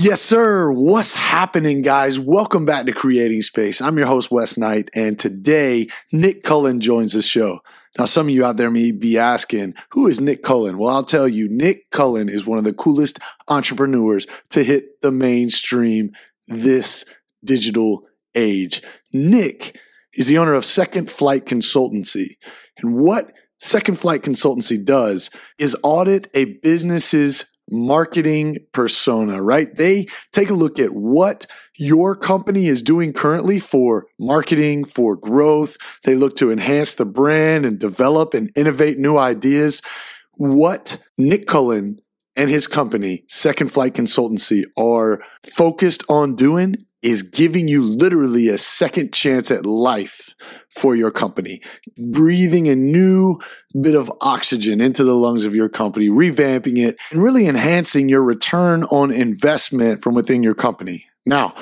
Yes, 0.00 0.22
sir. 0.22 0.70
What's 0.70 1.16
happening, 1.16 1.82
guys? 1.82 2.20
Welcome 2.20 2.64
back 2.64 2.86
to 2.86 2.92
Creating 2.92 3.42
Space. 3.42 3.80
I'm 3.80 3.98
your 3.98 4.06
host, 4.06 4.30
Wes 4.30 4.56
Knight, 4.56 4.90
and 4.94 5.18
today 5.18 5.88
Nick 6.12 6.44
Kullin 6.44 6.78
joins 6.78 7.14
the 7.14 7.20
show. 7.20 7.58
Now, 7.98 8.04
some 8.04 8.28
of 8.28 8.30
you 8.30 8.44
out 8.44 8.58
there 8.58 8.70
may 8.70 8.92
be 8.92 9.18
asking, 9.18 9.74
who 9.90 10.06
is 10.06 10.20
Nick 10.20 10.44
Kullin? 10.44 10.78
Well, 10.78 10.94
I'll 10.94 11.02
tell 11.02 11.26
you, 11.26 11.48
Nick 11.50 11.90
Kullin 11.90 12.28
is 12.28 12.46
one 12.46 12.58
of 12.58 12.64
the 12.64 12.72
coolest 12.72 13.18
entrepreneurs 13.48 14.28
to 14.50 14.62
hit 14.62 15.02
the 15.02 15.10
mainstream 15.10 16.12
this 16.46 17.04
digital 17.44 18.06
age. 18.36 18.80
Nick 19.12 19.80
is 20.14 20.28
the 20.28 20.38
owner 20.38 20.54
of 20.54 20.64
Second 20.64 21.10
Flight 21.10 21.44
Consultancy. 21.44 22.36
And 22.80 22.94
what 22.94 23.32
Second 23.58 23.98
Flight 23.98 24.22
Consultancy 24.22 24.82
does 24.82 25.28
is 25.58 25.76
audit 25.82 26.28
a 26.34 26.44
business's 26.62 27.46
marketing 27.70 28.58
persona, 28.72 29.42
right? 29.42 29.74
They 29.74 30.06
take 30.32 30.50
a 30.50 30.54
look 30.54 30.78
at 30.78 30.90
what 30.90 31.46
your 31.78 32.16
company 32.16 32.66
is 32.66 32.82
doing 32.82 33.12
currently 33.12 33.60
for 33.60 34.06
marketing, 34.18 34.84
for 34.84 35.16
growth. 35.16 35.76
They 36.04 36.14
look 36.14 36.36
to 36.36 36.50
enhance 36.50 36.94
the 36.94 37.06
brand 37.06 37.64
and 37.64 37.78
develop 37.78 38.34
and 38.34 38.50
innovate 38.56 38.98
new 38.98 39.16
ideas. 39.16 39.82
What 40.36 41.02
Nick 41.16 41.46
Kullin 41.46 41.98
and 42.36 42.50
his 42.50 42.66
company, 42.66 43.24
Second 43.28 43.72
Flight 43.72 43.94
Consultancy, 43.94 44.64
are 44.76 45.20
focused 45.44 46.04
on 46.08 46.36
doing 46.36 46.76
is 47.02 47.22
giving 47.22 47.68
you 47.68 47.82
literally 47.82 48.48
a 48.48 48.58
second 48.58 49.12
chance 49.12 49.50
at 49.50 49.64
life 49.64 50.34
for 50.78 50.94
your 50.94 51.10
company, 51.10 51.60
breathing 51.98 52.68
a 52.68 52.76
new 52.76 53.38
bit 53.80 53.94
of 53.94 54.10
oxygen 54.20 54.80
into 54.80 55.04
the 55.04 55.14
lungs 55.14 55.44
of 55.44 55.54
your 55.54 55.68
company, 55.68 56.08
revamping 56.08 56.78
it, 56.78 56.96
and 57.10 57.22
really 57.22 57.46
enhancing 57.46 58.08
your 58.08 58.22
return 58.22 58.84
on 58.84 59.10
investment 59.10 60.02
from 60.02 60.14
within 60.14 60.42
your 60.42 60.54
company. 60.54 61.06
Now, 61.26 61.54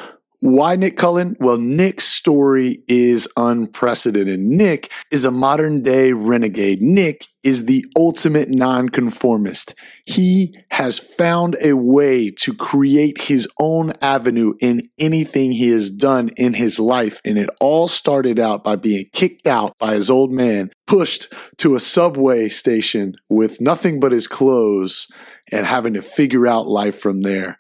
why 0.47 0.77
Nick 0.77 0.97
Kullin? 0.97 1.37
Well, 1.41 1.59
Nick's 1.59 2.05
story 2.05 2.79
is 2.87 3.29
unprecedented. 3.37 4.39
Nick 4.39 4.93
is 5.11 5.25
a 5.25 5.33
modern 5.33 5.83
day 5.83 6.13
renegade. 6.13 6.81
Nick 6.81 7.27
is 7.43 7.65
the 7.65 7.85
ultimate 7.97 8.49
nonconformist. 8.49 9.75
He 10.05 10.55
has 10.71 11.01
found 11.01 11.57
a 11.61 11.73
way 11.73 12.31
to 12.31 12.55
create 12.55 13.23
his 13.23 13.49
own 13.59 13.91
avenue 14.01 14.55
in 14.61 14.83
anything 15.01 15.51
he 15.51 15.71
has 15.71 15.91
done 15.91 16.31
in 16.37 16.55
his 16.55 16.79
life. 16.79 17.21
And 17.25 17.37
it 17.39 17.51
all 17.61 17.89
started 17.89 18.39
out 18.39 18.63
by 18.63 18.77
being 18.77 19.07
kicked 19.13 19.49
out 19.49 19.77
by 19.79 19.95
his 19.95 20.09
old 20.09 20.31
man, 20.31 20.71
pushed 20.87 21.27
to 21.57 21.75
a 21.75 21.81
subway 21.81 22.49
station 22.49 23.17
with 23.29 23.61
nothing 23.61 23.99
but 23.99 24.13
his 24.13 24.29
clothes 24.29 25.09
and 25.51 25.67
having 25.67 25.95
to 25.95 26.03
figure 26.03 26.47
out 26.47 26.69
life 26.69 26.97
from 26.97 27.23
there. 27.23 27.59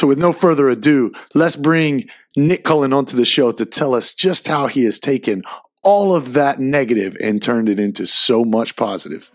So, 0.00 0.06
with 0.06 0.18
no 0.18 0.32
further 0.32 0.70
ado, 0.70 1.12
let's 1.34 1.56
bring 1.56 2.08
Nick 2.34 2.64
Kullin 2.64 2.94
onto 2.94 3.18
the 3.18 3.26
show 3.26 3.52
to 3.52 3.66
tell 3.66 3.94
us 3.94 4.14
just 4.14 4.48
how 4.48 4.66
he 4.66 4.84
has 4.84 4.98
taken 4.98 5.42
all 5.82 6.16
of 6.16 6.32
that 6.32 6.58
negative 6.58 7.18
and 7.22 7.42
turned 7.42 7.68
it 7.68 7.78
into 7.78 8.06
so 8.06 8.42
much 8.42 8.76
positive. 8.76 9.30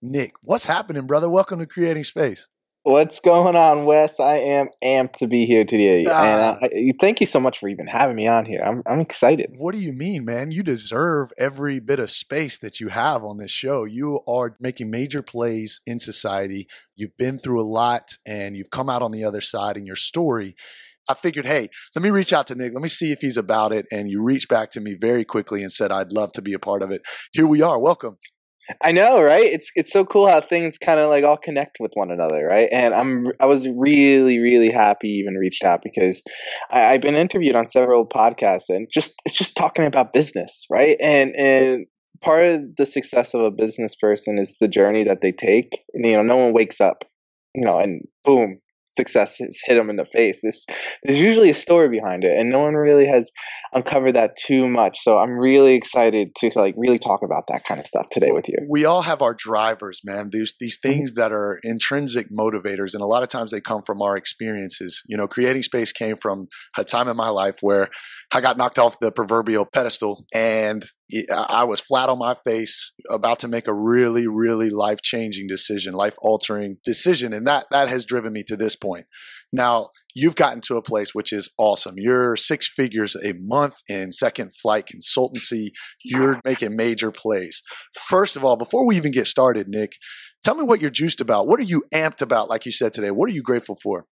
Nick, 0.00 0.32
what's 0.40 0.64
happening, 0.64 1.06
brother? 1.06 1.28
Welcome 1.28 1.58
to 1.58 1.66
Creating 1.66 2.04
Space. 2.04 2.48
What's 2.82 3.20
going 3.20 3.56
on, 3.56 3.84
Wes? 3.84 4.20
I 4.20 4.36
am 4.36 4.68
amped 4.82 5.16
to 5.16 5.26
be 5.26 5.44
here 5.44 5.66
today, 5.66 6.06
ah. 6.08 6.22
and 6.22 6.64
I, 6.64 6.92
thank 6.98 7.20
you 7.20 7.26
so 7.26 7.38
much 7.38 7.58
for 7.58 7.68
even 7.68 7.86
having 7.86 8.16
me 8.16 8.26
on 8.26 8.46
here. 8.46 8.62
I'm 8.64 8.82
I'm 8.86 9.00
excited. 9.00 9.52
What 9.58 9.74
do 9.74 9.80
you 9.80 9.92
mean, 9.92 10.24
man? 10.24 10.50
You 10.50 10.62
deserve 10.62 11.30
every 11.36 11.78
bit 11.78 11.98
of 11.98 12.10
space 12.10 12.58
that 12.60 12.80
you 12.80 12.88
have 12.88 13.22
on 13.22 13.36
this 13.36 13.50
show. 13.50 13.84
You 13.84 14.20
are 14.26 14.56
making 14.60 14.90
major 14.90 15.20
plays 15.20 15.82
in 15.84 15.98
society. 15.98 16.68
You've 16.96 17.18
been 17.18 17.38
through 17.38 17.60
a 17.60 17.68
lot, 17.68 18.12
and 18.26 18.56
you've 18.56 18.70
come 18.70 18.88
out 18.88 19.02
on 19.02 19.12
the 19.12 19.24
other 19.24 19.42
side. 19.42 19.76
In 19.76 19.84
your 19.84 19.94
story, 19.94 20.56
I 21.06 21.12
figured, 21.12 21.44
hey, 21.44 21.68
let 21.94 22.02
me 22.02 22.10
reach 22.10 22.32
out 22.32 22.46
to 22.46 22.54
Nick. 22.54 22.72
Let 22.72 22.82
me 22.82 22.88
see 22.88 23.12
if 23.12 23.20
he's 23.20 23.36
about 23.36 23.74
it. 23.74 23.84
And 23.92 24.08
you 24.08 24.22
reached 24.22 24.48
back 24.48 24.70
to 24.70 24.80
me 24.80 24.94
very 24.94 25.26
quickly 25.26 25.62
and 25.62 25.70
said, 25.70 25.92
I'd 25.92 26.12
love 26.12 26.32
to 26.32 26.42
be 26.42 26.54
a 26.54 26.58
part 26.58 26.82
of 26.82 26.90
it. 26.90 27.02
Here 27.32 27.46
we 27.46 27.60
are. 27.60 27.78
Welcome. 27.78 28.16
I 28.82 28.92
know, 28.92 29.22
right? 29.22 29.44
It's 29.44 29.70
it's 29.74 29.92
so 29.92 30.04
cool 30.04 30.28
how 30.28 30.40
things 30.40 30.78
kind 30.78 31.00
of 31.00 31.08
like 31.08 31.24
all 31.24 31.36
connect 31.36 31.78
with 31.80 31.92
one 31.94 32.10
another, 32.10 32.46
right? 32.46 32.68
And 32.70 32.94
I'm 32.94 33.26
I 33.40 33.46
was 33.46 33.68
really 33.68 34.38
really 34.38 34.70
happy 34.70 35.08
even 35.08 35.34
reached 35.34 35.64
out 35.64 35.82
because 35.82 36.22
I, 36.70 36.86
I've 36.92 37.00
been 37.00 37.14
interviewed 37.14 37.56
on 37.56 37.66
several 37.66 38.06
podcasts 38.06 38.68
and 38.68 38.88
just 38.90 39.14
it's 39.24 39.36
just 39.36 39.56
talking 39.56 39.86
about 39.86 40.12
business, 40.12 40.66
right? 40.70 40.96
And 41.00 41.34
and 41.36 41.86
part 42.20 42.44
of 42.44 42.76
the 42.76 42.86
success 42.86 43.34
of 43.34 43.40
a 43.40 43.50
business 43.50 43.94
person 43.96 44.38
is 44.38 44.56
the 44.58 44.68
journey 44.68 45.04
that 45.04 45.20
they 45.22 45.32
take. 45.32 45.82
And, 45.94 46.04
You 46.04 46.16
know, 46.16 46.22
no 46.22 46.36
one 46.36 46.52
wakes 46.52 46.80
up, 46.80 47.04
you 47.54 47.64
know, 47.64 47.78
and 47.78 48.02
boom, 48.24 48.60
success 48.94 49.36
has 49.38 49.60
hit 49.64 49.74
them 49.74 49.90
in 49.90 49.96
the 49.96 50.04
face. 50.04 50.40
There's, 50.42 50.66
there's 51.02 51.20
usually 51.20 51.50
a 51.50 51.54
story 51.54 51.88
behind 51.88 52.24
it, 52.24 52.38
and 52.38 52.50
no 52.50 52.60
one 52.60 52.74
really 52.74 53.06
has 53.06 53.30
uncovered 53.72 54.14
that 54.14 54.36
too 54.36 54.68
much. 54.68 54.98
So 55.00 55.18
I'm 55.18 55.32
really 55.32 55.74
excited 55.74 56.34
to 56.36 56.50
like 56.56 56.74
really 56.76 56.98
talk 56.98 57.20
about 57.22 57.44
that 57.48 57.64
kind 57.64 57.80
of 57.80 57.86
stuff 57.86 58.06
today 58.10 58.32
with 58.32 58.48
you. 58.48 58.56
We 58.68 58.84
all 58.84 59.02
have 59.02 59.22
our 59.22 59.34
drivers, 59.34 60.00
man. 60.04 60.30
These 60.32 60.54
these 60.58 60.78
mm-hmm. 60.78 60.92
things 60.92 61.14
that 61.14 61.32
are 61.32 61.60
intrinsic 61.62 62.28
motivators, 62.30 62.94
and 62.94 63.02
a 63.02 63.06
lot 63.06 63.22
of 63.22 63.28
times 63.28 63.50
they 63.50 63.60
come 63.60 63.82
from 63.82 64.02
our 64.02 64.16
experiences. 64.16 65.02
You 65.08 65.16
know, 65.16 65.28
creating 65.28 65.62
space 65.62 65.92
came 65.92 66.16
from 66.16 66.48
a 66.76 66.84
time 66.84 67.08
in 67.08 67.16
my 67.16 67.28
life 67.28 67.58
where 67.60 67.88
I 68.32 68.40
got 68.40 68.56
knocked 68.56 68.78
off 68.78 68.98
the 69.00 69.12
proverbial 69.12 69.66
pedestal, 69.66 70.26
and 70.34 70.84
I 71.32 71.64
was 71.64 71.80
flat 71.80 72.08
on 72.08 72.18
my 72.18 72.34
face, 72.34 72.92
about 73.10 73.40
to 73.40 73.48
make 73.48 73.66
a 73.66 73.74
really, 73.74 74.26
really 74.26 74.70
life 74.70 75.02
changing 75.02 75.46
decision, 75.48 75.94
life 75.94 76.16
altering 76.22 76.76
decision, 76.84 77.32
and 77.32 77.46
that 77.46 77.66
that 77.70 77.88
has 77.88 78.04
driven 78.04 78.32
me 78.32 78.44
to 78.44 78.56
this 78.56 78.76
point. 78.80 79.06
Now, 79.52 79.90
you've 80.14 80.36
gotten 80.36 80.60
to 80.62 80.76
a 80.76 80.82
place 80.82 81.14
which 81.14 81.32
is 81.32 81.50
awesome. 81.58 81.94
You're 81.96 82.36
six 82.36 82.68
figures 82.68 83.14
a 83.16 83.32
month 83.36 83.76
in 83.88 84.12
second 84.12 84.54
flight 84.54 84.86
consultancy. 84.86 85.70
You're 86.04 86.40
making 86.44 86.76
major 86.76 87.10
plays. 87.10 87.62
First 87.94 88.36
of 88.36 88.44
all, 88.44 88.56
before 88.56 88.86
we 88.86 88.96
even 88.96 89.12
get 89.12 89.26
started, 89.26 89.68
Nick, 89.68 89.92
tell 90.44 90.54
me 90.54 90.64
what 90.64 90.80
you're 90.80 90.90
juiced 90.90 91.20
about. 91.20 91.46
What 91.46 91.60
are 91.60 91.64
you 91.64 91.82
amped 91.94 92.22
about, 92.22 92.48
like 92.48 92.66
you 92.66 92.72
said 92.72 92.92
today? 92.92 93.10
What 93.10 93.28
are 93.28 93.34
you 93.34 93.42
grateful 93.42 93.76
for? 93.82 94.06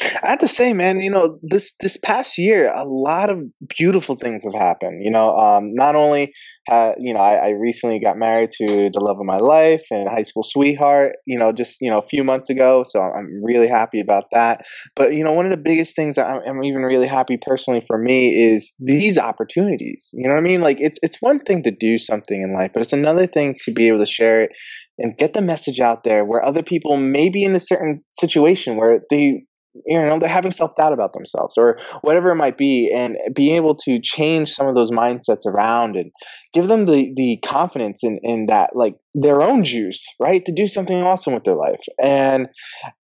I 0.00 0.28
have 0.30 0.38
to 0.38 0.48
say, 0.48 0.72
man, 0.72 1.00
you 1.00 1.10
know, 1.10 1.38
this 1.42 1.74
this 1.80 1.98
past 1.98 2.38
year, 2.38 2.72
a 2.72 2.84
lot 2.84 3.30
of 3.30 3.40
beautiful 3.68 4.16
things 4.16 4.42
have 4.44 4.54
happened. 4.54 5.04
You 5.04 5.10
know, 5.10 5.36
um, 5.36 5.74
not 5.74 5.96
only, 5.96 6.32
uh, 6.70 6.92
you 6.98 7.12
know, 7.12 7.20
I, 7.20 7.34
I, 7.34 7.50
recently 7.50 8.00
got 8.00 8.16
married 8.16 8.52
to 8.52 8.66
the 8.66 9.00
love 9.00 9.18
of 9.20 9.26
my 9.26 9.36
life 9.36 9.84
and 9.90 10.08
high 10.08 10.22
school 10.22 10.44
sweetheart. 10.44 11.16
You 11.26 11.38
know, 11.38 11.52
just 11.52 11.78
you 11.82 11.90
know, 11.90 11.98
a 11.98 12.02
few 12.02 12.24
months 12.24 12.48
ago, 12.48 12.84
so 12.86 13.00
I'm 13.00 13.42
really 13.44 13.68
happy 13.68 14.00
about 14.00 14.24
that. 14.32 14.64
But 14.96 15.12
you 15.12 15.24
know, 15.24 15.32
one 15.32 15.44
of 15.44 15.50
the 15.50 15.62
biggest 15.62 15.94
things 15.94 16.16
that 16.16 16.26
I'm, 16.26 16.40
I'm 16.46 16.64
even 16.64 16.82
really 16.82 17.08
happy 17.08 17.38
personally 17.40 17.82
for 17.86 17.98
me 17.98 18.54
is 18.54 18.74
these 18.80 19.18
opportunities. 19.18 20.10
You 20.14 20.26
know 20.26 20.34
what 20.34 20.40
I 20.40 20.42
mean? 20.42 20.62
Like, 20.62 20.78
it's 20.80 20.98
it's 21.02 21.20
one 21.20 21.40
thing 21.40 21.64
to 21.64 21.70
do 21.70 21.98
something 21.98 22.40
in 22.40 22.54
life, 22.54 22.70
but 22.72 22.80
it's 22.80 22.94
another 22.94 23.26
thing 23.26 23.56
to 23.64 23.72
be 23.72 23.88
able 23.88 23.98
to 23.98 24.06
share 24.06 24.42
it 24.42 24.52
and 24.98 25.18
get 25.18 25.34
the 25.34 25.42
message 25.42 25.80
out 25.80 26.02
there 26.02 26.24
where 26.24 26.42
other 26.42 26.62
people 26.62 26.96
may 26.96 27.28
be 27.28 27.44
in 27.44 27.54
a 27.54 27.60
certain 27.60 27.96
situation 28.10 28.76
where 28.76 29.02
they 29.10 29.44
you 29.86 30.00
know 30.00 30.18
they're 30.18 30.28
having 30.28 30.52
self-doubt 30.52 30.92
about 30.92 31.12
themselves 31.12 31.56
or 31.56 31.78
whatever 32.02 32.30
it 32.30 32.36
might 32.36 32.58
be 32.58 32.92
and 32.94 33.16
being 33.34 33.56
able 33.56 33.74
to 33.74 34.00
change 34.00 34.50
some 34.50 34.68
of 34.68 34.74
those 34.74 34.90
mindsets 34.90 35.46
around 35.46 35.96
and 35.96 36.10
give 36.52 36.68
them 36.68 36.86
the 36.86 37.12
the 37.16 37.38
confidence 37.44 38.04
in 38.04 38.18
in 38.22 38.46
that 38.46 38.76
like 38.76 38.96
their 39.14 39.42
own 39.42 39.64
juice 39.64 40.06
right 40.20 40.44
to 40.44 40.52
do 40.52 40.68
something 40.68 41.02
awesome 41.02 41.34
with 41.34 41.44
their 41.44 41.56
life. 41.56 41.80
And 42.00 42.48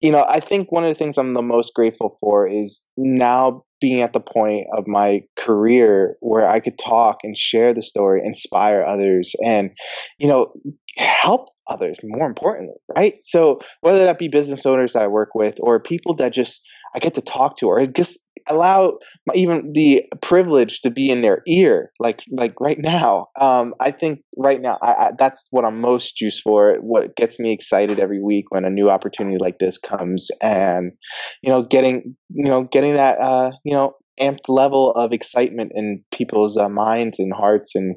you 0.02 0.12
know 0.12 0.26
i 0.28 0.40
think 0.40 0.72
one 0.72 0.84
of 0.84 0.90
the 0.90 0.96
things 0.96 1.18
i'm 1.18 1.34
the 1.34 1.42
most 1.42 1.74
grateful 1.74 2.18
for 2.20 2.48
is 2.48 2.84
now 2.98 3.64
being 3.80 4.02
at 4.02 4.14
the 4.14 4.20
point 4.20 4.68
of 4.76 4.88
my 4.88 5.22
career 5.38 6.18
where 6.20 6.48
i 6.48 6.60
could 6.60 6.78
talk 6.78 7.20
and 7.24 7.38
share 7.38 7.74
the 7.74 7.84
story 7.84 8.22
inspire 8.24 8.84
others 8.84 9.36
and 9.44 9.72
you 10.18 10.28
know 10.28 10.52
help 10.98 11.50
others 11.70 11.98
more 12.04 12.28
importantly 12.28 12.76
right? 12.96 13.16
So 13.22 13.60
whether 13.82 14.00
that 14.00 14.20
be 14.20 14.28
business 14.28 14.66
owners 14.66 14.96
i 14.96 15.08
work 15.08 15.36
with 15.36 15.56
or 15.60 15.80
people 15.80 16.16
that 16.16 16.34
just 16.34 16.62
i 16.96 17.00
get 17.00 17.16
to 17.16 17.22
talk 17.22 17.58
to 17.58 17.68
or 17.68 17.86
just 17.86 18.20
allow 18.50 18.98
even 19.34 19.74
the 19.74 20.04
privilege 20.22 20.82
to 20.82 20.90
be 20.90 21.10
in 21.10 21.22
their 21.22 21.42
ear 21.48 21.92
like 22.00 22.22
like 22.32 22.60
right 22.62 22.80
now 22.80 23.28
um, 23.40 23.74
i 23.80 23.92
think 23.92 24.20
right 24.38 24.62
now 24.62 24.78
I, 24.82 24.94
I, 24.94 25.12
that's 25.18 25.48
what 25.52 25.66
i'm 25.66 25.82
most 25.82 26.16
juiced 26.16 26.42
for 26.44 26.76
what 26.82 27.16
gets 27.16 27.40
me 27.40 27.52
excited 27.52 28.00
every 28.00 28.22
week 28.22 28.46
when 28.50 28.66
a 28.66 28.70
new 28.70 28.90
opportunity 28.90 29.38
like 29.40 29.60
this 29.60 29.78
comes 29.78 30.30
and 30.42 30.94
you 31.42 31.52
know 31.52 31.64
getting 31.64 32.16
you 32.30 32.50
know 32.50 32.64
getting 32.64 32.94
that 32.94 33.20
uh, 33.20 33.52
you 33.64 33.76
know 33.76 33.96
amped 34.20 34.48
level 34.48 34.92
of 34.92 35.14
excitement 35.14 35.72
in 35.76 36.04
people's 36.12 36.58
uh, 36.58 36.70
minds 36.70 37.20
and 37.20 37.34
hearts 37.34 37.76
and 37.76 37.96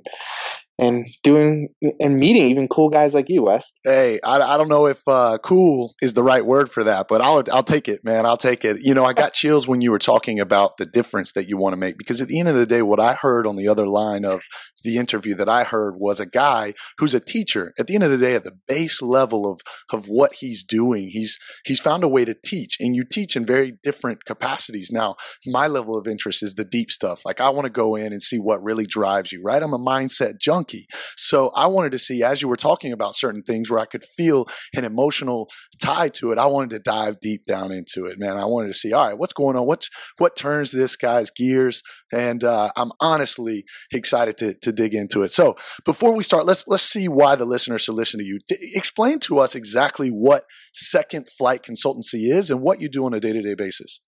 and 0.80 1.06
doing 1.22 1.68
and 2.00 2.18
meeting 2.18 2.48
even 2.48 2.66
cool 2.66 2.88
guys 2.88 3.12
like 3.12 3.28
you, 3.28 3.42
Wes. 3.42 3.78
Hey, 3.84 4.18
I, 4.24 4.40
I 4.40 4.56
don't 4.56 4.70
know 4.70 4.86
if 4.86 5.06
uh, 5.06 5.36
cool 5.44 5.94
is 6.00 6.14
the 6.14 6.22
right 6.22 6.44
word 6.44 6.70
for 6.70 6.82
that, 6.84 7.06
but 7.06 7.20
I'll 7.20 7.44
I'll 7.52 7.62
take 7.62 7.86
it, 7.86 8.00
man. 8.02 8.24
I'll 8.24 8.38
take 8.38 8.64
it. 8.64 8.78
You 8.80 8.94
know, 8.94 9.04
I 9.04 9.12
got 9.12 9.34
chills 9.34 9.68
when 9.68 9.82
you 9.82 9.90
were 9.90 9.98
talking 9.98 10.40
about 10.40 10.78
the 10.78 10.86
difference 10.86 11.32
that 11.32 11.48
you 11.48 11.58
want 11.58 11.74
to 11.74 11.76
make 11.76 11.98
because 11.98 12.22
at 12.22 12.28
the 12.28 12.40
end 12.40 12.48
of 12.48 12.54
the 12.54 12.66
day, 12.66 12.80
what 12.80 12.98
I 12.98 13.12
heard 13.12 13.46
on 13.46 13.56
the 13.56 13.68
other 13.68 13.86
line 13.86 14.24
of 14.24 14.42
the 14.82 14.96
interview 14.96 15.34
that 15.34 15.48
I 15.48 15.64
heard 15.64 15.96
was 15.98 16.18
a 16.18 16.26
guy 16.26 16.72
who's 16.98 17.12
a 17.12 17.20
teacher. 17.20 17.74
At 17.78 17.86
the 17.86 17.94
end 17.94 18.04
of 18.04 18.10
the 18.10 18.16
day, 18.16 18.34
at 18.34 18.44
the 18.44 18.58
base 18.66 19.02
level 19.02 19.50
of 19.50 19.60
of 19.92 20.06
what 20.08 20.36
he's 20.36 20.64
doing, 20.64 21.08
he's 21.08 21.38
he's 21.66 21.80
found 21.80 22.04
a 22.04 22.08
way 22.08 22.24
to 22.24 22.34
teach, 22.34 22.78
and 22.80 22.96
you 22.96 23.04
teach 23.04 23.36
in 23.36 23.44
very 23.44 23.74
different 23.82 24.24
capacities. 24.24 24.90
Now, 24.90 25.16
my 25.46 25.66
level 25.66 25.98
of 25.98 26.08
interest 26.08 26.42
is 26.42 26.54
the 26.54 26.64
deep 26.64 26.90
stuff. 26.90 27.22
Like 27.26 27.40
I 27.40 27.50
want 27.50 27.66
to 27.66 27.70
go 27.70 27.96
in 27.96 28.12
and 28.12 28.22
see 28.22 28.38
what 28.38 28.62
really 28.62 28.86
drives 28.86 29.30
you. 29.30 29.42
Right? 29.42 29.62
I'm 29.62 29.74
a 29.74 29.78
mindset 29.78 30.38
junkie, 30.40 30.69
so 31.16 31.50
I 31.54 31.66
wanted 31.66 31.92
to 31.92 31.98
see 31.98 32.22
as 32.22 32.42
you 32.42 32.48
were 32.48 32.56
talking 32.56 32.92
about 32.92 33.14
certain 33.14 33.42
things 33.42 33.70
where 33.70 33.80
I 33.80 33.84
could 33.84 34.04
feel 34.04 34.46
an 34.74 34.84
emotional 34.84 35.48
tie 35.82 36.08
to 36.10 36.32
it. 36.32 36.38
I 36.38 36.46
wanted 36.46 36.70
to 36.70 36.78
dive 36.78 37.20
deep 37.20 37.44
down 37.46 37.72
into 37.72 38.06
it, 38.06 38.18
man. 38.18 38.36
I 38.36 38.44
wanted 38.44 38.68
to 38.68 38.74
see, 38.74 38.92
all 38.92 39.08
right, 39.08 39.18
what's 39.18 39.32
going 39.32 39.56
on? 39.56 39.66
What's 39.66 39.90
what 40.18 40.36
turns 40.36 40.72
this 40.72 40.96
guy's 40.96 41.30
gears? 41.30 41.82
And 42.12 42.44
uh, 42.44 42.70
I'm 42.76 42.92
honestly 43.00 43.64
excited 43.92 44.36
to, 44.38 44.54
to 44.54 44.72
dig 44.72 44.94
into 44.94 45.22
it. 45.22 45.30
So 45.30 45.56
before 45.84 46.14
we 46.14 46.22
start, 46.22 46.46
let's 46.46 46.66
let's 46.66 46.82
see 46.82 47.08
why 47.08 47.36
the 47.36 47.44
listeners 47.44 47.82
should 47.82 47.94
listen 47.94 48.20
to 48.20 48.26
you. 48.26 48.38
D- 48.48 48.56
explain 48.74 49.18
to 49.20 49.38
us 49.38 49.54
exactly 49.54 50.08
what 50.08 50.44
Second 50.72 51.28
Flight 51.36 51.62
Consultancy 51.62 52.32
is 52.32 52.50
and 52.50 52.60
what 52.60 52.80
you 52.80 52.88
do 52.88 53.04
on 53.04 53.14
a 53.14 53.20
day 53.20 53.32
to 53.32 53.42
day 53.42 53.54
basis. 53.54 54.00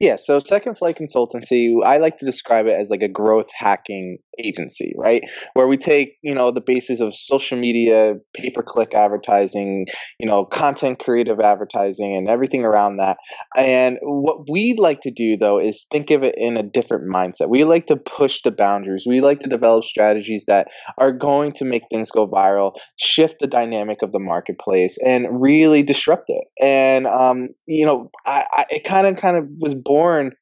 Yeah, 0.00 0.16
so 0.16 0.40
Second 0.40 0.78
Flight 0.78 0.96
Consultancy, 0.96 1.76
I 1.84 1.98
like 1.98 2.18
to 2.18 2.24
describe 2.24 2.66
it 2.66 2.72
as 2.72 2.90
like 2.90 3.02
a 3.02 3.08
growth 3.08 3.48
hacking 3.54 4.18
agency, 4.38 4.94
right? 4.96 5.22
Where 5.54 5.66
we 5.66 5.76
take, 5.76 6.16
you 6.22 6.34
know, 6.34 6.50
the 6.50 6.60
basis 6.60 7.00
of 7.00 7.14
social 7.14 7.58
media, 7.58 8.14
pay 8.34 8.50
per 8.50 8.62
click 8.62 8.94
advertising, 8.94 9.86
you 10.18 10.26
know, 10.26 10.44
content 10.44 10.98
creative 10.98 11.40
advertising 11.40 12.16
and 12.16 12.28
everything 12.28 12.64
around 12.64 12.96
that. 12.98 13.18
And 13.56 13.98
what 14.02 14.50
we 14.50 14.74
like 14.74 15.00
to 15.02 15.10
do 15.10 15.36
though 15.36 15.58
is 15.58 15.86
think 15.90 16.10
of 16.10 16.22
it 16.22 16.34
in 16.36 16.56
a 16.56 16.62
different 16.62 17.10
mindset. 17.10 17.48
We 17.48 17.64
like 17.64 17.86
to 17.86 17.96
push 17.96 18.42
the 18.42 18.50
boundaries. 18.50 19.04
We 19.06 19.20
like 19.20 19.40
to 19.40 19.48
develop 19.48 19.84
strategies 19.84 20.46
that 20.46 20.68
are 20.98 21.12
going 21.12 21.52
to 21.52 21.64
make 21.64 21.82
things 21.90 22.10
go 22.10 22.28
viral, 22.28 22.72
shift 22.96 23.36
the 23.40 23.46
dynamic 23.46 24.02
of 24.02 24.12
the 24.12 24.20
marketplace 24.20 24.98
and 25.04 25.40
really 25.40 25.82
disrupt 25.82 26.28
it. 26.28 26.44
And 26.60 27.06
um, 27.06 27.48
you 27.66 27.86
know, 27.86 28.10
I, 28.26 28.44
I 28.52 28.64
it 28.70 28.84
kind 28.84 29.06
of 29.06 29.16
kind 29.16 29.36
of 29.36 29.48
was 29.58 29.74
born 29.74 30.32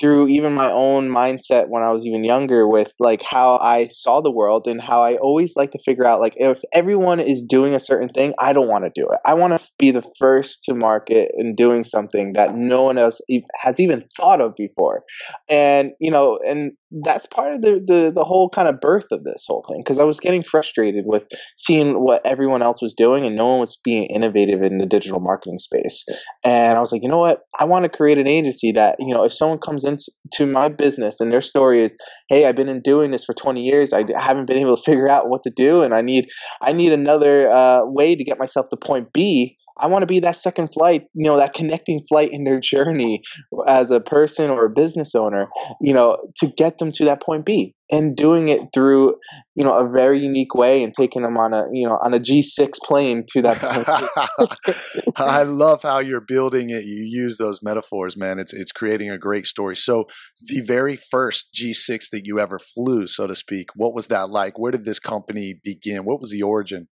through 0.00 0.28
even 0.28 0.52
my 0.52 0.70
own 0.70 1.08
mindset 1.08 1.68
when 1.68 1.82
I 1.82 1.90
was 1.90 2.06
even 2.06 2.24
younger 2.24 2.68
with 2.68 2.92
like 2.98 3.22
how 3.22 3.56
I 3.58 3.88
saw 3.88 4.20
the 4.20 4.30
world 4.30 4.66
and 4.66 4.80
how 4.80 5.02
I 5.02 5.16
always 5.16 5.56
like 5.56 5.72
to 5.72 5.78
figure 5.84 6.06
out 6.06 6.20
like 6.20 6.34
if 6.36 6.60
everyone 6.72 7.20
is 7.20 7.44
doing 7.44 7.74
a 7.74 7.80
certain 7.80 8.08
thing, 8.08 8.34
I 8.38 8.52
don't 8.52 8.68
want 8.68 8.84
to 8.84 8.92
do 8.94 9.08
it. 9.08 9.18
I 9.24 9.34
want 9.34 9.58
to 9.58 9.70
be 9.78 9.90
the 9.90 10.04
first 10.18 10.64
to 10.64 10.74
market 10.74 11.32
and 11.36 11.56
doing 11.56 11.82
something 11.84 12.34
that 12.34 12.54
no 12.54 12.82
one 12.82 12.98
else 12.98 13.20
has 13.62 13.80
even 13.80 14.04
thought 14.16 14.40
of 14.40 14.54
before. 14.56 15.02
And 15.48 15.92
you 16.00 16.10
know, 16.10 16.38
and 16.46 16.72
that's 16.90 17.26
part 17.26 17.54
of 17.54 17.62
the 17.62 17.82
the, 17.84 18.12
the 18.14 18.24
whole 18.24 18.48
kind 18.48 18.68
of 18.68 18.80
birth 18.80 19.06
of 19.12 19.24
this 19.24 19.44
whole 19.46 19.64
thing 19.68 19.82
because 19.84 19.98
I 19.98 20.04
was 20.04 20.20
getting 20.20 20.42
frustrated 20.42 21.04
with 21.06 21.26
seeing 21.56 21.94
what 21.94 22.24
everyone 22.24 22.62
else 22.62 22.80
was 22.80 22.94
doing 22.94 23.24
and 23.24 23.36
no 23.36 23.46
one 23.46 23.60
was 23.60 23.78
being 23.84 24.06
innovative 24.06 24.62
in 24.62 24.78
the 24.78 24.86
digital 24.86 25.20
marketing 25.20 25.58
space. 25.58 26.06
And 26.44 26.76
I 26.76 26.80
was 26.80 26.92
like, 26.92 27.02
you 27.02 27.08
know 27.08 27.18
what? 27.18 27.40
I 27.58 27.64
want 27.64 27.84
to 27.84 27.88
create 27.88 28.18
an 28.18 28.28
agency 28.28 28.72
that, 28.72 28.96
you 28.98 29.14
know, 29.14 29.24
if 29.24 29.32
someone 29.32 29.58
comes 29.58 29.84
into 29.88 30.46
my 30.46 30.68
business 30.68 31.20
and 31.20 31.32
their 31.32 31.40
story 31.40 31.82
is, 31.82 31.96
"Hey, 32.28 32.44
I've 32.44 32.56
been 32.56 32.68
in 32.68 32.82
doing 32.82 33.10
this 33.10 33.24
for 33.24 33.34
20 33.34 33.62
years. 33.62 33.92
I 33.92 34.04
haven't 34.16 34.46
been 34.46 34.58
able 34.58 34.76
to 34.76 34.82
figure 34.82 35.08
out 35.08 35.28
what 35.28 35.42
to 35.44 35.50
do 35.50 35.82
and 35.82 35.94
I 35.94 36.02
need 36.02 36.28
I 36.60 36.72
need 36.72 36.92
another 36.92 37.50
uh, 37.50 37.80
way 37.84 38.14
to 38.14 38.24
get 38.24 38.38
myself 38.38 38.68
to 38.70 38.76
point 38.76 39.12
B." 39.12 39.56
I 39.78 39.86
want 39.86 40.02
to 40.02 40.06
be 40.06 40.20
that 40.20 40.36
second 40.36 40.68
flight, 40.72 41.06
you 41.14 41.28
know, 41.28 41.36
that 41.38 41.54
connecting 41.54 42.04
flight 42.08 42.30
in 42.32 42.44
their 42.44 42.60
journey 42.60 43.22
as 43.66 43.90
a 43.90 44.00
person 44.00 44.50
or 44.50 44.66
a 44.66 44.70
business 44.70 45.14
owner, 45.14 45.48
you 45.80 45.94
know, 45.94 46.18
to 46.38 46.48
get 46.48 46.78
them 46.78 46.92
to 46.92 47.04
that 47.06 47.22
point 47.22 47.44
B 47.44 47.74
and 47.90 48.16
doing 48.16 48.48
it 48.48 48.60
through, 48.74 49.14
you 49.54 49.64
know, 49.64 49.72
a 49.72 49.88
very 49.88 50.18
unique 50.18 50.54
way 50.54 50.82
and 50.82 50.92
taking 50.94 51.22
them 51.22 51.36
on 51.36 51.54
a, 51.54 51.66
you 51.72 51.88
know, 51.88 51.98
on 52.02 52.12
a 52.12 52.20
G6 52.20 52.72
plane 52.82 53.24
to 53.32 53.42
that 53.42 53.58
I 55.16 55.42
love 55.42 55.82
how 55.82 55.98
you're 55.98 56.20
building 56.20 56.70
it. 56.70 56.84
You 56.84 57.04
use 57.04 57.38
those 57.38 57.62
metaphors, 57.62 58.16
man. 58.16 58.38
It's 58.38 58.52
it's 58.52 58.72
creating 58.72 59.10
a 59.10 59.18
great 59.18 59.46
story. 59.46 59.76
So, 59.76 60.06
the 60.46 60.60
very 60.60 60.96
first 60.96 61.48
G6 61.54 62.10
that 62.10 62.26
you 62.26 62.38
ever 62.38 62.58
flew, 62.58 63.06
so 63.06 63.26
to 63.26 63.34
speak, 63.34 63.70
what 63.74 63.94
was 63.94 64.08
that 64.08 64.28
like? 64.28 64.58
Where 64.58 64.72
did 64.72 64.84
this 64.84 64.98
company 64.98 65.60
begin? 65.62 66.04
What 66.04 66.20
was 66.20 66.30
the 66.30 66.42
origin? 66.42 66.88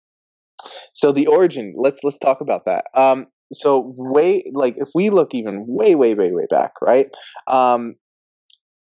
So 0.93 1.11
the 1.11 1.27
origin, 1.27 1.73
let's 1.77 2.03
let's 2.03 2.19
talk 2.19 2.41
about 2.41 2.65
that. 2.65 2.85
Um, 2.95 3.27
so 3.51 3.93
way 3.97 4.43
like 4.53 4.75
if 4.77 4.89
we 4.95 5.09
look 5.09 5.33
even 5.33 5.65
way 5.67 5.95
way 5.95 6.13
way 6.13 6.31
way 6.31 6.45
back, 6.49 6.73
right? 6.81 7.07
Um, 7.47 7.95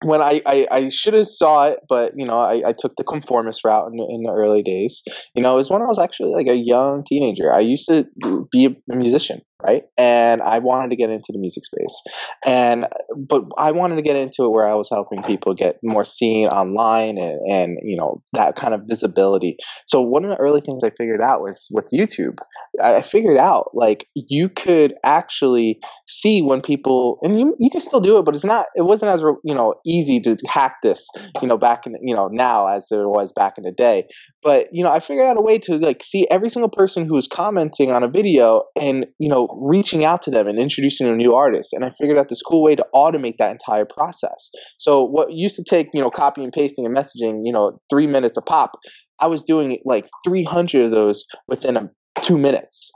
when 0.04 0.22
I, 0.22 0.42
I, 0.46 0.68
I 0.72 0.90
should 0.90 1.14
have 1.14 1.28
saw 1.28 1.68
it, 1.68 1.80
but 1.88 2.14
you 2.16 2.26
know, 2.26 2.40
I, 2.40 2.70
I 2.70 2.74
took 2.78 2.96
the 2.98 3.04
conformist 3.04 3.64
route 3.64 3.92
in, 3.94 4.00
in, 4.00 4.24
the 4.24 4.32
early 4.32 4.64
days. 4.64 5.04
You 5.36 5.44
know, 5.44 5.54
it 5.54 5.58
was 5.58 5.70
when 5.70 5.82
I 5.82 5.86
was 5.86 6.00
actually 6.00 6.34
like 6.34 6.48
a 6.48 6.56
young 6.56 7.04
teenager. 7.08 7.54
I 7.54 7.60
used 7.60 7.88
to 7.88 8.08
be 8.52 8.66
a 8.66 8.96
musician, 8.96 9.42
right? 9.66 9.84
And 9.98 10.42
I 10.42 10.60
wanted 10.60 10.90
to 10.90 10.96
get 10.96 11.10
into 11.10 11.32
the 11.32 11.40
music 11.40 11.66
space, 11.66 12.02
and 12.46 12.88
but 13.18 13.44
I 13.58 13.72
wanted 13.72 13.96
to 13.96 14.02
get 14.02 14.16
into 14.16 14.46
it 14.46 14.50
where 14.50 14.68
I 14.68 14.76
was 14.76 14.90
helping 14.90 15.24
people 15.24 15.54
get 15.54 15.78
more 15.84 16.06
seen 16.06 16.48
online 16.48 17.18
and 17.18 17.40
and 17.48 17.78
you 17.84 17.98
know 17.98 18.22
that 18.34 18.56
kind 18.56 18.74
of 18.74 18.82
visibility. 18.88 19.58
So 19.88 20.02
one 20.02 20.24
of 20.24 20.30
the 20.30 20.38
early 20.38 20.62
things 20.62 20.84
I 20.84 20.92
figured 20.92 21.22
out 21.22 21.42
was 21.42 21.68
with 21.72 21.88
YouTube. 21.94 22.38
I 22.82 23.02
figured 23.02 23.38
out 23.38 23.72
like 23.74 24.08
you 24.16 24.50
could 24.50 24.94
actually 25.04 25.80
see 26.08 26.42
when 26.42 26.62
people 26.62 27.20
and 27.22 27.40
you 27.40 27.56
you 27.60 27.70
can 27.70 27.82
still 27.82 28.02
do 28.02 28.18
it, 28.18 28.26
but 28.26 28.36
it's 28.36 28.46
not. 28.46 28.68
It 28.76 28.84
wasn't 28.84 29.12
as 29.12 29.22
you 29.44 29.56
know 29.56 29.76
easy 29.86 30.20
to 30.22 30.38
hack 30.48 30.78
this, 30.84 31.08
you 31.42 31.48
know, 31.48 31.58
back 31.58 31.86
in 31.86 31.96
you 32.02 32.16
know 32.16 32.30
now 32.32 32.68
as 32.68 32.88
it 32.92 33.06
was 33.06 33.32
back 33.32 33.54
in 33.58 33.64
the 33.64 33.72
day. 33.72 34.08
But 34.44 34.68
you 34.72 34.84
know, 34.84 34.92
I 34.92 35.00
figured 35.00 35.28
out 35.28 35.38
a 35.38 35.42
way 35.42 35.58
to 35.60 35.78
like 35.78 36.04
see 36.04 36.28
every 36.30 36.50
single 36.50 36.70
person 36.70 37.06
who 37.06 37.14
was 37.14 37.28
commenting 37.28 37.92
on 37.92 38.04
a 38.04 38.08
video 38.08 38.64
and 38.80 39.06
you 39.20 39.30
know 39.30 39.48
reaching 39.60 40.04
out 40.06 40.22
to 40.24 40.32
them 40.32 40.48
and 40.48 40.60
introducing 40.60 41.08
a 41.08 41.16
new 41.16 41.34
artist. 41.34 41.74
And 41.74 41.86
I 41.86 41.92
figured 42.00 42.18
out 42.18 42.30
this 42.30 42.42
cool 42.42 42.64
way 42.64 42.76
to 42.76 42.86
automate 42.94 43.38
that 43.38 43.52
entire 43.52 43.86
process. 43.86 44.52
So 44.78 45.04
what 45.04 45.32
used 45.32 45.56
to 45.58 45.64
take 45.64 45.88
you 45.94 46.02
know 46.02 46.10
copy 46.10 46.44
and 46.44 46.54
pasting 46.54 46.86
and 46.86 46.96
messaging, 46.96 47.42
you 47.44 47.52
know, 47.52 47.80
three 47.90 48.08
minutes 48.08 48.38
a 48.38 48.42
pop, 48.42 48.72
I 49.20 49.28
was 49.28 49.44
doing 49.44 49.80
like 49.86 50.08
300 50.26 50.86
of 50.86 50.92
those 50.92 51.26
within 51.48 51.78
a, 51.78 51.90
two 52.22 52.38
minutes, 52.38 52.92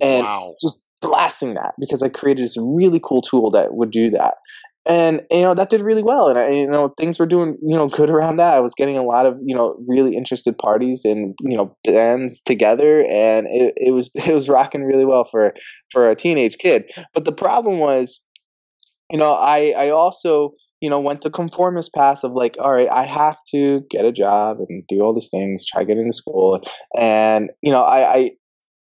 and 0.00 0.24
wow. 0.24 0.54
just 0.60 0.84
blasting 1.00 1.54
that 1.54 1.74
because 1.78 2.02
I 2.02 2.08
created 2.08 2.44
this 2.44 2.56
really 2.58 3.00
cool 3.02 3.22
tool 3.22 3.50
that 3.50 3.74
would 3.74 3.90
do 3.90 4.10
that 4.10 4.34
and 4.84 5.24
you 5.30 5.42
know 5.42 5.54
that 5.54 5.70
did 5.70 5.80
really 5.80 6.02
well 6.02 6.28
and 6.28 6.38
I, 6.38 6.50
you 6.50 6.66
know 6.66 6.92
things 6.98 7.18
were 7.18 7.26
doing 7.26 7.56
you 7.62 7.76
know 7.76 7.88
good 7.88 8.10
around 8.10 8.36
that. 8.36 8.54
I 8.54 8.60
was 8.60 8.74
getting 8.74 8.98
a 8.98 9.02
lot 9.02 9.26
of 9.26 9.36
you 9.44 9.54
know 9.54 9.76
really 9.86 10.16
interested 10.16 10.58
parties 10.58 11.02
and 11.04 11.34
you 11.40 11.56
know 11.56 11.76
bands 11.84 12.42
together 12.42 13.04
and 13.08 13.46
it, 13.48 13.74
it 13.76 13.90
was 13.92 14.10
it 14.14 14.32
was 14.32 14.48
rocking 14.48 14.82
really 14.82 15.04
well 15.04 15.24
for 15.24 15.54
for 15.90 16.10
a 16.10 16.16
teenage 16.16 16.58
kid. 16.58 16.84
But 17.14 17.24
the 17.24 17.32
problem 17.32 17.78
was 17.78 18.24
you 19.10 19.18
know 19.18 19.32
i 19.32 19.72
i 19.76 19.90
also 19.90 20.52
you 20.80 20.90
know 20.90 20.98
went 20.98 21.20
the 21.20 21.30
conformist 21.30 21.92
path 21.94 22.24
of 22.24 22.32
like 22.32 22.56
all 22.58 22.72
right 22.72 22.88
i 22.88 23.04
have 23.04 23.36
to 23.52 23.82
get 23.90 24.04
a 24.04 24.12
job 24.12 24.56
and 24.68 24.82
do 24.88 25.00
all 25.00 25.14
these 25.14 25.28
things 25.30 25.64
try 25.64 25.84
getting 25.84 26.10
to 26.10 26.16
school. 26.16 26.60
And 26.96 27.50
you 27.62 27.70
know 27.70 27.82
i 27.82 28.14
i 28.16 28.30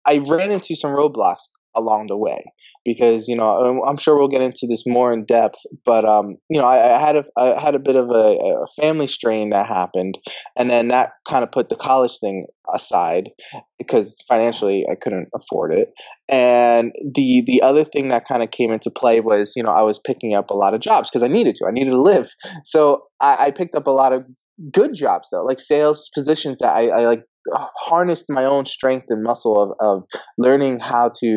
i 0.06 0.18
ran 0.18 0.52
into 0.52 0.76
some 0.76 0.92
roadblocks 0.92 1.48
along 1.76 2.08
the 2.08 2.18
way 2.18 2.44
because 2.88 3.28
you 3.28 3.36
know 3.36 3.50
um, 3.50 3.82
I'm 3.86 3.98
sure 3.98 4.18
we'll 4.18 4.30
get 4.30 4.42
into 4.42 4.66
this 4.66 4.86
more 4.88 5.12
in 5.12 5.26
depth. 5.26 5.60
But 5.86 6.06
um, 6.06 6.38
you 6.50 6.58
know, 6.60 6.66
I, 6.66 6.96
I, 6.96 7.00
had 7.00 7.18
a 7.18 7.26
I 7.36 7.60
had 7.60 7.76
a 7.76 7.80
bit 7.80 7.98
of 7.98 8.10
a, 8.10 8.38
a, 8.38 8.66
family 8.82 9.08
strain 9.08 9.50
that 9.50 9.68
happened, 9.68 10.18
and 10.56 10.70
then 10.70 10.88
that 10.88 11.10
kind 11.28 11.44
of 11.44 11.52
put 11.52 11.68
the 11.68 11.76
college 11.76 12.18
thing 12.20 12.48
aside 12.74 13.30
because 13.78 14.18
financially 14.26 14.86
I 14.90 14.96
couldn't 14.96 15.28
afford 15.36 15.74
it. 15.74 15.90
And 16.30 16.94
the 17.14 17.44
the 17.46 17.62
other 17.62 17.84
thing 17.84 18.08
that 18.08 18.26
kind 18.26 18.42
of 18.42 18.52
came 18.52 18.72
into 18.72 18.90
play 18.90 19.20
was 19.20 19.54
you 19.58 19.64
know 19.64 19.72
I 19.72 19.82
was 19.82 20.00
picking 20.00 20.34
up 20.34 20.50
a 20.50 20.56
lot 20.56 20.74
of 20.74 20.80
jobs 20.80 21.10
because 21.10 21.24
I 21.24 21.28
needed 21.28 21.56
to 21.56 21.66
I 21.68 21.72
needed 21.72 21.92
to 21.92 22.02
live. 22.02 22.32
So 22.64 23.04
I, 23.20 23.48
I 23.48 23.52
picked 23.52 23.76
up 23.76 23.88
a 23.88 23.92
lot 23.92 24.14
of 24.14 24.24
good 24.72 24.94
jobs 24.94 25.28
though, 25.32 25.44
like 25.44 25.60
sales 25.60 26.10
positions 26.16 26.60
that 26.62 26.74
I, 26.74 26.88
I 26.88 27.06
like 27.06 27.24
harnessed 27.54 28.26
my 28.30 28.46
own 28.46 28.66
strength 28.66 29.08
and 29.10 29.24
muscle 29.24 29.62
of, 29.62 29.78
of 29.80 30.22
learning 30.38 30.80
how 30.80 31.12
to 31.20 31.28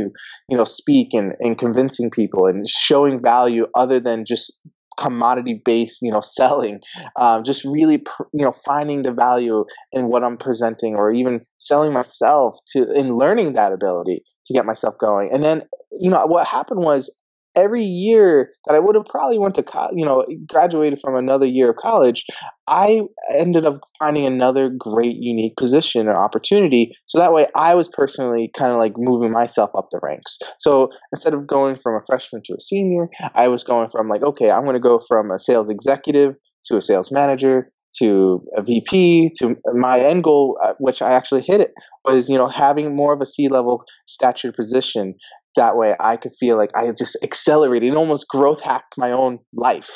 you 0.49 0.57
know 0.57 0.65
speak 0.65 1.09
and, 1.13 1.35
and 1.41 1.59
convincing 1.59 2.11
people 2.11 2.47
and 2.47 2.67
showing 2.69 3.23
value 3.23 3.67
other 3.75 4.01
than 4.01 4.25
just 4.27 4.59
commodity 4.99 5.61
based 5.65 5.99
you 6.03 6.13
know 6.13 6.21
selling. 6.25 6.81
Um, 7.17 7.45
just 7.45 7.65
really 7.65 8.03
you 8.33 8.45
know 8.45 8.53
finding 8.53 9.03
the 9.03 9.13
value 9.13 9.65
in 9.93 10.09
what 10.09 10.25
i'm 10.25 10.37
presenting 10.37 10.95
or 10.95 11.13
even 11.13 11.41
selling 11.59 11.93
myself 11.93 12.57
to 12.73 12.91
in 12.93 13.17
learning 13.17 13.55
that 13.55 13.73
ability 13.73 14.23
to 14.47 14.55
get 14.55 14.67
myself 14.67 14.95
going. 14.99 15.31
And 15.33 15.45
then 15.45 15.63
you 15.93 16.11
know 16.11 16.27
what 16.27 16.47
happened 16.47 16.81
was 16.81 17.15
every 17.55 17.85
year 17.85 18.51
that 18.67 18.75
I 18.75 18.79
would 18.79 18.95
have 18.95 19.07
probably 19.07 19.39
went 19.39 19.55
to 19.57 19.63
college, 19.63 19.95
you 19.97 20.05
know, 20.05 20.25
graduated 20.47 21.01
from 21.01 21.17
another 21.17 21.47
year 21.47 21.71
of 21.71 21.77
college, 21.77 22.25
I 22.67 23.03
ended 23.31 23.67
up 23.67 23.81
finding 23.99 24.27
another 24.27 24.69
great 24.69 25.17
unique 25.17 25.57
position 25.57 26.07
or 26.07 26.17
opportunity. 26.17 26.93
So 27.07 27.19
that 27.19 27.33
way 27.33 27.49
I 27.55 27.75
was 27.75 27.89
personally 27.89 28.51
kind 28.57 28.73
of 28.73 28.79
like 28.79 28.95
moving 28.97 29.33
myself 29.33 29.71
up 29.77 29.89
the 29.91 30.01
ranks. 30.03 30.39
So 30.59 30.91
instead 31.13 31.35
of 31.35 31.47
going 31.47 31.77
from 31.77 31.97
a 31.97 32.05
freshman 32.07 32.43
to 32.47 32.55
a 32.55 32.61
senior, 32.61 33.09
I 33.35 33.49
was 33.49 33.65
going 33.65 33.91
from 33.91 34.09
like, 34.09 34.23
okay, 34.23 34.51
I'm 34.51 34.65
going 34.65 34.75
to 34.75 34.81
go 34.81 35.01
from 35.07 35.31
a 35.31 35.39
sales 35.39 35.69
executive 35.69 36.35
to 36.67 36.77
a 36.77 36.83
sales 36.83 37.11
manager 37.11 37.73
to 37.99 38.43
a 38.57 38.63
VP 38.63 39.33
to 39.39 39.57
my 39.75 39.99
end 40.01 40.25
goal, 40.25 40.59
uh, 40.63 40.75
which 40.79 41.03
I 41.03 41.13
actually 41.13 41.43
hit 41.43 41.61
it, 41.61 41.73
was 42.05 42.29
you 42.29 42.39
know 42.39 42.49
having 42.49 42.95
more 42.95 43.13
of 43.13 43.21
a 43.21 43.27
C 43.27 43.49
level 43.49 43.85
stature 44.07 44.53
position 44.53 45.15
that 45.57 45.77
way 45.77 45.95
I 45.99 46.17
could 46.17 46.33
feel 46.39 46.57
like 46.57 46.71
I 46.77 46.91
just 46.93 47.19
accelerated 47.23 47.89
and 47.89 47.99
almost 47.99 48.29
growth 48.29 48.61
hacked 48.61 48.95
my 48.97 49.13
own 49.13 49.39
life 49.53 49.91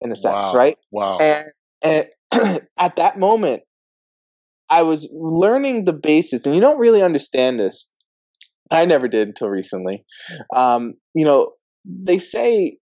in 0.00 0.12
a 0.12 0.16
sense, 0.16 0.34
wow. 0.34 0.54
right? 0.54 0.76
Wow. 0.90 1.18
And, 1.18 1.44
and 1.82 2.60
at 2.78 2.96
that 2.96 3.18
moment, 3.18 3.62
I 4.68 4.82
was 4.82 5.08
learning 5.12 5.84
the 5.84 5.92
basis, 5.92 6.44
and 6.44 6.54
you 6.54 6.60
don't 6.60 6.78
really 6.78 7.02
understand 7.02 7.60
this. 7.60 7.92
I 8.70 8.84
never 8.84 9.06
did 9.06 9.28
until 9.28 9.48
recently. 9.48 10.04
Um, 10.54 10.94
you 11.14 11.24
know, 11.24 11.52
they 11.84 12.18
say 12.18 12.78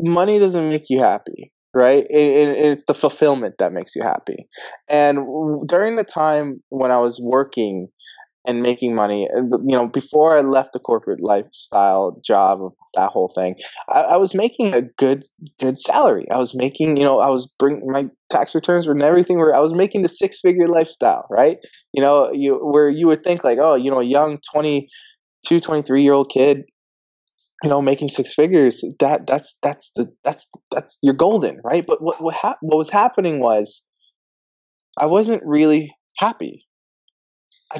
money 0.00 0.40
doesn't 0.40 0.68
make 0.68 0.86
you 0.88 0.98
happy, 0.98 1.52
right? 1.72 2.04
It, 2.10 2.16
it, 2.16 2.56
it's 2.56 2.86
the 2.86 2.94
fulfillment 2.94 3.54
that 3.58 3.72
makes 3.72 3.94
you 3.94 4.02
happy. 4.02 4.48
And 4.88 5.68
during 5.68 5.94
the 5.94 6.04
time 6.04 6.62
when 6.68 6.90
I 6.90 6.98
was 6.98 7.20
working 7.22 7.88
and 8.44 8.62
making 8.62 8.94
money. 8.94 9.28
You 9.34 9.60
know, 9.76 9.86
before 9.86 10.36
I 10.36 10.40
left 10.40 10.72
the 10.72 10.78
corporate 10.78 11.22
lifestyle 11.22 12.20
job 12.24 12.62
of 12.62 12.72
that 12.94 13.10
whole 13.10 13.32
thing, 13.34 13.56
I, 13.88 14.02
I, 14.02 14.16
was 14.16 14.34
making 14.34 14.74
a 14.74 14.82
good 14.82 15.24
good 15.60 15.78
salary. 15.78 16.26
I 16.30 16.38
was 16.38 16.54
making, 16.54 16.96
you 16.96 17.04
know, 17.04 17.20
I 17.20 17.30
was 17.30 17.52
bringing 17.58 17.90
my 17.90 18.08
tax 18.30 18.54
returns 18.54 18.86
and 18.86 19.02
everything. 19.02 19.38
Where 19.38 19.54
I 19.54 19.60
was 19.60 19.74
making 19.74 20.02
the 20.02 20.08
six 20.08 20.40
figure 20.40 20.68
lifestyle, 20.68 21.26
right? 21.30 21.58
You 21.92 22.02
know, 22.02 22.32
you 22.32 22.56
where 22.56 22.90
you 22.90 23.06
would 23.06 23.22
think 23.22 23.44
like, 23.44 23.58
oh, 23.60 23.76
you 23.76 23.90
know, 23.90 24.00
a 24.00 24.04
young 24.04 24.38
22, 24.52 25.60
23 25.60 26.02
year 26.02 26.12
old 26.12 26.30
kid. 26.32 26.64
You 27.62 27.70
know, 27.70 27.80
making 27.80 28.08
six 28.08 28.34
figures 28.34 28.82
that 28.98 29.24
that's 29.28 29.56
that's 29.62 29.92
the 29.94 30.12
that's 30.24 30.50
that's 30.72 30.98
you're 31.00 31.14
golden, 31.14 31.60
right? 31.62 31.86
But 31.86 32.02
what 32.02 32.20
what, 32.20 32.34
what 32.60 32.76
was 32.76 32.90
happening 32.90 33.38
was, 33.38 33.84
I 34.98 35.06
wasn't 35.06 35.44
really 35.44 35.94
happy 36.18 36.66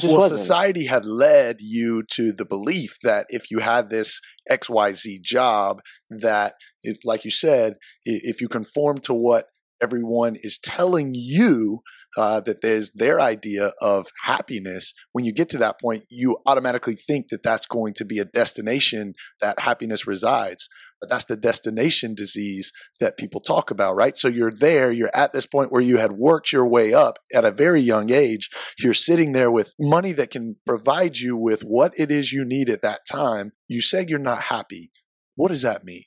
well, 0.02 0.28
society 0.28 0.86
had 0.86 1.04
led 1.04 1.56
you 1.60 2.02
to 2.12 2.32
the 2.32 2.44
belief 2.44 2.96
that 3.02 3.26
if 3.28 3.50
you 3.50 3.58
had 3.60 3.90
this 3.90 4.20
XYZ 4.50 5.22
job, 5.22 5.80
that, 6.10 6.54
it, 6.82 6.98
like 7.04 7.24
you 7.24 7.30
said, 7.30 7.74
if 8.04 8.40
you 8.40 8.48
conform 8.48 8.98
to 8.98 9.14
what 9.14 9.46
everyone 9.82 10.36
is 10.42 10.58
telling 10.58 11.12
you 11.14 11.80
uh, 12.16 12.40
that 12.40 12.62
there's 12.62 12.90
their 12.92 13.20
idea 13.20 13.72
of 13.80 14.06
happiness, 14.24 14.92
when 15.12 15.24
you 15.24 15.32
get 15.32 15.48
to 15.50 15.58
that 15.58 15.80
point, 15.80 16.04
you 16.08 16.36
automatically 16.46 16.94
think 16.94 17.28
that 17.28 17.42
that's 17.42 17.66
going 17.66 17.94
to 17.94 18.04
be 18.04 18.18
a 18.18 18.24
destination 18.24 19.14
that 19.40 19.60
happiness 19.60 20.06
resides. 20.06 20.68
But 21.02 21.10
that's 21.10 21.24
the 21.24 21.36
destination 21.36 22.14
disease 22.14 22.70
that 23.00 23.16
people 23.16 23.40
talk 23.40 23.72
about, 23.72 23.96
right? 23.96 24.16
So 24.16 24.28
you're 24.28 24.52
there, 24.52 24.92
you're 24.92 25.10
at 25.12 25.32
this 25.32 25.46
point 25.46 25.72
where 25.72 25.82
you 25.82 25.96
had 25.96 26.12
worked 26.12 26.52
your 26.52 26.64
way 26.64 26.94
up 26.94 27.18
at 27.34 27.44
a 27.44 27.50
very 27.50 27.80
young 27.82 28.12
age. 28.12 28.48
You're 28.78 28.94
sitting 28.94 29.32
there 29.32 29.50
with 29.50 29.74
money 29.80 30.12
that 30.12 30.30
can 30.30 30.56
provide 30.64 31.18
you 31.18 31.36
with 31.36 31.62
what 31.62 31.92
it 31.98 32.12
is 32.12 32.32
you 32.32 32.44
need 32.44 32.70
at 32.70 32.82
that 32.82 33.00
time. 33.04 33.50
You 33.66 33.80
say 33.80 34.06
you're 34.08 34.20
not 34.20 34.42
happy. 34.42 34.92
What 35.34 35.48
does 35.48 35.62
that 35.62 35.82
mean? 35.82 36.04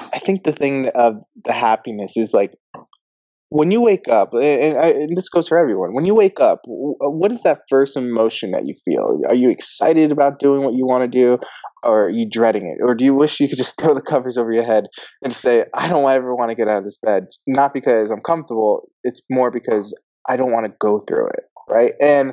I 0.00 0.20
think 0.20 0.42
the 0.44 0.52
thing 0.52 0.88
of 0.94 1.22
the 1.44 1.52
happiness 1.52 2.16
is 2.16 2.32
like 2.32 2.54
when 3.50 3.70
you 3.70 3.80
wake 3.80 4.08
up, 4.08 4.34
and, 4.34 4.76
and, 4.76 5.16
this 5.16 5.28
goes 5.28 5.48
for 5.48 5.58
everyone, 5.58 5.94
when 5.94 6.04
you 6.04 6.14
wake 6.14 6.38
up, 6.38 6.60
what 6.66 7.32
is 7.32 7.42
that 7.42 7.62
first 7.68 7.96
emotion 7.96 8.50
that 8.50 8.66
you 8.66 8.74
feel? 8.84 9.22
Are 9.28 9.34
you 9.34 9.48
excited 9.48 10.12
about 10.12 10.38
doing 10.38 10.64
what 10.64 10.74
you 10.74 10.84
want 10.84 11.10
to 11.10 11.18
do, 11.18 11.38
or 11.82 12.06
are 12.06 12.10
you 12.10 12.28
dreading 12.28 12.66
it? 12.66 12.82
Or 12.82 12.94
do 12.94 13.04
you 13.04 13.14
wish 13.14 13.40
you 13.40 13.48
could 13.48 13.56
just 13.56 13.78
throw 13.80 13.94
the 13.94 14.02
covers 14.02 14.36
over 14.36 14.52
your 14.52 14.64
head 14.64 14.84
and 15.22 15.32
say, 15.32 15.64
I 15.74 15.88
don't 15.88 16.08
ever 16.08 16.34
want 16.34 16.50
to 16.50 16.56
get 16.56 16.68
out 16.68 16.78
of 16.78 16.84
this 16.84 16.98
bed? 16.98 17.28
Not 17.46 17.72
because 17.72 18.10
I'm 18.10 18.20
comfortable, 18.20 18.88
it's 19.02 19.22
more 19.30 19.50
because 19.50 19.96
I 20.28 20.36
don't 20.36 20.52
want 20.52 20.66
to 20.66 20.72
go 20.78 21.00
through 21.08 21.28
it, 21.28 21.44
right? 21.70 21.92
And 22.00 22.32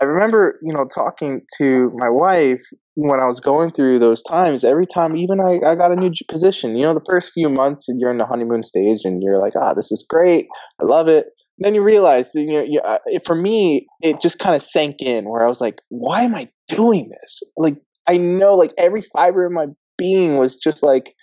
I 0.00 0.06
remember, 0.06 0.58
you 0.62 0.72
know, 0.72 0.86
talking 0.92 1.42
to 1.58 1.92
my 1.94 2.08
wife 2.08 2.62
when 2.94 3.20
I 3.20 3.26
was 3.26 3.40
going 3.40 3.72
through 3.72 3.98
those 3.98 4.22
times. 4.22 4.64
Every 4.64 4.86
time, 4.86 5.16
even 5.16 5.40
I, 5.40 5.60
I 5.66 5.74
got 5.74 5.92
a 5.92 5.96
new 5.96 6.10
position. 6.28 6.76
You 6.76 6.84
know, 6.84 6.94
the 6.94 7.04
first 7.06 7.32
few 7.32 7.48
months, 7.48 7.86
you're 7.88 8.10
in 8.10 8.18
the 8.18 8.26
honeymoon 8.26 8.64
stage, 8.64 9.00
and 9.04 9.22
you're 9.22 9.38
like, 9.38 9.54
"Ah, 9.56 9.74
this 9.74 9.90
is 9.92 10.06
great. 10.08 10.46
I 10.80 10.84
love 10.84 11.08
it." 11.08 11.26
And 11.58 11.66
then 11.66 11.74
you 11.74 11.82
realize, 11.82 12.30
you 12.34 12.46
know, 12.46 12.64
you, 12.66 13.20
for 13.24 13.34
me, 13.34 13.86
it 14.02 14.20
just 14.20 14.38
kind 14.38 14.56
of 14.56 14.62
sank 14.62 14.96
in 15.00 15.28
where 15.28 15.44
I 15.44 15.48
was 15.48 15.60
like, 15.60 15.80
"Why 15.88 16.22
am 16.22 16.34
I 16.34 16.48
doing 16.68 17.10
this?" 17.10 17.40
Like, 17.56 17.76
I 18.06 18.18
know, 18.18 18.54
like 18.54 18.72
every 18.76 19.02
fiber 19.02 19.46
of 19.46 19.52
my 19.52 19.66
being 19.96 20.38
was 20.38 20.56
just 20.56 20.82
like, 20.82 21.14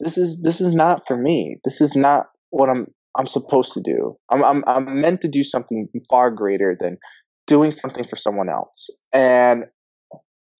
"This 0.00 0.18
is 0.18 0.42
this 0.42 0.60
is 0.60 0.72
not 0.74 1.06
for 1.06 1.16
me. 1.16 1.58
This 1.64 1.80
is 1.80 1.94
not 1.94 2.26
what 2.50 2.70
I'm 2.70 2.86
I'm 3.18 3.26
supposed 3.26 3.72
to 3.74 3.80
do. 3.82 4.16
I'm 4.30 4.42
I'm 4.44 4.64
I'm 4.66 5.00
meant 5.00 5.22
to 5.22 5.28
do 5.28 5.42
something 5.42 5.88
far 6.08 6.30
greater 6.30 6.76
than 6.78 6.98
doing 7.46 7.70
something 7.70 8.04
for 8.04 8.16
someone 8.16 8.48
else. 8.48 8.88
And 9.12 9.66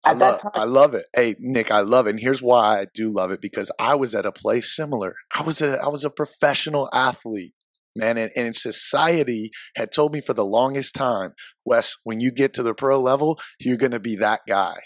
I 0.06 0.12
love, 0.12 0.40
I 0.54 0.64
love 0.64 0.94
it. 0.94 1.06
Hey, 1.14 1.36
Nick, 1.38 1.70
I 1.70 1.80
love 1.80 2.06
it. 2.06 2.10
And 2.10 2.20
here's 2.20 2.42
why 2.42 2.80
I 2.80 2.86
do 2.94 3.08
love 3.08 3.30
it 3.30 3.40
because 3.40 3.70
I 3.78 3.94
was 3.94 4.14
at 4.14 4.26
a 4.26 4.32
place 4.32 4.74
similar. 4.74 5.14
I 5.34 5.42
was 5.42 5.60
a 5.60 5.78
I 5.82 5.88
was 5.88 6.04
a 6.04 6.10
professional 6.10 6.88
athlete, 6.92 7.54
man, 7.94 8.16
and, 8.16 8.30
and 8.36 8.54
society 8.54 9.50
had 9.74 9.92
told 9.92 10.12
me 10.12 10.20
for 10.20 10.34
the 10.34 10.44
longest 10.44 10.94
time, 10.94 11.32
Wes, 11.64 11.96
when 12.04 12.20
you 12.20 12.30
get 12.30 12.54
to 12.54 12.62
the 12.62 12.74
pro 12.74 13.00
level, 13.00 13.38
you're 13.58 13.76
going 13.76 13.92
to 13.92 14.00
be 14.00 14.16
that 14.16 14.40
guy. 14.48 14.76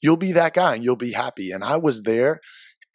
You'll 0.00 0.16
be 0.16 0.32
that 0.32 0.54
guy, 0.54 0.76
and 0.76 0.84
you'll 0.84 0.96
be 0.96 1.12
happy. 1.12 1.50
And 1.50 1.64
I 1.64 1.76
was 1.76 2.02
there, 2.02 2.40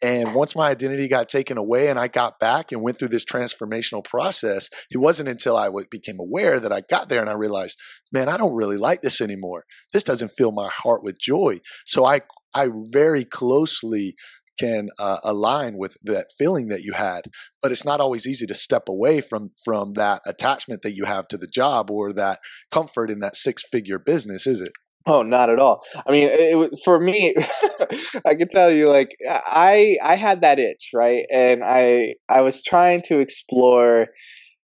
and 0.02 0.34
once 0.34 0.56
my 0.56 0.68
identity 0.68 1.08
got 1.08 1.28
taken 1.28 1.56
away 1.56 1.88
and 1.88 1.98
I 1.98 2.08
got 2.08 2.38
back 2.38 2.72
and 2.72 2.82
went 2.82 2.98
through 2.98 3.08
this 3.08 3.24
transformational 3.24 4.04
process, 4.04 4.68
it 4.90 4.98
wasn't 4.98 5.28
until 5.28 5.56
I 5.56 5.70
became 5.90 6.18
aware 6.18 6.60
that 6.60 6.72
I 6.72 6.82
got 6.82 7.08
there 7.08 7.20
and 7.20 7.30
I 7.30 7.34
realized, 7.34 7.78
man, 8.12 8.28
I 8.28 8.36
don't 8.36 8.54
really 8.54 8.76
like 8.76 9.00
this 9.00 9.20
anymore. 9.20 9.64
This 9.92 10.04
doesn't 10.04 10.32
fill 10.36 10.52
my 10.52 10.68
heart 10.68 11.02
with 11.02 11.18
joy. 11.18 11.60
So 11.86 12.04
I, 12.04 12.20
I 12.54 12.68
very 12.92 13.24
closely 13.24 14.14
can 14.58 14.88
uh, 14.98 15.18
align 15.24 15.76
with 15.76 15.96
that 16.04 16.28
feeling 16.38 16.68
that 16.68 16.82
you 16.82 16.92
had 16.92 17.22
but 17.60 17.72
it's 17.72 17.84
not 17.84 18.00
always 18.00 18.24
easy 18.24 18.46
to 18.46 18.54
step 18.54 18.88
away 18.88 19.20
from 19.20 19.50
from 19.64 19.94
that 19.94 20.22
attachment 20.24 20.82
that 20.82 20.94
you 20.94 21.06
have 21.06 21.26
to 21.26 21.36
the 21.36 21.48
job 21.48 21.90
or 21.90 22.12
that 22.12 22.38
comfort 22.70 23.10
in 23.10 23.18
that 23.18 23.34
six 23.34 23.64
figure 23.68 23.98
business 23.98 24.46
is 24.46 24.60
it 24.60 24.70
Oh, 25.06 25.22
not 25.22 25.50
at 25.50 25.58
all. 25.58 25.82
I 26.06 26.12
mean, 26.12 26.28
it, 26.30 26.78
for 26.82 26.98
me, 26.98 27.34
I 28.24 28.34
can 28.34 28.48
tell 28.48 28.70
you, 28.70 28.88
like, 28.88 29.14
I 29.28 29.98
I 30.02 30.16
had 30.16 30.40
that 30.40 30.58
itch, 30.58 30.90
right? 30.94 31.26
And 31.30 31.62
I 31.62 32.14
I 32.28 32.40
was 32.40 32.62
trying 32.62 33.02
to 33.08 33.20
explore. 33.20 34.08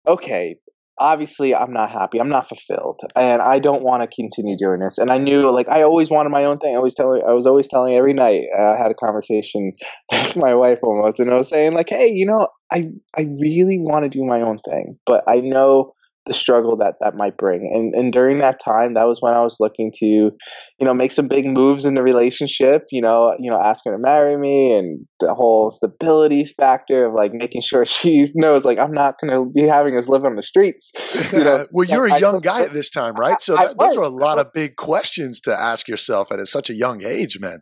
Okay, 0.09 0.57
obviously, 0.99 1.55
I'm 1.55 1.73
not 1.73 1.91
happy. 1.91 2.21
I'm 2.21 2.29
not 2.31 2.49
fulfilled, 2.49 3.01
and 3.17 3.43
I 3.43 3.59
don't 3.61 3.83
want 3.85 4.03
to 4.03 4.17
continue 4.17 4.57
doing 4.57 4.81
this. 4.81 4.99
And 4.99 5.11
I 5.13 5.19
knew, 5.19 5.51
like, 5.51 5.69
I 5.69 5.83
always 5.83 6.11
wanted 6.11 6.31
my 6.31 6.45
own 6.45 6.59
thing. 6.59 6.77
I 6.77 6.81
was 6.81 6.95
telling, 6.95 7.23
I 7.27 7.33
was 7.33 7.47
always 7.47 7.69
telling 7.69 7.95
every 7.95 8.15
night. 8.15 8.47
Uh, 8.59 8.73
I 8.73 8.79
had 8.79 8.91
a 8.93 8.95
conversation 8.95 9.73
with 10.13 10.37
my 10.37 10.55
wife 10.55 10.81
almost, 10.83 11.21
and 11.21 11.31
I 11.31 11.37
was 11.37 11.49
saying, 11.51 11.75
like, 11.75 11.91
hey, 11.91 12.09
you 12.09 12.27
know, 12.27 12.49
I 12.73 12.85
I 13.17 13.29
really 13.41 13.79
want 13.81 14.05
to 14.05 14.09
do 14.11 14.25
my 14.25 14.43
own 14.43 14.59
thing, 14.61 14.99
but 15.07 15.25
I 15.29 15.41
know 15.41 15.93
the 16.27 16.35
struggle 16.35 16.77
that 16.79 16.95
that 17.01 17.15
might 17.15 17.37
bring. 17.37 17.71
And 17.73 17.95
and 17.95 18.13
during 18.13 18.39
that 18.39 18.59
time, 18.59 18.95
that 18.95 19.05
was 19.05 19.19
when 19.21 19.35
I 19.35 19.43
was 19.43 19.59
looking 19.61 19.93
to, 19.99 20.07
you 20.07 20.33
know, 20.81 20.95
make 20.95 21.13
some 21.13 21.29
big 21.29 21.47
moves 21.47 21.85
in 21.85 21.95
the 21.95 22.03
relationship. 22.03 22.85
You 22.91 23.03
know, 23.03 23.37
you 23.39 23.51
know, 23.51 23.61
ask 23.61 23.85
her 23.85 23.93
to 23.93 23.99
marry 23.99 24.37
me, 24.37 24.73
and 24.73 25.07
the 25.21 25.35
whole 25.35 25.71
stability 25.71 26.45
factor 26.45 27.07
of 27.07 27.15
like 27.15 27.33
making 27.33 27.63
sure 27.63 27.85
she 27.87 28.27
knows, 28.35 28.65
like, 28.65 28.79
I'm 28.79 28.93
not 28.93 29.17
going 29.21 29.33
to 29.33 29.51
be 29.51 29.63
having 29.63 29.99
us 29.99 30.09
live 30.09 30.25
on 30.25 30.37
the 30.37 30.43
streets. 30.43 30.93
You 31.33 31.41
know, 31.41 31.67
well, 31.73 31.87
you're 31.87 32.07
a 32.07 32.19
young 32.19 32.41
guy 32.41 32.63
at 32.63 32.73
this 32.73 32.91
time, 32.91 33.15
right? 33.15 33.41
So 33.41 33.55
that, 33.55 33.79
those 33.79 33.97
are 33.97 34.03
a 34.03 34.09
lot 34.09 34.39
of 34.39 34.53
big 34.53 34.77
questions 34.77 35.41
to 35.43 35.55
ask 35.55 35.89
yourself 35.89 36.33
at 36.33 36.45
such 36.47 36.71
a 36.71 36.75
young 36.75 37.05
age, 37.05 37.39
man. 37.41 37.61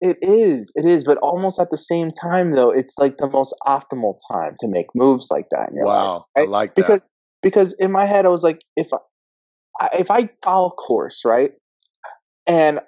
It 0.00 0.18
is, 0.20 0.70
it 0.74 0.84
is, 0.84 1.02
but 1.04 1.16
almost 1.22 1.58
at 1.58 1.70
the 1.70 1.78
same 1.78 2.10
time, 2.10 2.50
though, 2.50 2.70
it's 2.70 2.94
like 2.98 3.16
the 3.16 3.30
most 3.30 3.54
optimal 3.66 4.18
time 4.30 4.54
to 4.60 4.68
make 4.68 4.86
moves 4.94 5.28
like 5.30 5.46
that. 5.50 5.70
wow, 5.72 6.16
life, 6.16 6.22
right? 6.36 6.42
I 6.42 6.50
like 6.50 6.74
that 6.74 6.82
because 6.82 7.08
because 7.44 7.74
in 7.74 7.92
my 7.92 8.06
head 8.06 8.26
I 8.26 8.30
was 8.30 8.42
like, 8.42 8.60
if 8.74 8.88
I, 8.92 9.88
if 9.92 10.10
I 10.10 10.30
follow 10.42 10.70
course, 10.70 11.22
right, 11.24 11.52
and 12.46 12.80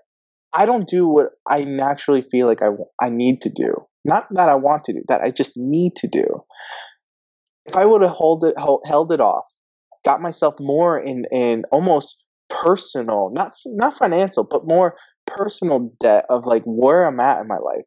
I 0.52 0.66
don't 0.66 0.88
do 0.88 1.06
what 1.06 1.26
I 1.48 1.64
naturally 1.64 2.22
feel 2.22 2.46
like 2.48 2.62
I 2.62 2.70
I 3.00 3.10
need 3.10 3.42
to 3.42 3.50
do, 3.50 3.86
not 4.04 4.26
that 4.30 4.48
I 4.48 4.56
want 4.56 4.84
to 4.84 4.94
do, 4.94 5.02
that 5.08 5.20
I 5.20 5.30
just 5.30 5.56
need 5.56 5.94
to 5.96 6.08
do. 6.08 6.42
If 7.66 7.76
I 7.76 7.84
would 7.84 8.02
have 8.02 8.10
hold 8.10 8.44
it 8.44 8.54
held 8.58 9.12
it 9.12 9.20
off, 9.20 9.44
got 10.04 10.20
myself 10.20 10.54
more 10.58 10.98
in 10.98 11.24
in 11.30 11.64
almost 11.70 12.24
personal, 12.48 13.30
not 13.32 13.52
not 13.66 13.98
financial, 13.98 14.44
but 14.50 14.66
more 14.66 14.96
personal 15.26 15.92
debt 16.00 16.24
of 16.30 16.46
like 16.46 16.62
where 16.64 17.04
I'm 17.04 17.20
at 17.20 17.40
in 17.42 17.48
my 17.48 17.58
life, 17.58 17.84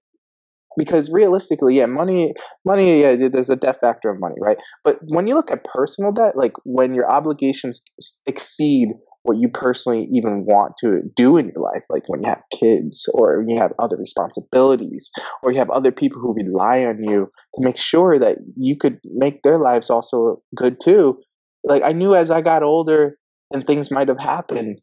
because 0.78 1.12
realistically, 1.12 1.78
yeah, 1.78 1.86
money, 1.86 2.34
money, 2.66 3.02
yeah, 3.02 3.16
there's 3.16 3.50
a 3.50 3.56
debt 3.56 3.80
factor 3.82 4.10
of 4.10 4.20
money, 4.20 4.36
right? 4.42 4.58
But 4.84 5.00
when 5.08 5.28
you 5.28 5.36
look 5.36 5.52
at 5.52 5.64
personal 5.64 6.12
debt, 6.12 6.36
like 6.36 6.54
when 6.64 6.94
your 6.94 7.10
obligations 7.10 7.82
exceed 8.26 8.90
what 9.24 9.38
you 9.38 9.50
personally 9.50 10.08
even 10.14 10.46
want 10.46 10.74
to 10.80 11.02
do 11.16 11.38
in 11.38 11.52
your 11.54 11.62
life, 11.62 11.84
like 11.90 12.04
when 12.08 12.24
you 12.24 12.30
have 12.30 12.42
kids 12.58 13.10
or 13.14 13.40
when 13.40 13.50
you 13.50 13.60
have 13.60 13.74
other 13.78 13.98
responsibilities 13.98 15.12
or 15.44 15.52
you 15.52 15.60
have 15.60 15.70
other 15.70 15.92
people 15.92 16.22
who 16.22 16.34
rely 16.34 16.86
on 16.86 17.04
you 17.04 17.30
to 17.56 17.62
make 17.62 17.78
sure 17.78 18.18
that 18.18 18.38
you 18.56 18.78
could 18.78 18.98
make 19.04 19.42
their 19.44 19.58
lives 19.58 19.90
also 19.90 20.42
good 20.56 20.80
too. 20.82 21.20
Like 21.64 21.84
I 21.84 21.92
knew 21.92 22.16
as 22.16 22.32
I 22.32 22.42
got 22.42 22.64
older 22.64 23.18
and 23.54 23.68
things 23.68 23.92
might 23.92 24.08
have 24.08 24.20
happened, 24.20 24.80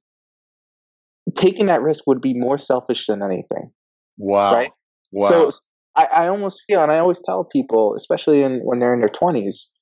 taking 1.34 1.66
that 1.66 1.82
risk 1.82 2.06
would 2.06 2.20
be 2.20 2.34
more 2.34 2.58
selfish 2.58 3.06
than 3.06 3.22
anything. 3.22 3.70
Wow. 4.18 4.52
Right. 4.52 4.70
Wow. 5.12 5.28
So 5.28 5.50
I, 5.96 6.04
I 6.04 6.28
almost 6.28 6.62
feel, 6.68 6.82
and 6.82 6.92
I 6.92 6.98
always 6.98 7.22
tell 7.24 7.44
people, 7.44 7.94
especially 7.94 8.42
in, 8.42 8.60
when 8.60 8.78
they're 8.78 8.94
in 8.94 9.00
their 9.00 9.08
twenties, 9.08 9.74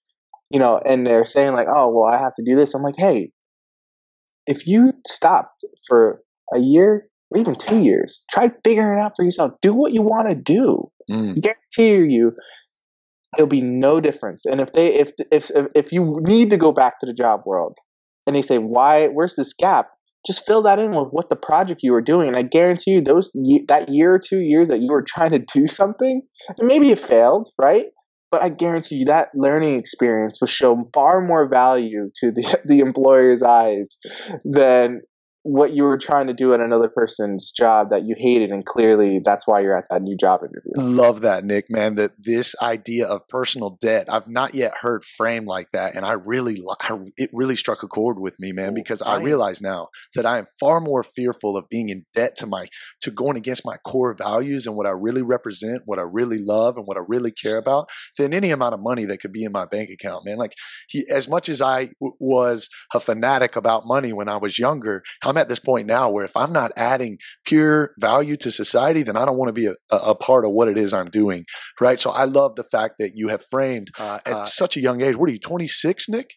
you 0.51 0.59
know, 0.59 0.81
and 0.85 1.07
they're 1.07 1.25
saying 1.25 1.55
like, 1.55 1.67
"Oh, 1.69 1.93
well, 1.93 2.05
I 2.05 2.19
have 2.19 2.35
to 2.35 2.45
do 2.45 2.57
this." 2.57 2.75
I'm 2.75 2.83
like, 2.83 2.95
"Hey, 2.97 3.33
if 4.47 4.67
you 4.67 4.93
stopped 5.07 5.65
for 5.89 6.23
a 6.53 6.59
year 6.59 7.09
or 7.31 7.41
even 7.41 7.55
two 7.55 7.83
years, 7.83 8.25
try 8.31 8.51
figuring 8.63 8.99
it 8.99 9.01
out 9.01 9.13
for 9.17 9.25
yourself. 9.25 9.53
Do 9.63 9.75
what 9.75 9.93
you 9.93 10.03
want 10.03 10.29
to 10.29 10.35
do. 10.35 10.91
Mm. 11.11 11.41
Guarantee 11.41 12.13
you, 12.15 12.33
there'll 13.37 13.49
be 13.49 13.61
no 13.61 14.01
difference. 14.01 14.45
And 14.47 14.61
if 14.61 14.73
they, 14.73 14.95
if 14.95 15.13
if 15.31 15.51
if 15.75 15.93
you 15.93 16.17
need 16.21 16.51
to 16.51 16.57
go 16.57 16.73
back 16.73 17.01
to 17.01 17.07
the 17.07 17.15
job 17.15 17.43
world, 17.47 17.77
and 18.27 18.37
they 18.37 18.43
say, 18.43 18.59
"Why? 18.59 19.09
Where's 19.09 19.37
this 19.37 19.53
gap?" 19.53 19.89
Just 20.27 20.47
fill 20.47 20.63
that 20.63 20.79
in 20.79 20.93
with 20.93 21.09
what 21.11 21.29
the 21.29 21.37
project 21.37 21.81
you 21.83 21.93
were 21.93 22.03
doing, 22.03 22.29
and 22.29 22.37
I 22.37 22.43
guarantee 22.43 22.93
you, 22.93 23.01
those 23.01 23.33
that 23.69 23.89
year 23.89 24.15
or 24.15 24.19
two 24.19 24.41
years 24.41 24.69
that 24.69 24.81
you 24.81 24.91
were 24.91 25.05
trying 25.07 25.33
to 25.33 25.39
do 25.39 25.67
something, 25.67 26.23
and 26.59 26.69
maybe 26.69 26.91
it 26.91 26.99
failed, 26.99 27.49
right? 27.59 27.87
but 28.35 28.43
I 28.43 28.49
guarantee 28.49 28.97
you 28.97 29.05
that 29.05 29.29
learning 29.33 29.79
experience 29.79 30.41
will 30.41 30.49
show 30.49 30.85
far 30.93 31.25
more 31.25 31.49
value 31.49 32.11
to 32.17 32.33
the 32.33 32.59
the 32.65 32.81
employer's 32.81 33.45
eyes 33.45 33.97
than 34.45 35.03
what 35.45 35.75
you 35.75 35.83
were 35.83 35.99
trying 35.99 36.27
to 36.27 36.33
do 36.33 36.55
at 36.55 36.61
another 36.61 36.89
person's 36.89 37.53
job 37.53 37.91
that 37.91 38.05
you 38.05 38.15
hated 38.17 38.51
and 38.51 38.65
clearly 38.65 39.21
that's 39.23 39.47
why 39.47 39.61
you're 39.61 39.77
at 39.77 39.85
that 39.91 40.01
new 40.01 40.17
job 40.17 40.41
interview. 40.41 40.73
Love 40.75 41.21
that, 41.21 41.45
Nick, 41.45 41.67
man, 41.69 41.97
that 41.97 42.13
this 42.19 42.55
idea 42.63 43.07
of 43.07 43.29
personal 43.29 43.77
debt, 43.83 44.07
I've 44.11 44.27
not 44.27 44.55
yet 44.55 44.73
heard 44.81 45.05
framed 45.05 45.47
like 45.47 45.71
that 45.73 45.95
and 45.95 46.07
I 46.07 46.13
really 46.13 46.63
it 47.19 47.29
really 47.35 47.57
struck 47.57 47.83
a 47.83 47.87
chord 47.87 48.19
with 48.19 48.41
me, 48.41 48.53
man, 48.53 48.71
oh, 48.71 48.75
because 48.75 49.03
I 49.03 49.21
realize 49.21 49.61
now 49.61 49.89
that 50.15 50.25
I 50.25 50.39
am 50.39 50.47
far 50.59 50.81
more 50.81 51.05
fearful 51.05 51.59
of 51.59 51.69
being 51.69 51.91
in 51.91 52.07
debt 52.15 52.37
to 52.37 52.47
my 52.47 52.69
to 53.03 53.11
going 53.11 53.37
against 53.37 53.67
my 53.67 53.77
core 53.77 54.15
values 54.15 54.67
and 54.67 54.75
what 54.75 54.87
I 54.87 54.93
really 54.93 55.23
represent, 55.23 55.83
what 55.85 55.99
I 55.99 56.05
really 56.11 56.39
love 56.39 56.79
and 56.79 56.87
what 56.87 56.97
I 56.97 57.03
really 57.07 57.31
care 57.31 57.59
about 57.59 57.91
than 58.17 58.33
any 58.33 58.51
amount 58.51 58.73
of 58.73 58.81
money 58.83 59.05
that 59.05 59.21
could 59.21 59.33
be 59.33 59.45
in 59.45 59.53
my 59.53 59.67
bank 59.67 59.91
account, 59.91 60.25
man. 60.25 60.39
Like 60.39 60.55
he, 60.89 61.05
as 61.13 61.29
much 61.29 61.51
as 61.51 61.61
I 61.61 61.91
w- 62.01 62.17
was 62.19 62.71
a 62.95 63.01
fanatic 63.01 63.57
about 63.57 63.87
money 63.87 64.15
when 64.15 64.31
I 64.31 64.39
was 64.39 64.59
younger, 64.59 65.03
I'm 65.23 65.34
at 65.37 65.49
this 65.49 65.59
point 65.59 65.87
now 65.87 66.11
where 66.11 66.25
if 66.25 66.37
I'm 66.37 66.53
not 66.53 66.73
adding 66.77 67.19
pure 67.45 67.95
value 67.99 68.37
to 68.39 68.51
society, 68.51 69.03
then 69.03 69.17
I 69.17 69.25
don't 69.25 69.39
want 69.39 69.49
to 69.49 69.53
be 69.53 69.67
a, 69.67 69.75
a 69.91 70.15
part 70.15 70.45
of 70.45 70.53
what 70.53 70.69
it 70.69 70.79
is 70.79 70.93
I'm 70.93 71.11
doing. 71.11 71.45
Right. 71.81 71.99
So 71.99 72.11
I 72.11 72.25
love 72.25 72.55
the 72.57 72.65
fact 72.65 72.95
that 72.99 73.13
you 73.15 73.29
have 73.29 73.45
framed 73.51 73.89
uh, 73.99 74.21
at 74.27 74.33
uh, 74.33 74.45
such 74.45 74.77
a 74.77 74.81
young 74.81 75.03
age. 75.03 75.17
What 75.17 75.29
are 75.29 75.33
you, 75.33 75.39
26, 75.39 76.09
Nick? 76.09 76.31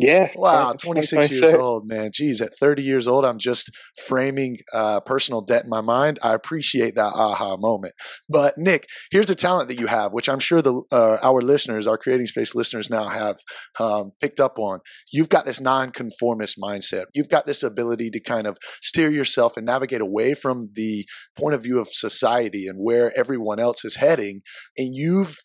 Yeah. 0.00 0.30
Wow, 0.34 0.72
26 0.72 1.30
years 1.30 1.54
old, 1.54 1.86
man. 1.86 2.10
Geez, 2.12 2.40
at 2.40 2.50
30 2.58 2.82
years 2.82 3.06
old, 3.06 3.24
I'm 3.24 3.38
just 3.38 3.70
framing 4.06 4.58
uh, 4.72 5.00
personal 5.00 5.42
debt 5.42 5.64
in 5.64 5.70
my 5.70 5.80
mind. 5.80 6.18
I 6.22 6.34
appreciate 6.34 6.94
that 6.94 7.12
aha 7.14 7.56
moment. 7.56 7.94
But 8.28 8.54
Nick, 8.56 8.86
here's 9.10 9.30
a 9.30 9.34
talent 9.34 9.68
that 9.68 9.78
you 9.78 9.86
have, 9.86 10.12
which 10.12 10.28
I'm 10.28 10.38
sure 10.38 10.62
the 10.62 10.82
uh, 10.90 11.18
our 11.22 11.42
listeners, 11.42 11.86
our 11.86 11.98
creating 11.98 12.26
space 12.26 12.54
listeners 12.54 12.88
now 12.90 13.08
have 13.08 13.36
um, 13.78 14.12
picked 14.20 14.40
up 14.40 14.58
on. 14.58 14.80
You've 15.12 15.28
got 15.28 15.44
this 15.44 15.60
nonconformist 15.60 16.58
mindset. 16.58 17.04
You've 17.14 17.28
got 17.28 17.46
this 17.46 17.62
ability 17.62 18.10
to 18.10 18.20
kind 18.20 18.46
of 18.46 18.58
steer 18.80 19.10
yourself 19.10 19.56
and 19.56 19.66
navigate 19.66 20.00
away 20.00 20.34
from 20.34 20.70
the 20.74 21.06
point 21.38 21.54
of 21.54 21.62
view 21.62 21.78
of 21.78 21.88
society 21.88 22.66
and 22.66 22.78
where 22.78 23.12
everyone 23.16 23.58
else 23.58 23.84
is 23.84 23.96
heading. 23.96 24.40
And 24.76 24.94
you've 24.94 25.36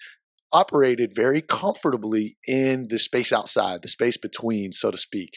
operated 0.56 1.12
very 1.14 1.42
comfortably 1.42 2.38
in 2.48 2.88
the 2.90 3.00
space 3.00 3.34
outside, 3.34 3.82
the 3.82 3.90
space 3.90 4.18
between, 4.18 4.72
so 4.72 4.90
to 4.90 4.98
speak. 4.98 5.32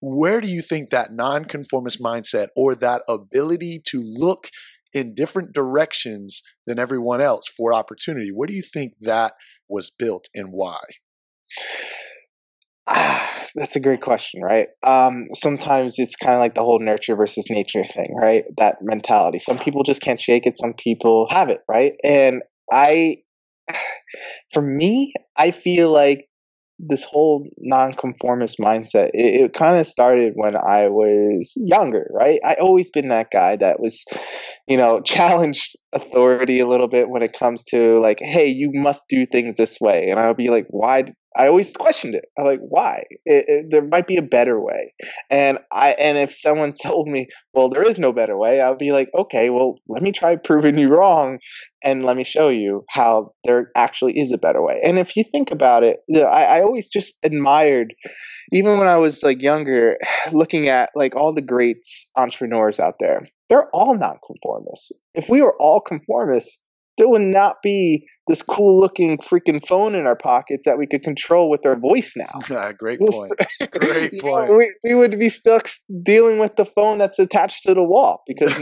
Where 0.00 0.40
do 0.40 0.46
you 0.46 0.62
think 0.62 0.90
that 0.90 1.10
nonconformist 1.10 2.00
mindset 2.00 2.48
or 2.54 2.74
that 2.76 3.02
ability 3.08 3.80
to 3.86 4.02
look 4.04 4.48
in 4.92 5.14
different 5.14 5.52
directions 5.52 6.42
than 6.66 6.78
everyone 6.78 7.20
else 7.20 7.48
for 7.48 7.74
opportunity, 7.74 8.30
where 8.32 8.46
do 8.46 8.54
you 8.54 8.62
think 8.62 8.92
that 9.00 9.34
was 9.68 9.90
built 9.90 10.28
and 10.34 10.48
why? 10.50 10.78
Ah, 12.86 13.44
that's 13.54 13.76
a 13.76 13.80
great 13.80 14.00
question, 14.00 14.40
right? 14.42 14.68
Um, 14.82 15.26
sometimes 15.34 15.98
it's 15.98 16.16
kind 16.16 16.34
of 16.34 16.40
like 16.40 16.54
the 16.54 16.62
whole 16.62 16.78
nurture 16.78 17.16
versus 17.16 17.46
nature 17.50 17.84
thing, 17.84 18.16
right? 18.20 18.44
That 18.56 18.76
mentality. 18.80 19.38
Some 19.38 19.58
people 19.58 19.82
just 19.82 20.00
can't 20.00 20.20
shake 20.20 20.46
it. 20.46 20.54
Some 20.54 20.72
people 20.72 21.26
have 21.30 21.50
it, 21.50 21.60
right? 21.68 21.94
And 22.02 22.42
I 22.72 23.18
for 24.52 24.62
me, 24.62 25.12
I 25.36 25.50
feel 25.50 25.90
like 25.90 26.28
this 26.78 27.02
whole 27.02 27.44
nonconformist 27.58 28.58
mindset 28.58 29.10
it, 29.12 29.42
it 29.42 29.52
kind 29.52 29.78
of 29.78 29.86
started 29.86 30.32
when 30.36 30.56
i 30.56 30.86
was 30.86 31.52
younger 31.56 32.08
right? 32.12 32.38
I 32.44 32.54
always 32.54 32.88
been 32.88 33.08
that 33.08 33.32
guy 33.32 33.56
that 33.56 33.80
was 33.80 34.04
you 34.68 34.76
know 34.76 35.00
challenged 35.04 35.76
authority 35.92 36.60
a 36.60 36.66
little 36.68 36.88
bit 36.88 37.08
when 37.08 37.22
it 37.22 37.36
comes 37.36 37.64
to 37.64 37.98
like 37.98 38.20
hey 38.20 38.46
you 38.46 38.70
must 38.72 39.08
do 39.08 39.26
things 39.26 39.56
this 39.56 39.80
way. 39.80 40.08
And 40.08 40.20
i'll 40.20 40.34
be 40.34 40.50
like 40.50 40.66
why 40.70 41.06
I 41.38 41.46
always 41.46 41.72
questioned 41.72 42.16
it. 42.16 42.26
I'm 42.36 42.44
like, 42.44 42.58
why? 42.60 43.04
It, 43.24 43.44
it, 43.46 43.66
there 43.70 43.86
might 43.86 44.08
be 44.08 44.16
a 44.16 44.22
better 44.22 44.60
way. 44.60 44.92
And 45.30 45.60
I 45.72 45.90
and 45.90 46.18
if 46.18 46.34
someone 46.34 46.72
told 46.82 47.08
me, 47.08 47.28
well, 47.54 47.68
there 47.68 47.88
is 47.88 47.98
no 47.98 48.12
better 48.12 48.36
way, 48.36 48.60
I'll 48.60 48.76
be 48.76 48.90
like, 48.90 49.08
okay, 49.16 49.48
well, 49.48 49.76
let 49.88 50.02
me 50.02 50.10
try 50.10 50.34
proving 50.34 50.76
you 50.78 50.88
wrong, 50.88 51.38
and 51.84 52.04
let 52.04 52.16
me 52.16 52.24
show 52.24 52.48
you 52.48 52.84
how 52.90 53.32
there 53.44 53.70
actually 53.76 54.18
is 54.18 54.32
a 54.32 54.38
better 54.38 54.62
way. 54.62 54.80
And 54.82 54.98
if 54.98 55.16
you 55.16 55.22
think 55.22 55.52
about 55.52 55.84
it, 55.84 56.00
you 56.08 56.20
know, 56.20 56.26
I, 56.26 56.58
I 56.58 56.62
always 56.62 56.88
just 56.88 57.16
admired, 57.22 57.94
even 58.52 58.76
when 58.76 58.88
I 58.88 58.98
was 58.98 59.22
like 59.22 59.40
younger, 59.40 59.96
looking 60.32 60.66
at 60.66 60.90
like 60.96 61.14
all 61.14 61.32
the 61.32 61.42
greats 61.42 62.10
entrepreneurs 62.16 62.80
out 62.80 62.96
there. 62.98 63.28
They're 63.48 63.70
all 63.70 63.96
nonconformists. 63.96 64.92
If 65.14 65.30
we 65.30 65.40
were 65.40 65.56
all 65.58 65.80
conformists, 65.80 66.58
there 66.98 67.08
would 67.08 67.22
not 67.22 67.62
be 67.62 68.06
this 68.26 68.42
cool 68.42 68.78
looking 68.78 69.18
freaking 69.18 69.64
phone 69.66 69.94
in 69.94 70.06
our 70.06 70.16
pockets 70.16 70.64
that 70.66 70.78
we 70.78 70.86
could 70.86 71.02
control 71.02 71.48
with 71.48 71.64
our 71.64 71.78
voice 71.78 72.14
now. 72.16 72.72
Great 72.78 73.00
point. 73.00 73.32
great 73.72 74.12
point. 74.20 74.50
Know, 74.50 74.56
we, 74.56 74.72
we 74.84 74.94
would 74.94 75.18
be 75.18 75.28
stuck 75.28 75.68
dealing 76.02 76.38
with 76.38 76.56
the 76.56 76.66
phone 76.66 76.98
that's 76.98 77.18
attached 77.18 77.62
to 77.64 77.74
the 77.74 77.82
wall 77.82 78.22
because 78.26 78.54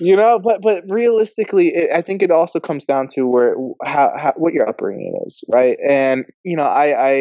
you 0.00 0.16
know 0.16 0.40
but 0.40 0.60
but 0.60 0.82
realistically 0.88 1.68
it, 1.68 1.90
i 1.92 2.02
think 2.02 2.20
it 2.20 2.30
also 2.30 2.58
comes 2.58 2.84
down 2.84 3.06
to 3.06 3.28
where 3.28 3.54
how, 3.84 4.12
how, 4.18 4.32
what 4.36 4.52
your 4.52 4.68
upbringing 4.68 5.14
is 5.24 5.44
right 5.52 5.78
and 5.86 6.24
you 6.42 6.56
know 6.56 6.64
i 6.64 7.10
i 7.10 7.12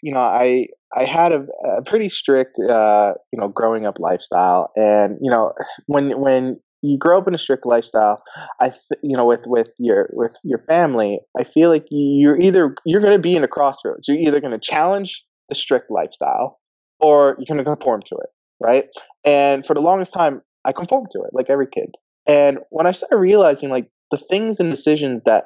you 0.00 0.12
know 0.12 0.20
i 0.20 0.66
I 0.94 1.04
had 1.04 1.32
a, 1.32 1.46
a 1.64 1.82
pretty 1.82 2.08
strict, 2.08 2.58
uh, 2.58 3.14
you 3.32 3.40
know, 3.40 3.48
growing 3.48 3.86
up 3.86 3.98
lifestyle, 3.98 4.70
and 4.76 5.18
you 5.20 5.30
know, 5.30 5.52
when 5.86 6.20
when 6.20 6.60
you 6.82 6.98
grow 6.98 7.18
up 7.18 7.28
in 7.28 7.34
a 7.34 7.38
strict 7.38 7.64
lifestyle 7.64 8.22
i 8.60 8.68
th- 8.68 9.00
you 9.02 9.16
know 9.16 9.24
with 9.24 9.44
with 9.46 9.70
your 9.78 10.10
with 10.12 10.32
your 10.42 10.58
family 10.68 11.20
i 11.38 11.44
feel 11.44 11.70
like 11.70 11.86
you're 11.90 12.38
either 12.38 12.74
you're 12.84 13.00
going 13.00 13.12
to 13.12 13.18
be 13.18 13.34
in 13.36 13.44
a 13.44 13.48
crossroads. 13.48 14.08
You're 14.08 14.18
either 14.18 14.40
going 14.40 14.52
to 14.52 14.58
challenge 14.58 15.24
the 15.48 15.54
strict 15.54 15.90
lifestyle 15.90 16.60
or 17.00 17.36
you're 17.38 17.46
going 17.46 17.64
to 17.64 17.64
conform 17.64 18.02
to 18.06 18.16
it 18.16 18.30
right? 18.60 18.84
And 19.24 19.66
for 19.66 19.74
the 19.74 19.80
longest 19.80 20.12
time 20.12 20.42
i 20.64 20.72
conformed 20.72 21.08
to 21.12 21.22
it 21.22 21.30
like 21.32 21.50
every 21.50 21.66
kid. 21.66 21.94
And 22.26 22.58
when 22.70 22.86
i 22.86 22.92
started 22.92 23.16
realizing 23.16 23.70
like 23.70 23.88
the 24.10 24.18
things 24.18 24.60
and 24.60 24.70
decisions 24.70 25.24
that 25.24 25.44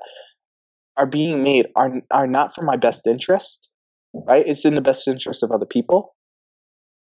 are 0.96 1.06
being 1.06 1.42
made 1.42 1.66
are 1.76 1.92
are 2.10 2.26
not 2.26 2.54
for 2.54 2.62
my 2.62 2.76
best 2.76 3.06
interest 3.06 3.68
right? 4.26 4.46
It's 4.46 4.64
in 4.64 4.74
the 4.74 4.80
best 4.80 5.06
interest 5.06 5.42
of 5.42 5.50
other 5.50 5.66
people. 5.66 6.14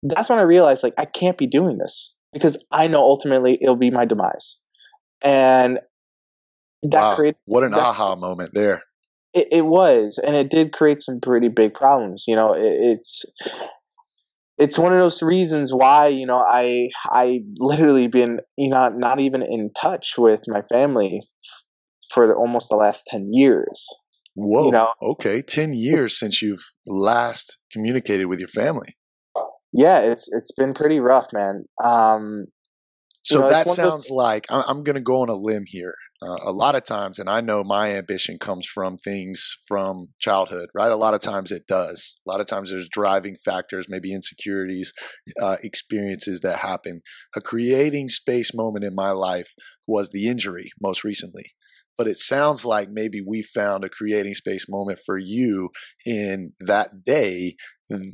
That's 0.03 0.29
when 0.29 0.39
i 0.39 0.43
realized 0.43 0.83
like 0.83 0.95
i 0.97 1.05
can't 1.05 1.37
be 1.37 1.47
doing 1.47 1.77
this 1.77 2.17
because 2.33 2.63
I 2.71 2.87
know 2.87 2.99
ultimately 2.99 3.57
it'll 3.61 3.75
be 3.75 3.91
my 3.91 4.05
demise. 4.05 4.59
And 5.23 5.79
that 6.83 7.01
wow, 7.01 7.15
created 7.15 7.37
what 7.45 7.63
an 7.63 7.71
that, 7.71 7.79
aha 7.79 8.15
moment 8.15 8.51
there. 8.53 8.83
It, 9.33 9.47
it, 9.51 9.65
was, 9.65 10.19
and 10.23 10.35
it 10.35 10.49
did 10.49 10.73
create 10.73 10.99
some 10.99 11.19
pretty 11.21 11.47
big 11.47 11.73
problems. 11.73 12.25
You 12.27 12.35
know, 12.35 12.53
it, 12.53 12.63
it's 12.63 13.23
it's 14.57 14.77
one 14.77 14.93
of 14.93 14.99
those 14.99 15.21
reasons 15.21 15.73
why 15.73 16.07
you 16.07 16.25
know 16.25 16.37
I 16.37 16.89
I 17.05 17.41
literally 17.57 18.07
been 18.07 18.39
you 18.57 18.69
know 18.69 18.89
not 18.89 19.19
even 19.19 19.41
in 19.41 19.71
touch 19.79 20.15
with 20.17 20.41
my 20.47 20.61
family 20.71 21.21
for 22.13 22.27
the, 22.27 22.33
almost 22.33 22.69
the 22.69 22.75
last 22.75 23.05
ten 23.07 23.29
years. 23.31 23.87
Whoa. 24.33 24.65
You 24.65 24.71
know? 24.71 24.91
Okay, 25.01 25.41
ten 25.41 25.73
years 25.73 26.17
since 26.17 26.41
you've 26.41 26.71
last 26.85 27.57
communicated 27.71 28.25
with 28.25 28.39
your 28.39 28.47
family. 28.47 28.97
Yeah, 29.73 29.99
it's 29.99 30.27
it's 30.31 30.51
been 30.51 30.73
pretty 30.73 30.99
rough, 30.99 31.27
man. 31.33 31.65
Um, 31.83 32.45
so 33.23 33.35
you 33.35 33.41
know, 33.41 33.49
that 33.49 33.67
sounds 33.67 34.05
those- 34.07 34.11
like 34.15 34.45
I'm, 34.49 34.63
I'm 34.67 34.83
going 34.83 34.95
to 34.95 35.01
go 35.01 35.21
on 35.21 35.29
a 35.29 35.35
limb 35.35 35.63
here. 35.67 35.95
uh, 36.23 36.37
a 36.41 36.51
lot 36.51 36.75
of 36.75 36.83
times, 36.85 37.19
and 37.19 37.29
I 37.29 37.41
know 37.41 37.63
my 37.63 37.91
ambition 37.95 38.37
comes 38.39 38.67
from 38.67 38.97
things 38.97 39.55
from 39.67 40.07
childhood, 40.19 40.69
right? 40.75 40.91
A 40.91 40.95
lot 40.95 41.13
of 41.13 41.19
times 41.21 41.51
it 41.51 41.63
does. 41.67 42.17
A 42.27 42.31
lot 42.31 42.41
of 42.41 42.47
times 42.47 42.69
there's 42.71 42.89
driving 42.89 43.35
factors, 43.43 43.85
maybe 43.89 44.13
insecurities, 44.13 44.91
uh, 45.41 45.57
experiences 45.63 46.41
that 46.41 46.59
happen. 46.59 46.99
A 47.35 47.41
creating 47.41 48.09
space 48.09 48.53
moment 48.53 48.83
in 48.85 48.93
my 48.95 49.11
life 49.11 49.53
was 49.87 50.09
the 50.09 50.27
injury 50.27 50.69
most 50.81 51.03
recently. 51.03 51.53
But 51.97 52.07
it 52.07 52.17
sounds 52.17 52.65
like 52.65 52.89
maybe 52.89 53.21
we 53.21 53.41
found 53.41 53.83
a 53.83 53.89
creating 53.89 54.33
space 54.33 54.65
moment 54.67 54.99
for 55.05 55.17
you 55.17 55.69
in 56.05 56.53
that 56.59 57.05
day 57.05 57.55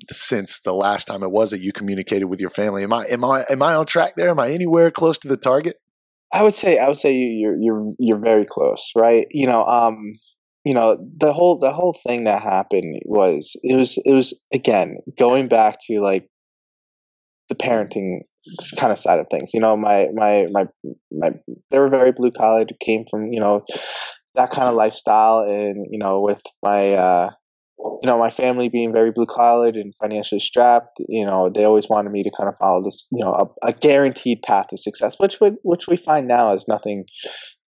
since 0.09 0.59
the 0.59 0.73
last 0.73 1.05
time 1.05 1.23
it 1.23 1.31
was 1.31 1.51
that 1.51 1.61
you 1.61 1.71
communicated 1.71 2.25
with 2.25 2.39
your 2.39 2.49
family. 2.49 2.83
Am 2.83 2.93
I 2.93 3.05
am 3.05 3.23
I 3.23 3.43
am 3.49 3.61
I 3.61 3.75
on 3.75 3.85
track 3.85 4.13
there? 4.15 4.29
Am 4.29 4.39
I 4.39 4.51
anywhere 4.51 4.91
close 4.91 5.17
to 5.19 5.27
the 5.27 5.37
target? 5.37 5.77
I 6.33 6.43
would 6.43 6.55
say 6.55 6.77
I 6.77 6.89
would 6.89 6.99
say 6.99 7.13
you're 7.13 7.57
you're 7.57 7.93
you're 7.99 8.19
very 8.19 8.45
close, 8.45 8.91
right? 8.95 9.27
You 9.31 9.47
know, 9.47 9.63
um, 9.63 10.19
you 10.65 10.73
know 10.73 10.97
the 11.17 11.31
whole 11.31 11.59
the 11.59 11.71
whole 11.71 11.97
thing 12.05 12.25
that 12.25 12.41
happened 12.41 13.01
was 13.05 13.55
it 13.63 13.75
was 13.75 13.97
it 14.03 14.11
was 14.11 14.39
again 14.53 14.97
going 15.17 15.47
back 15.47 15.77
to 15.87 16.01
like 16.01 16.27
the 17.49 17.55
parenting 17.55 18.19
kind 18.77 18.91
of 18.91 18.99
side 18.99 19.19
of 19.19 19.27
things. 19.29 19.51
You 19.53 19.59
know, 19.59 19.77
my 19.77 20.07
my 20.13 20.47
my 20.51 20.65
my 21.11 21.31
they 21.71 21.79
were 21.79 21.89
very 21.89 22.11
blue 22.11 22.31
collar, 22.31 22.65
came 22.79 23.05
from 23.09 23.31
you 23.31 23.39
know 23.39 23.63
that 24.35 24.51
kind 24.51 24.67
of 24.67 24.75
lifestyle, 24.75 25.39
and 25.39 25.87
you 25.89 25.99
know 25.99 26.21
with 26.21 26.41
my 26.63 26.93
uh, 26.93 27.29
you 27.79 27.99
know, 28.05 28.17
my 28.17 28.31
family 28.31 28.69
being 28.69 28.91
very 28.93 29.11
blue 29.11 29.25
collared 29.25 29.75
and 29.75 29.93
financially 30.01 30.39
strapped, 30.39 30.99
you 31.07 31.25
know, 31.25 31.49
they 31.53 31.63
always 31.63 31.87
wanted 31.87 32.11
me 32.11 32.23
to 32.23 32.31
kind 32.37 32.49
of 32.49 32.55
follow 32.59 32.83
this, 32.83 33.07
you 33.11 33.23
know, 33.23 33.31
a, 33.31 33.67
a 33.67 33.73
guaranteed 33.73 34.41
path 34.41 34.67
to 34.69 34.77
success, 34.77 35.15
which 35.17 35.39
would, 35.39 35.55
which 35.63 35.87
we 35.87 35.97
find 35.97 36.27
now 36.27 36.51
is 36.53 36.67
nothing, 36.67 37.05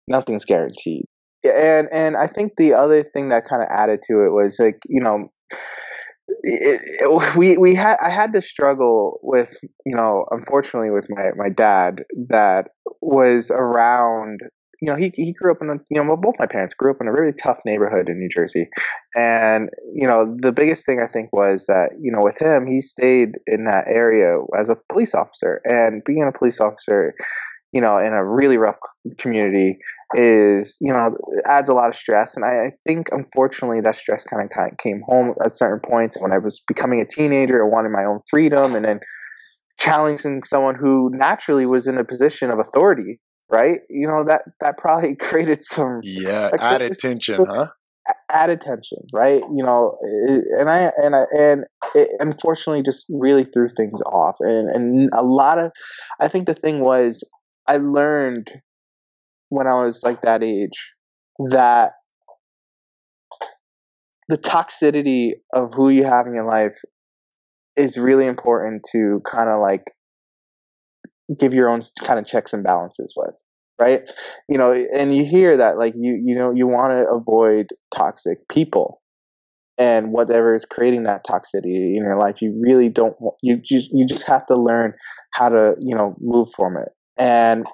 nothing's 0.06 0.44
guaranteed. 0.44 1.06
Yeah, 1.44 1.78
and 1.78 1.88
and 1.92 2.16
I 2.16 2.28
think 2.28 2.52
the 2.56 2.74
other 2.74 3.02
thing 3.02 3.28
that 3.28 3.44
kind 3.48 3.62
of 3.62 3.68
added 3.70 4.00
to 4.08 4.24
it 4.24 4.30
was 4.30 4.58
like, 4.58 4.80
you 4.88 5.00
know, 5.00 5.28
we 7.36 7.56
we 7.56 7.74
had 7.74 7.96
I 8.02 8.10
had 8.10 8.32
to 8.32 8.42
struggle 8.42 9.20
with 9.22 9.54
you 9.84 9.96
know 9.96 10.26
unfortunately 10.30 10.90
with 10.90 11.06
my 11.08 11.30
my 11.36 11.48
dad 11.48 12.02
that 12.28 12.68
was 13.00 13.50
around 13.50 14.40
you 14.80 14.90
know, 14.90 14.96
he 14.96 15.12
he 15.14 15.32
grew 15.32 15.52
up 15.52 15.62
in 15.62 15.70
a 15.70 15.74
you 15.88 16.02
know 16.02 16.16
both 16.16 16.34
my 16.38 16.46
parents 16.46 16.74
grew 16.74 16.90
up 16.90 16.98
in 17.00 17.08
a 17.08 17.12
really 17.12 17.32
tough 17.32 17.58
neighborhood 17.64 18.08
in 18.08 18.18
New 18.18 18.28
Jersey, 18.28 18.68
and 19.14 19.70
you 19.92 20.06
know 20.06 20.36
the 20.38 20.52
biggest 20.52 20.84
thing 20.84 21.00
I 21.00 21.10
think 21.10 21.32
was 21.32 21.66
that 21.66 21.90
you 22.00 22.12
know 22.12 22.22
with 22.22 22.40
him 22.40 22.66
he 22.66 22.80
stayed 22.80 23.30
in 23.46 23.64
that 23.64 23.84
area 23.88 24.36
as 24.58 24.68
a 24.68 24.76
police 24.92 25.14
officer, 25.14 25.60
and 25.64 26.02
being 26.04 26.22
a 26.22 26.36
police 26.36 26.60
officer, 26.60 27.14
you 27.76 27.82
know, 27.82 27.98
in 27.98 28.14
a 28.14 28.24
really 28.24 28.56
rough 28.56 28.76
community 29.18 29.76
is 30.14 30.78
you 30.80 30.92
know 30.92 31.10
adds 31.44 31.68
a 31.68 31.74
lot 31.74 31.90
of 31.90 31.96
stress, 31.96 32.34
and 32.36 32.44
I, 32.44 32.68
I 32.68 32.70
think 32.86 33.08
unfortunately 33.12 33.82
that 33.82 33.96
stress 33.96 34.24
kind 34.24 34.42
of 34.42 34.48
kind 34.56 34.72
of 34.72 34.78
came 34.78 35.02
home 35.04 35.34
at 35.44 35.52
certain 35.52 35.80
points 35.80 36.16
when 36.18 36.32
I 36.32 36.38
was 36.38 36.62
becoming 36.66 37.00
a 37.00 37.06
teenager 37.06 37.62
and 37.62 37.70
wanted 37.70 37.90
my 37.90 38.04
own 38.04 38.20
freedom, 38.30 38.74
and 38.74 38.84
then 38.84 39.00
challenging 39.78 40.42
someone 40.42 40.74
who 40.74 41.10
naturally 41.12 41.66
was 41.66 41.86
in 41.86 41.98
a 41.98 42.04
position 42.04 42.50
of 42.50 42.58
authority 42.58 43.20
right? 43.50 43.80
You 43.88 44.06
know 44.06 44.24
that 44.24 44.42
that 44.60 44.78
probably 44.78 45.16
created 45.20 45.62
some 45.62 46.00
yeah 46.02 46.50
added 46.58 46.94
tension, 46.98 47.44
huh? 47.46 47.68
Added 48.30 48.60
tension, 48.60 48.98
right? 49.12 49.42
You 49.54 49.64
know, 49.64 49.96
and 50.58 50.70
I 50.70 50.92
and 50.96 51.14
I 51.16 51.24
and 51.36 51.64
it 51.94 52.10
unfortunately 52.20 52.82
just 52.82 53.06
really 53.08 53.44
threw 53.44 53.68
things 53.68 54.00
off, 54.02 54.36
and 54.40 54.68
and 54.68 55.10
a 55.12 55.22
lot 55.22 55.58
of, 55.58 55.72
I 56.20 56.28
think 56.28 56.46
the 56.46 56.54
thing 56.54 56.80
was 56.80 57.22
I 57.68 57.78
learned 57.78 58.50
when 59.48 59.66
I 59.66 59.74
was 59.74 60.02
like 60.04 60.22
that 60.22 60.42
age 60.42 60.92
that 61.50 61.92
the 64.28 64.38
toxicity 64.38 65.34
of 65.52 65.72
who 65.74 65.88
you 65.88 66.04
have 66.04 66.26
in 66.26 66.34
your 66.34 66.46
life 66.46 66.76
is 67.76 67.98
really 67.98 68.26
important 68.26 68.86
to 68.92 69.20
kind 69.30 69.48
of 69.48 69.60
like 69.60 69.84
give 71.38 71.54
your 71.54 71.68
own 71.68 71.80
kind 72.02 72.18
of 72.18 72.26
checks 72.26 72.52
and 72.52 72.64
balances 72.64 73.12
with 73.16 73.34
right? 73.78 74.10
You 74.48 74.56
know 74.56 74.72
and 74.72 75.14
you 75.14 75.24
hear 75.24 75.56
that 75.56 75.76
like 75.76 75.94
you 75.96 76.20
you 76.24 76.34
know 76.34 76.52
you 76.54 76.66
want 76.66 76.92
to 76.92 77.06
avoid 77.08 77.66
toxic 77.94 78.38
people 78.48 79.02
and 79.78 80.12
whatever 80.12 80.54
is 80.54 80.64
creating 80.64 81.04
that 81.04 81.26
toxicity 81.26 81.96
in 81.96 82.02
your 82.02 82.18
life 82.18 82.40
you 82.40 82.58
really 82.62 82.88
don't 82.88 83.16
you 83.42 83.58
just 83.58 83.90
you 83.92 84.06
just 84.06 84.26
have 84.26 84.46
to 84.46 84.56
learn 84.56 84.94
how 85.32 85.48
to 85.48 85.74
you 85.80 85.94
know 85.94 86.16
move 86.20 86.48
from 86.56 86.76
it 86.76 86.88
and 87.18 87.66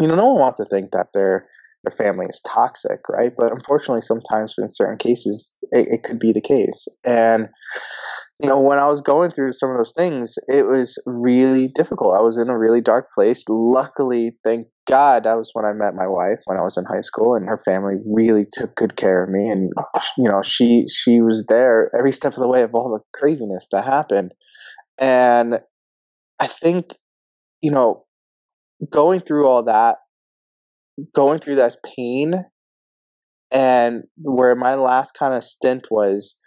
you 0.00 0.06
know 0.06 0.14
no 0.14 0.28
one 0.28 0.40
wants 0.40 0.58
to 0.58 0.64
think 0.66 0.90
that 0.92 1.08
their 1.14 1.46
their 1.84 1.96
family 1.96 2.26
is 2.26 2.42
toxic 2.46 3.00
right 3.08 3.32
but 3.36 3.52
unfortunately 3.52 4.00
sometimes 4.00 4.54
in 4.58 4.68
certain 4.68 4.98
cases 4.98 5.56
it, 5.72 5.86
it 5.90 6.02
could 6.02 6.18
be 6.18 6.32
the 6.32 6.40
case 6.40 6.86
and 7.04 7.48
you 8.40 8.48
know, 8.48 8.60
when 8.60 8.78
I 8.78 8.88
was 8.88 9.00
going 9.00 9.30
through 9.30 9.52
some 9.52 9.70
of 9.70 9.76
those 9.76 9.94
things, 9.96 10.34
it 10.48 10.66
was 10.66 11.00
really 11.06 11.68
difficult. 11.68 12.16
I 12.18 12.22
was 12.22 12.36
in 12.36 12.48
a 12.48 12.58
really 12.58 12.80
dark 12.80 13.08
place. 13.14 13.44
Luckily, 13.48 14.36
thank 14.42 14.66
God, 14.88 15.24
that 15.24 15.38
was 15.38 15.50
when 15.52 15.64
I 15.64 15.72
met 15.72 15.94
my 15.94 16.06
wife 16.06 16.40
when 16.46 16.58
I 16.58 16.62
was 16.62 16.76
in 16.76 16.84
high 16.84 17.00
school, 17.00 17.36
and 17.36 17.48
her 17.48 17.60
family 17.64 17.94
really 18.04 18.44
took 18.52 18.74
good 18.74 18.96
care 18.96 19.22
of 19.22 19.30
me. 19.30 19.48
And 19.48 19.72
you 20.18 20.28
know, 20.28 20.42
she 20.42 20.84
she 20.88 21.20
was 21.20 21.44
there 21.48 21.90
every 21.96 22.12
step 22.12 22.32
of 22.32 22.40
the 22.40 22.48
way 22.48 22.62
of 22.62 22.74
all 22.74 22.90
the 22.90 23.18
craziness 23.18 23.68
that 23.70 23.84
happened. 23.84 24.32
And 24.98 25.60
I 26.40 26.46
think, 26.48 26.94
you 27.62 27.70
know, 27.70 28.03
going 28.90 29.20
through 29.20 29.46
all 29.46 29.64
that, 29.64 29.98
going 31.14 31.40
through 31.40 31.56
that 31.56 31.76
pain, 31.96 32.44
and 33.50 34.04
where 34.16 34.54
my 34.54 34.74
last 34.74 35.12
kind 35.12 35.34
of 35.34 35.44
stint 35.44 35.86
was 35.90 36.38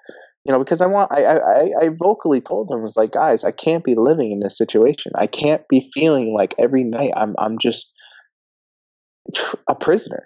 you 0.47 0.53
know, 0.53 0.59
because 0.59 0.79
I 0.79 0.85
want, 0.85 1.11
I, 1.11 1.25
I, 1.25 1.71
I 1.81 1.89
vocally 1.89 2.39
told 2.39 2.69
them, 2.69 2.79
I 2.79 2.81
was 2.81 2.95
like, 2.95 3.11
guys, 3.11 3.43
I 3.43 3.51
can't 3.51 3.83
be 3.83 3.95
living 3.95 4.31
in 4.31 4.39
this 4.39 4.57
situation. 4.57 5.11
I 5.13 5.27
can't 5.27 5.67
be 5.67 5.91
feeling 5.93 6.33
like 6.33 6.55
every 6.57 6.85
night 6.85 7.11
I'm, 7.17 7.35
I'm 7.37 7.57
just 7.59 7.91
a 9.67 9.75
prisoner. 9.75 10.25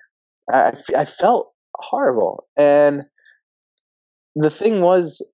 I, 0.51 0.73
I 0.95 1.05
felt 1.05 1.53
horrible. 1.73 2.45
And 2.55 3.05
the 4.35 4.51
thing 4.51 4.81
was, 4.81 5.27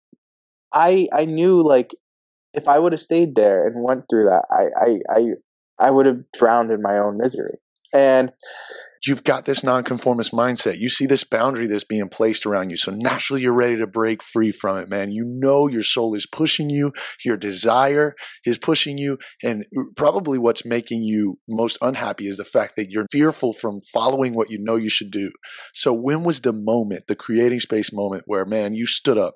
I, 0.73 1.09
I 1.11 1.25
knew 1.25 1.67
like 1.67 1.93
if 2.53 2.69
I 2.69 2.79
would 2.79 2.93
have 2.93 3.01
stayed 3.01 3.35
there 3.35 3.67
and 3.67 3.83
went 3.83 4.05
through 4.09 4.23
that, 4.23 4.45
I, 4.49 5.19
I, 5.19 5.19
I, 5.79 5.91
would 5.91 6.05
have 6.05 6.23
drowned 6.37 6.71
in 6.71 6.81
my 6.81 6.97
own 6.97 7.17
misery. 7.17 7.57
And 7.93 8.31
you've 9.05 9.23
got 9.23 9.45
this 9.45 9.63
nonconformist 9.63 10.31
mindset. 10.31 10.79
You 10.79 10.89
see 10.89 11.05
this 11.05 11.23
boundary 11.23 11.67
that's 11.67 11.83
being 11.83 12.09
placed 12.09 12.45
around 12.45 12.69
you. 12.69 12.77
So 12.77 12.91
naturally 12.91 13.41
you're 13.41 13.53
ready 13.53 13.77
to 13.77 13.87
break 13.87 14.23
free 14.23 14.51
from 14.51 14.77
it, 14.77 14.89
man. 14.89 15.11
You 15.11 15.23
know 15.25 15.67
your 15.67 15.83
soul 15.83 16.15
is 16.15 16.25
pushing 16.25 16.69
you, 16.69 16.93
your 17.23 17.37
desire 17.37 18.15
is 18.45 18.57
pushing 18.57 18.97
you. 18.97 19.17
And 19.43 19.65
probably 19.95 20.37
what's 20.37 20.65
making 20.65 21.03
you 21.03 21.39
most 21.47 21.77
unhappy 21.81 22.27
is 22.27 22.37
the 22.37 22.45
fact 22.45 22.75
that 22.75 22.89
you're 22.89 23.07
fearful 23.11 23.53
from 23.53 23.79
following 23.93 24.33
what 24.33 24.49
you 24.49 24.57
know 24.59 24.75
you 24.75 24.89
should 24.89 25.11
do. 25.11 25.31
So 25.73 25.93
when 25.93 26.23
was 26.23 26.41
the 26.41 26.53
moment, 26.53 27.07
the 27.07 27.15
creating 27.15 27.59
space 27.59 27.93
moment 27.93 28.23
where, 28.25 28.45
man, 28.45 28.73
you 28.73 28.85
stood 28.85 29.17
up, 29.17 29.35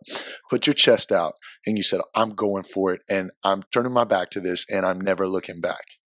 put 0.49 0.67
your 0.67 0.73
chest 0.73 1.11
out, 1.11 1.33
and 1.65 1.77
you 1.77 1.83
said, 1.83 2.01
I'm 2.15 2.31
going 2.31 2.63
for 2.63 2.93
it 2.93 3.01
and 3.09 3.31
I'm 3.43 3.63
turning 3.71 3.93
my 3.93 4.03
back 4.03 4.29
to 4.31 4.39
this 4.39 4.65
and 4.69 4.85
I'm 4.85 4.99
never 4.99 5.27
looking 5.27 5.61
back? 5.61 6.00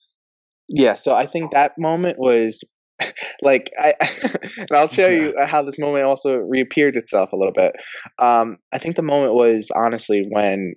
Yeah, 0.74 0.96
so 0.96 1.14
I 1.14 1.26
think 1.26 1.52
that 1.52 1.74
moment 1.78 2.18
was 2.18 2.64
like 3.42 3.70
I, 3.78 3.94
and 4.58 4.72
I'll 4.72 4.88
show 4.88 5.10
you 5.10 5.36
how 5.46 5.64
this 5.64 5.78
moment 5.78 6.06
also 6.06 6.38
reappeared 6.38 6.96
itself 6.96 7.32
a 7.34 7.36
little 7.36 7.54
bit. 7.54 7.74
Um, 8.20 8.58
I 8.72 8.78
think 8.78 8.96
the 8.96 9.02
moment 9.02 9.34
was 9.34 9.70
honestly 9.76 10.26
when 10.30 10.76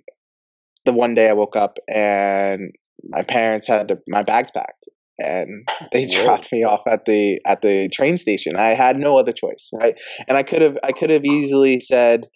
the 0.83 0.93
one 0.93 1.15
day 1.15 1.29
I 1.29 1.33
woke 1.33 1.55
up 1.55 1.77
and 1.87 2.71
my 3.07 3.23
parents 3.23 3.67
had 3.67 3.87
to, 3.87 3.99
my 4.07 4.23
bags 4.23 4.51
packed 4.51 4.85
and 5.17 5.67
they 5.93 6.05
Whoa. 6.11 6.23
dropped 6.23 6.51
me 6.51 6.63
off 6.63 6.81
at 6.87 7.05
the 7.05 7.39
at 7.45 7.61
the 7.61 7.87
train 7.89 8.17
station. 8.17 8.57
I 8.57 8.69
had 8.69 8.97
no 8.97 9.17
other 9.17 9.33
choice, 9.33 9.69
right? 9.73 9.95
And 10.27 10.37
I 10.37 10.43
could 10.43 10.61
have 10.61 10.77
I 10.83 10.91
could 10.91 11.09
have 11.09 11.23
easily 11.23 11.79
said, 11.79 12.27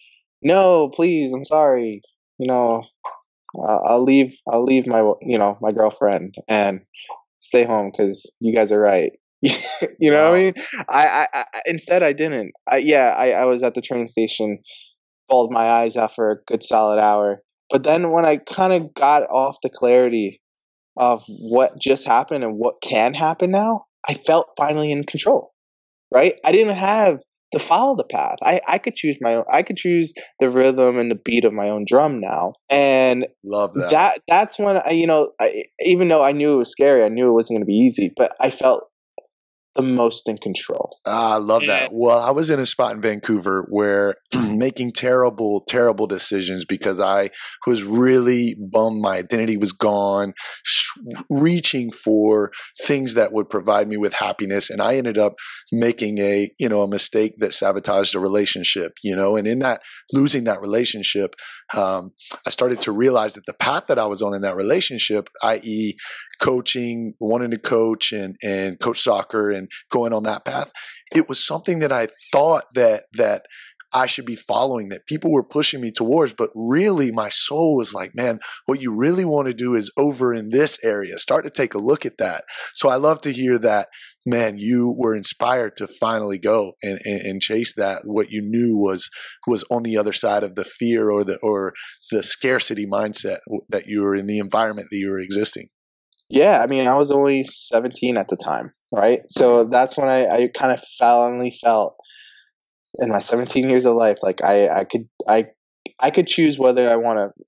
"No, 0.42 0.90
please, 0.90 1.34
I'm 1.34 1.44
sorry. 1.44 2.02
You 2.38 2.48
know, 2.50 2.84
uh, 3.58 3.80
I'll 3.84 4.04
leave 4.04 4.34
I'll 4.50 4.64
leave 4.64 4.88
my 4.88 5.00
you 5.22 5.38
know 5.38 5.58
my 5.62 5.72
girlfriend 5.72 6.36
and 6.48 6.82
stay 7.40 7.66
home 7.66 7.92
because 7.92 8.32
you 8.40 8.54
guys 8.54 8.72
are 8.72 8.80
right." 8.80 9.14
you 9.42 10.12
know 10.12 10.24
wow. 10.24 10.32
what 10.32 10.38
I 10.38 10.42
mean? 10.42 10.54
I, 10.90 11.08
I, 11.08 11.28
I, 11.34 11.62
instead 11.66 12.04
I 12.04 12.14
didn't. 12.14 12.52
I, 12.70 12.78
yeah, 12.78 13.16
I, 13.18 13.32
I 13.32 13.46
was 13.46 13.64
at 13.64 13.74
the 13.74 13.82
train 13.82 14.08
station, 14.08 14.60
bawled 15.30 15.52
my 15.52 15.64
eyes 15.70 15.96
out 15.96 16.14
for 16.14 16.32
a 16.32 16.44
good 16.46 16.62
solid 16.62 17.00
hour. 17.00 17.42
But 17.70 17.84
then 17.84 18.12
when 18.12 18.26
I 18.26 18.38
kind 18.38 18.74
of 18.74 18.94
got 18.94 19.24
off 19.30 19.58
the 19.64 19.70
clarity 19.70 20.42
of 20.98 21.24
what 21.28 21.80
just 21.80 22.06
happened 22.06 22.44
and 22.44 22.58
what 22.58 22.82
can 22.82 23.14
happen 23.14 23.52
now, 23.52 23.86
I 24.08 24.16
felt 24.16 24.50
finally 24.58 24.92
in 24.92 25.04
control. 25.06 25.54
Right? 26.14 26.36
I 26.44 26.52
didn't 26.52 26.76
have 26.76 27.20
to 27.52 27.60
follow 27.60 27.96
the 27.96 28.04
path. 28.04 28.38
I, 28.44 28.62
I 28.68 28.78
could 28.78 28.96
choose 28.96 29.18
my 29.22 29.36
own. 29.36 29.46
I 29.52 29.64
could 29.64 29.78
choose 29.78 30.14
the 30.40 30.50
rhythm 30.50 30.98
and 30.98 31.10
the 31.10 31.16
beat 31.16 31.46
of 31.46 31.54
my 31.54 31.70
own 31.70 31.86
drum 31.88 32.20
now, 32.20 32.54
and 32.70 33.28
love 33.44 33.74
that. 33.74 33.90
That 33.90 34.22
that's 34.28 34.60
when 34.60 34.78
I, 34.78 34.92
you 34.92 35.08
know, 35.08 35.32
I, 35.40 35.66
even 35.82 36.08
though 36.08 36.24
I 36.24 36.32
knew 36.32 36.54
it 36.54 36.58
was 36.58 36.72
scary, 36.72 37.04
I 37.04 37.10
knew 37.10 37.30
it 37.30 37.34
wasn't 37.34 37.58
going 37.58 37.62
to 37.62 37.66
be 37.66 37.78
easy, 37.78 38.12
but 38.16 38.36
I 38.40 38.50
felt 38.50 38.89
the 39.76 39.82
most 39.82 40.28
in 40.28 40.38
control. 40.38 40.98
Ah, 41.06 41.36
I 41.36 41.38
love 41.38 41.66
that. 41.68 41.92
Well, 41.94 42.20
I 42.20 42.32
was 42.32 42.50
in 42.50 42.60
a 42.60 42.66
spot 42.66 42.96
in 42.96 43.02
Vancouver 43.02 43.66
where 43.70 44.16
making 44.50 44.92
terrible, 44.92 45.64
terrible 45.68 46.08
decisions 46.08 46.66
because 46.66 47.00
I 47.00 47.30
was 47.68 47.84
really 47.84 48.56
bummed. 48.60 49.02
My 49.02 49.18
identity 49.18 49.58
was 49.58 49.72
gone, 49.72 50.34
sh- 50.64 50.98
reaching 51.30 51.92
for 51.92 52.52
things 52.82 53.14
that 53.14 53.32
would 53.32 53.50
provide 53.50 53.88
me 53.88 53.98
with 53.98 54.14
happiness. 54.14 54.70
And 54.70 54.82
I 54.82 54.96
ended 54.96 55.18
up 55.18 55.36
making 55.72 56.18
a, 56.18 56.50
you 56.60 56.68
know, 56.68 56.82
a 56.82 56.88
mistake 56.88 57.34
that 57.38 57.54
sabotaged 57.54 58.16
a 58.16 58.20
relationship, 58.20 58.94
you 59.04 59.16
know, 59.16 59.38
and 59.38 59.48
in 59.48 59.60
that 59.60 59.82
losing 60.12 60.46
that 60.46 60.62
relationship, 60.62 61.36
um, 61.78 62.12
I 62.46 62.50
started 62.50 62.82
to 62.82 62.92
realize 62.92 63.34
that 63.34 63.46
the 63.46 63.54
path 63.54 63.88
that 63.88 64.00
I 64.00 64.06
was 64.06 64.22
on 64.22 64.34
in 64.34 64.42
that 64.42 64.56
relationship, 64.56 65.30
i.e., 65.44 65.96
coaching, 66.42 67.14
wanting 67.20 67.52
to 67.52 67.58
coach 67.58 68.12
and, 68.12 68.36
and 68.42 68.80
coach 68.80 69.00
soccer 69.00 69.52
and 69.52 69.59
going 69.92 70.14
on 70.14 70.24
that 70.24 70.46
path, 70.46 70.72
it 71.14 71.28
was 71.28 71.46
something 71.46 71.80
that 71.80 71.92
I 71.92 72.08
thought 72.32 72.66
that, 72.76 73.04
that 73.14 73.44
I 73.92 74.06
should 74.06 74.26
be 74.26 74.36
following 74.36 74.90
that 74.90 75.08
people 75.08 75.32
were 75.32 75.44
pushing 75.44 75.82
me 75.82 75.92
towards. 75.92 76.34
But 76.34 76.52
really, 76.54 77.12
my 77.12 77.30
soul 77.30 77.76
was 77.76 77.94
like, 77.94 78.12
man, 78.16 78.40
what 78.66 78.82
you 78.82 78.94
really 78.94 79.26
want 79.26 79.48
to 79.48 79.54
do 79.54 79.74
is 79.74 79.92
over 79.98 80.34
in 80.34 80.50
this 80.50 80.78
area. 80.84 81.18
Start 81.18 81.44
to 81.46 81.50
take 81.50 81.74
a 81.74 81.80
look 81.80 82.06
at 82.06 82.18
that. 82.18 82.44
So 82.74 82.90
I 82.90 82.96
love 82.96 83.22
to 83.22 83.32
hear 83.32 83.58
that, 83.60 83.88
man, 84.26 84.58
you 84.58 84.94
were 84.98 85.16
inspired 85.16 85.76
to 85.78 85.88
finally 85.88 86.38
go 86.38 86.74
and, 86.84 87.00
and, 87.04 87.22
and 87.22 87.42
chase 87.42 87.74
that. 87.76 88.02
What 88.06 88.32
you 88.32 88.42
knew 88.42 88.78
was, 88.78 89.10
was 89.48 89.64
on 89.72 89.84
the 89.84 89.98
other 89.98 90.14
side 90.14 90.44
of 90.44 90.56
the 90.56 90.66
fear 90.66 91.10
or 91.10 91.24
the, 91.24 91.40
or 91.42 91.74
the 92.12 92.22
scarcity 92.22 92.86
mindset 92.86 93.40
that 93.70 93.88
you 93.88 94.02
were 94.02 94.16
in 94.16 94.28
the 94.28 94.40
environment 94.40 94.90
that 94.92 94.98
you 94.98 95.10
were 95.10 95.20
existing. 95.20 95.70
Yeah, 96.30 96.62
I 96.62 96.68
mean, 96.68 96.88
I 96.88 96.94
was 96.94 97.10
only 97.10 97.44
17 97.44 98.16
at 98.16 98.28
the 98.28 98.38
time, 98.38 98.70
right? 98.92 99.22
So 99.28 99.66
that's 99.66 99.98
when 99.98 100.10
I, 100.10 100.28
I 100.28 100.50
kind 100.56 100.72
of 100.72 100.84
finally 100.98 101.52
felt 101.52 101.96
in 103.00 103.10
my 103.10 103.20
17 103.20 103.70
years 103.70 103.86
of 103.86 103.96
life, 103.96 104.18
like 104.22 104.44
I, 104.44 104.70
I 104.70 104.84
could, 104.84 105.08
I, 105.28 105.48
I 106.00 106.12
could 106.12 106.28
choose 106.28 106.58
whether 106.58 106.90
I 106.90 106.96
want 106.96 107.20
to 107.20 107.44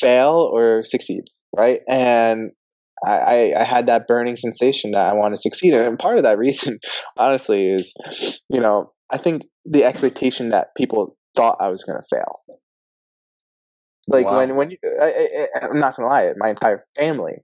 fail 0.00 0.50
or 0.52 0.82
succeed, 0.84 1.24
right? 1.56 1.80
And 1.88 2.50
I, 3.04 3.52
I, 3.54 3.62
had 3.62 3.86
that 3.86 4.08
burning 4.08 4.36
sensation 4.36 4.92
that 4.92 5.06
I 5.06 5.12
want 5.12 5.34
to 5.34 5.40
succeed. 5.40 5.74
And 5.74 5.98
part 5.98 6.16
of 6.16 6.22
that 6.24 6.38
reason, 6.38 6.78
honestly, 7.16 7.68
is, 7.68 7.94
you 8.48 8.60
know, 8.60 8.92
I 9.10 9.18
think 9.18 9.42
the 9.64 9.84
expectation 9.84 10.50
that 10.50 10.68
people 10.76 11.16
thought 11.36 11.58
I 11.60 11.68
was 11.68 11.84
going 11.84 11.98
to 11.98 12.16
fail. 12.16 12.40
Like 14.08 14.24
wow. 14.24 14.38
when, 14.38 14.56
when 14.56 14.70
you, 14.70 14.78
I, 14.84 15.48
I, 15.54 15.66
I'm 15.66 15.80
not 15.80 15.96
going 15.96 16.08
to 16.08 16.10
lie, 16.10 16.32
my 16.36 16.50
entire 16.50 16.84
family 16.96 17.42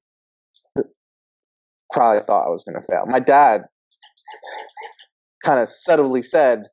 probably 1.93 2.23
thought 2.27 2.47
I 2.47 2.51
was 2.51 2.65
going 2.65 2.81
to 2.81 2.87
fail. 2.87 3.05
My 3.07 3.21
dad 3.21 3.63
kind 5.45 5.61
of 5.61 5.69
subtly 5.69 6.23
said, 6.23 6.65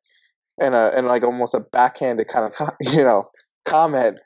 in 0.59 0.73
a 0.73 0.91
in 0.97 1.05
like 1.05 1.23
almost 1.23 1.53
a 1.53 1.61
backhanded 1.71 2.27
kind 2.27 2.51
of 2.51 2.69
you 2.81 3.03
know 3.03 3.25
comment 3.65 4.17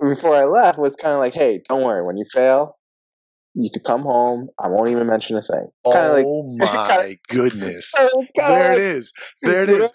before 0.00 0.34
I 0.34 0.44
left 0.44 0.78
was 0.78 0.96
kind 0.96 1.12
of 1.12 1.20
like, 1.20 1.34
"Hey, 1.34 1.60
don't 1.68 1.82
worry. 1.82 2.04
When 2.04 2.16
you 2.16 2.24
fail, 2.32 2.78
you 3.54 3.70
could 3.72 3.84
come 3.84 4.02
home. 4.02 4.48
I 4.62 4.68
won't 4.68 4.90
even 4.90 5.06
mention 5.06 5.36
a 5.36 5.42
thing." 5.42 5.68
Kinda 5.84 6.24
oh 6.26 6.40
like, 6.58 6.70
my 6.70 6.88
kinda, 6.88 7.16
goodness! 7.28 7.92
There 8.36 8.70
like, 8.70 8.78
it 8.78 8.82
is. 8.82 9.12
There 9.42 9.62
it 9.64 9.70
is 9.70 9.92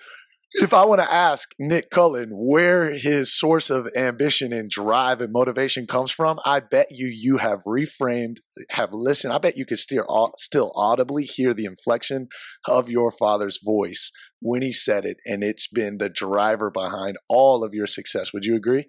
if 0.53 0.73
I 0.73 0.85
want 0.85 1.01
to 1.01 1.13
ask 1.13 1.49
Nick 1.59 1.89
Kullin 1.91 2.29
where 2.31 2.91
his 2.91 3.37
source 3.37 3.69
of 3.69 3.89
ambition 3.97 4.53
and 4.53 4.69
drive 4.69 5.19
and 5.21 5.31
motivation 5.31 5.85
comes 5.85 6.11
from, 6.11 6.39
I 6.45 6.61
bet 6.61 6.87
you 6.89 7.07
you 7.07 7.37
have 7.37 7.63
reframed, 7.65 8.37
have 8.71 8.93
listened. 8.93 9.33
I 9.33 9.39
bet 9.39 9.57
you 9.57 9.65
could 9.65 9.79
still 9.79 10.31
still 10.37 10.71
audibly 10.75 11.25
hear 11.25 11.53
the 11.53 11.65
inflection 11.65 12.27
of 12.67 12.89
your 12.89 13.11
father's 13.11 13.59
voice 13.63 14.11
when 14.41 14.61
he 14.61 14.71
said 14.71 15.05
it, 15.05 15.17
and 15.25 15.43
it's 15.43 15.67
been 15.67 15.97
the 15.97 16.09
driver 16.09 16.71
behind 16.71 17.17
all 17.29 17.63
of 17.63 17.73
your 17.73 17.87
success. 17.87 18.31
Would 18.33 18.45
you 18.45 18.55
agree? 18.55 18.85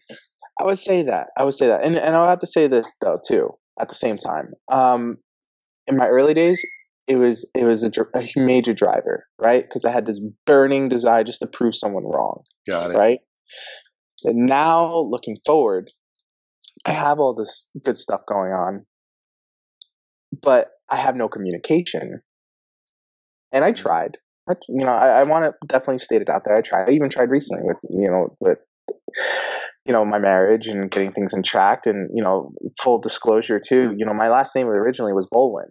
I 0.61 0.64
would 0.64 0.79
say 0.79 1.03
that. 1.05 1.31
I 1.37 1.44
would 1.44 1.55
say 1.55 1.68
that, 1.68 1.85
and 1.85 1.97
and 1.97 2.16
I'll 2.16 2.29
have 2.29 2.40
to 2.40 2.47
say 2.47 2.66
this 2.66 2.94
though 3.01 3.18
too. 3.27 3.51
At 3.81 3.88
the 3.88 3.94
same 3.94 4.16
time, 4.16 4.55
um, 4.73 5.18
in 5.87 5.97
my 5.97 6.09
early 6.09 6.35
days, 6.35 6.61
it 7.09 7.16
was 7.16 7.51
it 7.55 7.64
was 7.64 7.83
a, 7.83 7.90
a 8.14 8.29
major 8.37 8.75
driver, 8.75 9.27
right? 9.38 9.62
Because 9.62 9.85
I 9.85 9.90
had 9.90 10.07
this 10.07 10.21
burning 10.47 10.88
desire 10.88 11.25
just 11.25 11.40
to 11.40 11.47
prove 11.47 11.75
someone 11.75 12.05
wrong. 12.05 12.42
Got 12.68 12.90
it. 12.90 12.97
Right. 12.97 13.21
And 14.25 14.47
now 14.47 14.94
looking 14.94 15.38
forward, 15.47 15.90
I 16.85 16.92
have 16.92 17.18
all 17.18 17.35
this 17.35 17.71
good 17.85 17.97
stuff 17.97 18.21
going 18.29 18.53
on, 18.53 18.85
but 20.42 20.68
I 20.90 20.97
have 20.97 21.16
no 21.16 21.29
communication. 21.29 22.21
And 23.53 23.64
I 23.64 23.73
mm. 23.73 23.77
tried. 23.77 24.18
I, 24.49 24.55
you 24.68 24.85
know, 24.85 24.92
I, 24.92 25.21
I 25.21 25.23
want 25.25 25.44
to 25.44 25.66
definitely 25.66 25.99
state 25.99 26.23
it 26.23 26.29
out 26.29 26.42
there. 26.44 26.57
I 26.57 26.62
tried. 26.62 26.88
I 26.88 26.92
even 26.92 27.09
tried 27.09 27.31
recently 27.31 27.64
with 27.64 27.79
you 27.88 28.11
know 28.11 28.37
with 28.40 28.59
you 29.87 29.92
know 29.92 30.05
my 30.05 30.18
marriage 30.18 30.66
and 30.66 30.90
getting 30.90 31.12
things 31.12 31.33
in 31.33 31.42
track 31.42 31.87
and 31.87 32.11
you 32.14 32.23
know 32.23 32.53
full 32.79 33.01
disclosure 33.01 33.59
too 33.59 33.94
you 33.97 34.05
know 34.05 34.14
my 34.14 34.29
last 34.29 34.55
name 34.55 34.66
originally 34.68 35.12
was 35.12 35.27
Bolwin 35.33 35.68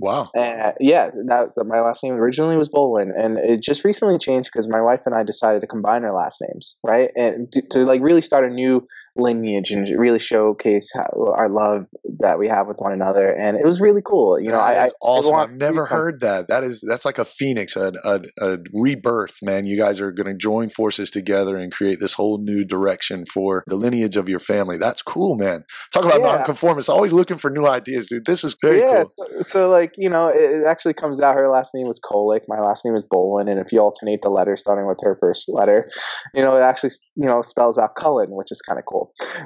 Wow. 0.00 0.30
Uh, 0.34 0.72
yeah, 0.80 1.10
that, 1.10 1.52
that, 1.54 1.64
my 1.66 1.80
last 1.80 2.02
name 2.02 2.14
originally 2.14 2.56
was 2.56 2.70
Bolwin, 2.70 3.10
and 3.16 3.36
it 3.38 3.62
just 3.62 3.84
recently 3.84 4.18
changed 4.18 4.50
because 4.52 4.66
my 4.66 4.80
wife 4.80 5.02
and 5.04 5.14
I 5.14 5.22
decided 5.22 5.60
to 5.60 5.66
combine 5.66 6.04
our 6.04 6.12
last 6.12 6.40
names, 6.40 6.78
right, 6.82 7.10
and 7.16 7.52
to, 7.52 7.62
to 7.72 7.78
like 7.84 8.00
really 8.00 8.22
start 8.22 8.44
a 8.44 8.48
new 8.48 8.86
lineage 9.16 9.70
and 9.70 9.88
really 9.98 10.18
showcase 10.18 10.90
how, 10.94 11.32
our 11.34 11.48
love 11.48 11.86
that 12.18 12.38
we 12.38 12.48
have 12.48 12.66
with 12.66 12.78
one 12.78 12.92
another. 12.92 13.32
And 13.32 13.56
it 13.56 13.64
was 13.64 13.80
really 13.80 14.02
cool. 14.04 14.38
You 14.40 14.48
know, 14.48 14.58
I, 14.58 14.84
I, 14.84 14.88
awesome. 15.00 15.34
I've 15.34 15.52
never 15.52 15.86
heard 15.86 16.20
that. 16.20 16.48
That 16.48 16.64
is 16.64 16.82
that's 16.86 17.04
like 17.04 17.18
a 17.18 17.24
phoenix, 17.24 17.76
a, 17.76 17.92
a, 18.04 18.20
a 18.40 18.58
rebirth, 18.72 19.38
man. 19.42 19.66
You 19.66 19.76
guys 19.76 20.00
are 20.00 20.12
going 20.12 20.26
to 20.26 20.36
join 20.36 20.68
forces 20.68 21.10
together 21.10 21.56
and 21.56 21.72
create 21.72 21.98
this 22.00 22.14
whole 22.14 22.38
new 22.38 22.64
direction 22.64 23.24
for 23.26 23.64
the 23.66 23.76
lineage 23.76 24.16
of 24.16 24.28
your 24.28 24.38
family. 24.38 24.78
That's 24.78 25.02
cool, 25.02 25.36
man. 25.36 25.64
Talk 25.92 26.04
about 26.04 26.20
yeah. 26.20 26.36
nonconformists. 26.36 26.88
Always 26.88 27.12
looking 27.12 27.38
for 27.38 27.50
new 27.50 27.66
ideas, 27.66 28.08
dude. 28.08 28.26
This 28.26 28.44
is 28.44 28.56
very 28.60 28.80
yeah, 28.80 29.04
cool. 29.04 29.06
So, 29.06 29.40
so, 29.40 29.70
like 29.70 29.92
you 29.96 30.08
know, 30.08 30.28
it, 30.28 30.50
it, 30.50 30.66
actually 30.66 30.94
comes 30.94 31.20
out. 31.20 31.34
Her 31.34 31.48
last 31.48 31.74
name 31.74 31.86
was 31.86 32.00
Kolick. 32.00 32.42
My 32.48 32.60
last 32.60 32.84
name 32.84 32.94
is 32.94 33.04
Bolwin. 33.04 33.50
And 33.50 33.58
if 33.58 33.72
you 33.72 33.80
alternate 33.80 34.20
the 34.22 34.30
letters 34.30 34.60
starting 34.60 34.86
with 34.86 34.98
her 35.02 35.16
first 35.20 35.48
letter, 35.48 35.90
you 36.34 36.42
know, 36.42 36.56
it 36.56 36.60
actually 36.60 36.90
you 37.16 37.26
know 37.26 37.42
spells 37.42 37.78
out 37.78 37.96
Kullin, 37.96 38.30
which 38.30 38.52
is 38.52 38.60
kind 38.60 38.78
of 38.78 38.84
cool. 38.84 38.99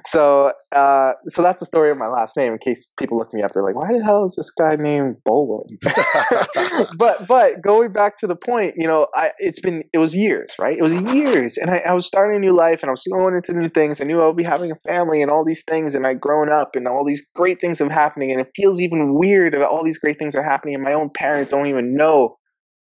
So, 0.07 0.53
uh, 0.73 1.13
so 1.27 1.43
that's 1.43 1.61
the 1.61 1.67
story 1.67 1.91
of 1.91 1.99
my 1.99 2.07
last 2.07 2.37
name. 2.37 2.53
In 2.53 2.59
case 2.59 2.91
people 2.99 3.19
look 3.19 3.33
me 3.33 3.43
up, 3.43 3.53
they're 3.53 3.63
like, 3.63 3.75
"Why 3.75 3.93
the 3.97 4.03
hell 4.03 4.25
is 4.25 4.37
this 4.37 4.51
guy 4.51 4.77
named 4.77 5.17
Bolwin?" 5.29 5.67
but, 6.97 7.27
but 7.27 7.63
going 7.63 7.93
back 7.93 8.19
to 8.19 8.27
the 8.27 8.37
point, 8.37 8.75
you 8.77 8.87
know, 8.87 9.07
I 9.15 9.33
it's 9.39 9.61
been 9.61 9.85
it 9.93 9.99
was 9.99 10.15
years, 10.15 10.53
right? 10.59 10.77
It 10.77 10.83
was 10.83 10.95
years, 11.15 11.57
and 11.57 11.71
I, 11.71 11.79
I 11.79 11.93
was 11.95 12.07
starting 12.07 12.37
a 12.37 12.41
new 12.41 12.55
life, 12.55 12.83
and 12.83 12.89
I 12.89 12.93
was 12.93 13.05
going 13.11 13.35
into 13.35 13.53
new 13.53 13.69
things. 13.69 14.01
I 14.01 14.05
knew 14.05 14.21
I 14.21 14.27
would 14.27 14.37
be 14.37 14.45
having 14.45 14.71
a 14.71 14.89
family 14.89 15.23
and 15.23 15.31
all 15.31 15.45
these 15.45 15.65
things, 15.69 15.95
and 15.95 16.07
I'd 16.07 16.21
grown 16.21 16.51
up, 16.51 16.71
and 16.75 16.87
all 16.87 17.05
these 17.05 17.25
great 17.35 17.61
things 17.61 17.81
are 17.81 17.91
happening, 17.91 18.33
and 18.33 18.41
it 18.41 18.49
feels 18.57 18.81
even 18.81 19.15
weird 19.15 19.55
that 19.55 19.63
all 19.63 19.85
these 19.85 19.99
great 19.99 20.19
things 20.19 20.35
are 20.35 20.43
happening, 20.43 20.75
and 20.75 20.85
my 20.85 20.93
own 20.93 21.11
parents 21.17 21.51
don't 21.51 21.67
even 21.67 21.93
know 21.93 22.39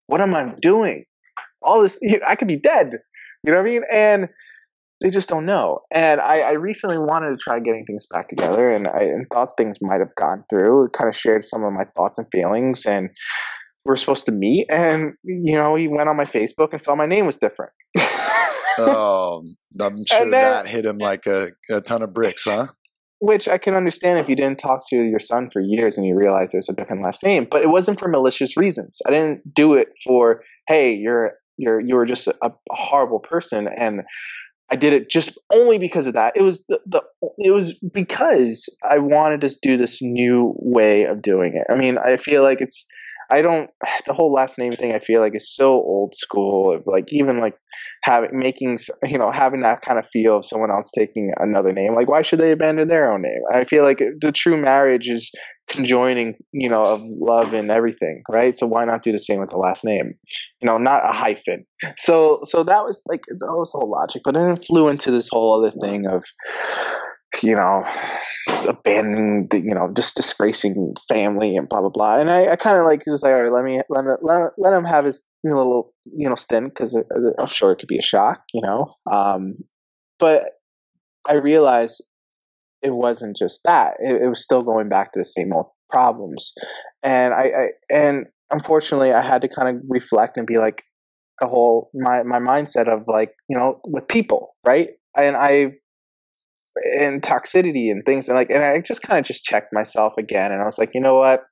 what 0.08 0.22
am 0.22 0.36
I 0.36 0.54
doing. 0.62 1.06
All 1.62 1.82
this, 1.82 2.00
I 2.28 2.36
could 2.36 2.48
be 2.48 2.60
dead. 2.60 2.92
You 3.44 3.52
know 3.52 3.62
what 3.62 3.68
I 3.68 3.72
mean? 3.72 3.84
And 3.92 4.30
they 5.02 5.10
just 5.10 5.30
don't 5.30 5.46
know. 5.46 5.80
And 5.92 6.22
I, 6.22 6.40
I, 6.40 6.52
recently 6.54 6.98
wanted 6.98 7.32
to 7.32 7.38
try 7.38 7.60
getting 7.60 7.86
things 7.86 8.08
back 8.12 8.30
together, 8.30 8.74
and 8.74 8.88
I 8.88 9.04
and 9.04 9.28
thought 9.32 9.58
things 9.58 9.80
might 9.82 10.00
have 10.00 10.16
gone 10.16 10.46
through. 10.50 10.90
Kind 10.90 11.10
of 11.10 11.16
shared 11.16 11.44
some 11.44 11.64
of 11.64 11.74
my 11.74 11.84
thoughts 11.96 12.18
and 12.18 12.28
feelings, 12.32 12.86
and 12.86 13.10
we 13.86 13.94
are 13.94 13.98
supposed 13.98 14.26
to 14.26 14.32
meet. 14.32 14.68
And 14.70 15.14
you 15.24 15.54
know, 15.54 15.76
he 15.76 15.88
went 15.88 16.10
on 16.10 16.16
my 16.16 16.26
Facebook 16.26 16.70
and 16.72 16.82
saw 16.82 16.96
my 16.96 17.06
name 17.06 17.26
was 17.26 17.38
different. 17.38 17.74
oh, 18.78 19.44
I'm 19.82 20.06
sure 20.08 20.20
then, 20.20 20.32
that 20.32 20.68
hit 20.68 20.86
him 20.86 20.98
like 20.98 21.26
a, 21.26 21.52
a 21.70 21.82
ton 21.82 22.02
of 22.02 22.14
bricks, 22.14 22.46
huh? 22.46 22.68
Which 23.20 23.48
I 23.48 23.58
can 23.58 23.74
understand 23.74 24.20
if 24.20 24.28
you 24.28 24.36
didn't 24.36 24.60
talk 24.60 24.90
to 24.90 24.96
your 24.96 25.20
son 25.20 25.50
for 25.52 25.62
years 25.62 25.98
and 25.98 26.06
you 26.06 26.16
realize 26.16 26.52
there's 26.52 26.70
a 26.70 26.74
different 26.74 27.04
last 27.04 27.24
name, 27.24 27.48
but 27.50 27.62
it 27.62 27.70
wasn't 27.70 28.00
for 28.00 28.10
malicious 28.10 28.58
reasons. 28.58 29.02
I 29.08 29.12
didn't 29.12 29.54
do 29.54 29.76
it 29.76 29.90
for, 30.04 30.44
hey, 30.68 30.94
you're 30.94 31.34
you're 31.58 31.80
you 31.80 31.96
were 31.96 32.06
just 32.06 32.28
a, 32.28 32.36
a 32.42 32.52
horrible 32.72 33.20
person 33.20 33.68
and 33.68 34.02
I 34.72 34.76
did 34.76 34.94
it 34.94 35.10
just 35.10 35.38
only 35.52 35.78
because 35.78 36.08
of 36.08 36.14
that. 36.14 36.36
It 36.36 36.42
was 36.42 36.66
the, 36.68 36.80
the 36.86 37.04
it 37.40 37.52
was 37.52 37.74
because 37.94 38.68
I 38.84 39.00
wanted 39.00 39.42
to 39.42 39.56
do 39.62 39.78
this 39.78 40.02
new 40.02 40.54
way 40.58 41.04
of 41.04 41.22
doing 41.22 41.56
it. 41.56 41.72
I 41.72 41.76
mean, 41.76 41.98
I 41.98 42.18
feel 42.18 42.44
like 42.44 42.62
it's 42.62 42.88
I 43.30 43.42
don't 43.42 43.70
the 44.08 44.14
whole 44.14 44.32
last 44.32 44.58
name 44.58 44.72
thing 44.72 44.94
I 44.94 45.00
feel 45.00 45.22
like 45.22 45.36
is 45.36 45.54
so 45.54 45.74
old 45.74 46.16
school 46.16 46.80
like 46.86 47.06
even 47.10 47.40
like 47.40 47.56
having 48.04 48.38
making 48.38 48.78
you 49.04 49.18
know 49.18 49.32
having 49.32 49.62
that 49.62 49.82
kind 49.82 50.00
of 50.00 50.08
feel 50.12 50.38
of 50.38 50.46
someone 50.46 50.72
else 50.72 50.92
taking 50.92 51.32
another 51.38 51.74
name 51.74 51.96
like 51.96 52.08
why 52.08 52.22
should 52.22 52.40
they 52.40 52.52
abandon 52.52 52.88
their 52.88 53.12
own 53.12 53.22
name 53.22 53.42
I 53.52 53.64
feel 53.64 53.84
like 53.84 54.00
the 54.22 54.32
true 54.32 54.58
marriage 54.58 55.08
is 55.08 55.32
conjoining 55.70 56.36
you 56.52 56.70
know 56.70 56.84
of 56.84 57.02
love 57.04 57.54
and 57.54 57.72
everything 57.72 58.22
right 58.30 58.58
so 58.58 58.68
why 58.68 58.84
not 58.84 59.02
do 59.02 59.12
the 59.12 59.18
same 59.18 59.40
with 59.40 59.50
the 59.50 59.58
last 59.58 59.86
name 59.86 60.14
you 60.62 60.68
know 60.68 60.78
not 60.78 61.04
a 61.06 61.12
hyphen 61.14 61.66
so 61.98 62.42
so 62.44 62.64
that 62.64 62.84
was 62.84 63.02
like 63.08 63.24
that 63.28 63.40
was 63.40 63.72
whole 63.72 63.90
logic 63.90 64.22
but 64.26 64.34
then 64.34 64.52
it 64.52 64.66
flew 64.66 64.90
into 64.90 65.10
this 65.10 65.30
whole 65.32 65.58
other 65.58 65.72
thing 65.80 66.06
of 66.06 66.24
you 67.42 67.56
know, 67.56 67.84
abandoning 68.68 69.48
the, 69.50 69.60
you 69.60 69.74
know, 69.74 69.92
just 69.96 70.16
disgracing 70.16 70.96
family 71.08 71.56
and 71.56 71.68
blah 71.68 71.82
blah 71.82 71.90
blah. 71.90 72.20
And 72.20 72.30
I, 72.30 72.52
I 72.52 72.56
kind 72.56 72.78
of 72.78 72.86
like 72.86 73.04
was 73.08 73.24
like, 73.24 73.34
all 73.34 73.42
right, 73.42 73.52
let 73.52 73.64
me 73.64 73.82
let 73.90 74.06
let 74.22 74.52
let 74.58 74.74
him 74.74 74.86
have 74.86 75.06
his 75.06 75.22
little 75.44 75.94
you 76.06 76.30
know 76.30 76.36
stint 76.36 76.74
because 76.74 76.96
I'm 77.40 77.48
sure 77.48 77.72
it 77.72 77.80
could 77.80 77.88
be 77.88 77.98
a 77.98 78.04
shock, 78.04 78.44
you 78.54 78.62
know. 78.62 78.94
Um, 79.10 79.56
but 80.20 80.52
I 81.28 81.36
realized 81.36 82.04
it 82.84 82.94
wasn't 82.94 83.38
just 83.38 83.62
that; 83.66 83.96
it, 84.00 84.22
it 84.22 84.28
was 84.28 84.44
still 84.44 84.62
going 84.62 84.90
back 84.90 85.14
to 85.14 85.20
the 85.20 85.26
same 85.26 85.54
old 85.54 85.68
problems. 85.90 86.54
And 87.02 87.34
I, 87.34 87.44
I 87.44 87.68
and 87.90 88.26
unfortunately, 88.52 89.12
I 89.12 89.22
had 89.22 89.42
to 89.44 89.48
kind 89.48 89.76
of 89.78 89.84
reflect 89.88 90.38
and 90.38 90.48
be 90.48 90.58
like, 90.58 90.84
a 91.42 91.48
whole 91.48 91.90
my 91.94 92.24
my 92.24 92.40
mindset 92.40 92.88
of 92.88 93.04
like 93.08 93.34
you 93.50 93.58
know 93.58 93.80
with 93.86 94.08
people, 94.08 94.56
right? 94.66 94.90
And 95.16 95.36
I 95.36 95.74
and 96.98 97.22
toxicity 97.22 97.92
and 97.92 98.04
things 98.06 98.28
and 98.28 98.36
like 98.36 98.50
and 98.50 98.64
I 98.64 98.80
just 98.82 99.02
kind 99.02 99.20
of 99.20 99.26
just 99.26 99.44
checked 99.44 99.74
myself 99.74 100.14
again 100.18 100.52
and 100.52 100.62
I 100.62 100.66
was 100.66 100.78
like, 100.78 100.92
you 100.94 101.02
know 101.02 101.16
what? 101.16 101.44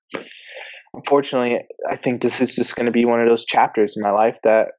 Unfortunately, 0.94 1.62
I 1.90 1.96
think 1.96 2.22
this 2.22 2.42
is 2.42 2.56
just 2.56 2.76
going 2.76 2.88
to 2.88 2.92
be 2.92 3.06
one 3.06 3.22
of 3.22 3.30
those 3.30 3.46
chapters 3.46 3.96
in 3.96 4.04
my 4.04 4.12
life 4.12 4.38
that 4.44 4.72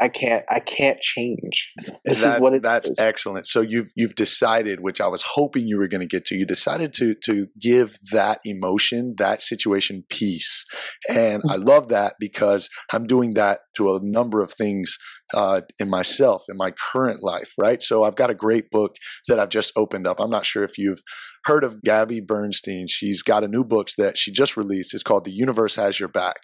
I 0.00 0.08
can't 0.08 0.44
I 0.48 0.60
can't 0.60 1.00
change. 1.00 1.72
This 2.04 2.22
that, 2.22 2.36
is 2.36 2.40
what 2.40 2.54
it 2.54 2.62
that's 2.62 2.88
is. 2.88 2.98
excellent. 2.98 3.46
So 3.46 3.60
you've 3.60 3.92
you've 3.96 4.14
decided, 4.14 4.80
which 4.80 5.00
I 5.00 5.08
was 5.08 5.22
hoping 5.34 5.66
you 5.66 5.78
were 5.78 5.88
going 5.88 6.00
to 6.00 6.06
get 6.06 6.24
to. 6.26 6.36
You 6.36 6.46
decided 6.46 6.92
to 6.94 7.14
to 7.24 7.48
give 7.60 7.98
that 8.12 8.40
emotion, 8.44 9.14
that 9.18 9.42
situation, 9.42 10.04
peace, 10.08 10.64
and 11.08 11.42
I 11.48 11.56
love 11.56 11.88
that 11.88 12.14
because 12.20 12.68
I'm 12.92 13.06
doing 13.06 13.34
that 13.34 13.60
to 13.76 13.94
a 13.94 14.00
number 14.02 14.42
of 14.42 14.52
things 14.52 14.98
uh, 15.34 15.62
in 15.78 15.88
myself 15.88 16.44
in 16.48 16.56
my 16.56 16.70
current 16.70 17.22
life. 17.22 17.52
Right. 17.58 17.82
So 17.82 18.04
I've 18.04 18.16
got 18.16 18.30
a 18.30 18.34
great 18.34 18.70
book 18.70 18.96
that 19.26 19.38
I've 19.38 19.50
just 19.50 19.72
opened 19.76 20.06
up. 20.06 20.20
I'm 20.20 20.30
not 20.30 20.46
sure 20.46 20.64
if 20.64 20.78
you've 20.78 21.02
heard 21.44 21.64
of 21.64 21.82
Gabby 21.82 22.20
Bernstein. 22.20 22.86
She's 22.88 23.22
got 23.22 23.44
a 23.44 23.48
new 23.48 23.64
book 23.64 23.88
that 23.96 24.18
she 24.18 24.32
just 24.32 24.56
released. 24.56 24.94
It's 24.94 25.02
called 25.02 25.24
The 25.24 25.32
Universe 25.32 25.76
Has 25.76 26.00
Your 26.00 26.08
Back. 26.08 26.36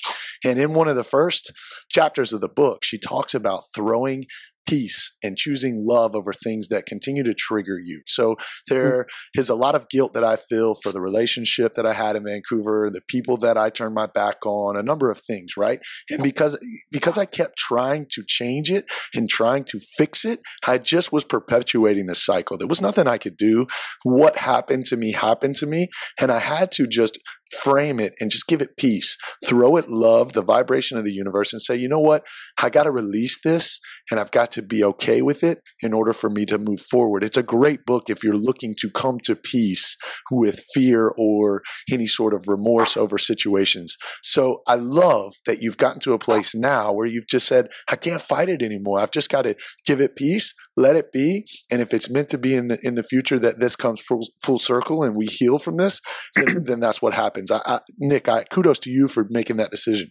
And 0.44 0.58
in 0.58 0.74
one 0.74 0.88
of 0.88 0.96
the 0.96 1.04
first 1.04 1.52
chapters 1.90 2.32
of 2.32 2.40
the 2.40 2.48
book, 2.48 2.84
she 2.84 2.98
talks 2.98 3.34
about 3.34 3.64
throwing 3.74 4.24
peace 4.66 5.12
and 5.22 5.36
choosing 5.36 5.84
love 5.86 6.14
over 6.14 6.32
things 6.32 6.68
that 6.68 6.86
continue 6.86 7.22
to 7.22 7.34
trigger 7.34 7.78
you. 7.82 8.02
So 8.06 8.36
there 8.68 9.04
mm-hmm. 9.04 9.40
is 9.40 9.48
a 9.48 9.54
lot 9.54 9.74
of 9.74 9.88
guilt 9.88 10.14
that 10.14 10.24
I 10.24 10.36
feel 10.36 10.74
for 10.82 10.92
the 10.92 11.00
relationship 11.00 11.74
that 11.74 11.86
I 11.86 11.92
had 11.92 12.16
in 12.16 12.24
Vancouver, 12.24 12.90
the 12.92 13.02
people 13.08 13.36
that 13.38 13.56
I 13.56 13.70
turned 13.70 13.94
my 13.94 14.06
back 14.06 14.44
on, 14.44 14.76
a 14.76 14.82
number 14.82 15.10
of 15.10 15.18
things, 15.18 15.52
right? 15.56 15.80
And 16.10 16.22
because 16.22 16.58
because 16.90 17.18
I 17.18 17.26
kept 17.26 17.56
trying 17.56 18.06
to 18.10 18.22
change 18.26 18.70
it 18.70 18.86
and 19.14 19.28
trying 19.28 19.64
to 19.64 19.80
fix 19.96 20.24
it, 20.24 20.40
I 20.66 20.78
just 20.78 21.12
was 21.12 21.24
perpetuating 21.24 22.06
the 22.06 22.14
cycle. 22.14 22.56
There 22.56 22.68
was 22.68 22.82
nothing 22.82 23.06
I 23.06 23.18
could 23.18 23.36
do. 23.36 23.66
What 24.02 24.38
happened 24.38 24.86
to 24.86 24.96
me 24.96 25.12
happened 25.12 25.56
to 25.56 25.66
me, 25.66 25.88
and 26.20 26.30
I 26.30 26.38
had 26.38 26.70
to 26.72 26.86
just 26.86 27.18
frame 27.54 28.00
it 28.00 28.14
and 28.20 28.30
just 28.30 28.46
give 28.46 28.60
it 28.60 28.76
peace. 28.76 29.16
Throw 29.44 29.76
it 29.76 29.88
love, 29.88 30.32
the 30.32 30.42
vibration 30.42 30.98
of 30.98 31.04
the 31.04 31.12
universe, 31.12 31.52
and 31.52 31.62
say, 31.62 31.76
you 31.76 31.88
know 31.88 32.00
what? 32.00 32.26
I 32.60 32.70
got 32.70 32.84
to 32.84 32.90
release 32.90 33.38
this 33.42 33.80
and 34.10 34.20
I've 34.20 34.30
got 34.30 34.50
to 34.52 34.62
be 34.62 34.84
okay 34.84 35.22
with 35.22 35.42
it 35.42 35.60
in 35.80 35.92
order 35.92 36.12
for 36.12 36.28
me 36.28 36.44
to 36.46 36.58
move 36.58 36.80
forward. 36.80 37.24
It's 37.24 37.36
a 37.36 37.42
great 37.42 37.84
book 37.86 38.04
if 38.08 38.22
you're 38.22 38.36
looking 38.36 38.74
to 38.80 38.90
come 38.90 39.18
to 39.24 39.34
peace 39.34 39.96
with 40.30 40.64
fear 40.74 41.12
or 41.16 41.62
any 41.90 42.06
sort 42.06 42.34
of 42.34 42.44
remorse 42.46 42.96
over 42.96 43.18
situations. 43.18 43.96
So 44.22 44.62
I 44.66 44.74
love 44.74 45.34
that 45.46 45.62
you've 45.62 45.78
gotten 45.78 46.00
to 46.00 46.12
a 46.12 46.18
place 46.18 46.54
now 46.54 46.92
where 46.92 47.06
you've 47.06 47.28
just 47.28 47.46
said, 47.46 47.68
I 47.88 47.96
can't 47.96 48.22
fight 48.22 48.48
it 48.48 48.62
anymore. 48.62 49.00
I've 49.00 49.10
just 49.10 49.30
got 49.30 49.42
to 49.42 49.56
give 49.86 50.00
it 50.00 50.16
peace, 50.16 50.54
let 50.76 50.96
it 50.96 51.12
be. 51.12 51.46
And 51.70 51.80
if 51.80 51.94
it's 51.94 52.10
meant 52.10 52.28
to 52.30 52.38
be 52.38 52.54
in 52.54 52.68
the, 52.68 52.78
in 52.82 52.94
the 52.94 53.02
future 53.02 53.38
that 53.38 53.58
this 53.58 53.76
comes 53.76 54.00
full, 54.00 54.26
full 54.42 54.58
circle 54.58 55.02
and 55.02 55.16
we 55.16 55.26
heal 55.26 55.58
from 55.58 55.76
this, 55.76 56.00
then, 56.34 56.64
then 56.64 56.80
that's 56.80 57.00
what 57.00 57.14
happens. 57.14 57.43
I, 57.50 57.60
I, 57.64 57.80
Nick, 57.98 58.28
I, 58.28 58.44
kudos 58.44 58.78
to 58.80 58.90
you 58.90 59.08
for 59.08 59.26
making 59.30 59.56
that 59.56 59.70
decision. 59.70 60.10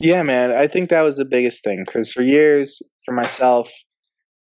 Yeah, 0.00 0.22
man. 0.22 0.52
I 0.52 0.66
think 0.66 0.90
that 0.90 1.02
was 1.02 1.16
the 1.16 1.24
biggest 1.24 1.62
thing 1.62 1.84
because 1.86 2.12
for 2.12 2.22
years, 2.22 2.80
for 3.04 3.12
myself, 3.12 3.70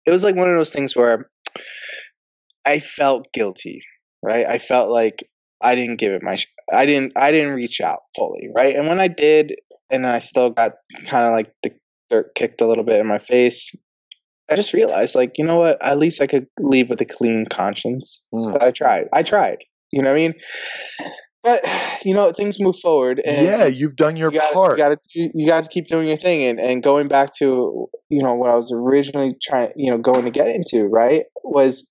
it 0.05 0.11
was 0.11 0.23
like 0.23 0.35
one 0.35 0.49
of 0.49 0.57
those 0.57 0.71
things 0.71 0.95
where 0.95 1.29
I 2.65 2.79
felt 2.79 3.27
guilty, 3.33 3.81
right? 4.23 4.45
I 4.47 4.59
felt 4.59 4.89
like 4.89 5.27
I 5.61 5.75
didn't 5.75 5.97
give 5.97 6.13
it 6.13 6.23
my, 6.23 6.37
sh- 6.37 6.47
I 6.71 6.85
didn't, 6.85 7.13
I 7.15 7.31
didn't 7.31 7.55
reach 7.55 7.81
out 7.81 7.99
fully, 8.15 8.49
right? 8.55 8.75
And 8.75 8.87
when 8.87 8.99
I 8.99 9.07
did, 9.07 9.55
and 9.89 10.07
I 10.07 10.19
still 10.19 10.51
got 10.51 10.73
kind 11.05 11.27
of 11.27 11.33
like 11.33 11.51
the 11.63 11.71
dirt 12.09 12.33
kicked 12.35 12.61
a 12.61 12.67
little 12.67 12.83
bit 12.83 12.99
in 12.99 13.07
my 13.07 13.19
face, 13.19 13.75
I 14.49 14.55
just 14.55 14.73
realized, 14.73 15.15
like, 15.15 15.33
you 15.37 15.45
know 15.45 15.57
what? 15.57 15.83
At 15.83 15.97
least 15.97 16.21
I 16.21 16.27
could 16.27 16.45
leave 16.59 16.89
with 16.89 16.99
a 16.99 17.05
clean 17.05 17.45
conscience. 17.49 18.27
Mm. 18.33 18.53
But 18.53 18.63
I 18.63 18.71
tried. 18.71 19.07
I 19.13 19.23
tried. 19.23 19.59
You 19.91 20.01
know 20.01 20.09
what 20.09 20.19
I 20.19 20.27
mean? 20.27 20.33
But 21.43 21.61
you 22.05 22.13
know, 22.13 22.31
things 22.31 22.59
move 22.59 22.79
forward. 22.79 23.21
And 23.23 23.45
yeah, 23.45 23.65
you've 23.65 23.95
done 23.95 24.15
your 24.15 24.31
you 24.31 24.39
gotta, 24.39 24.53
part. 24.53 24.77
You 24.77 24.83
got 24.83 24.89
to 24.89 24.99
you 25.13 25.47
got 25.47 25.63
to 25.63 25.69
keep 25.69 25.87
doing 25.87 26.07
your 26.07 26.17
thing, 26.17 26.43
and 26.43 26.59
and 26.59 26.83
going 26.83 27.07
back 27.07 27.33
to 27.39 27.87
you 28.09 28.23
know 28.23 28.35
what 28.35 28.49
I 28.49 28.55
was 28.55 28.71
originally 28.73 29.35
trying, 29.41 29.71
you 29.75 29.91
know, 29.91 29.97
going 29.97 30.25
to 30.25 30.31
get 30.31 30.47
into 30.47 30.85
right 30.85 31.23
was 31.43 31.89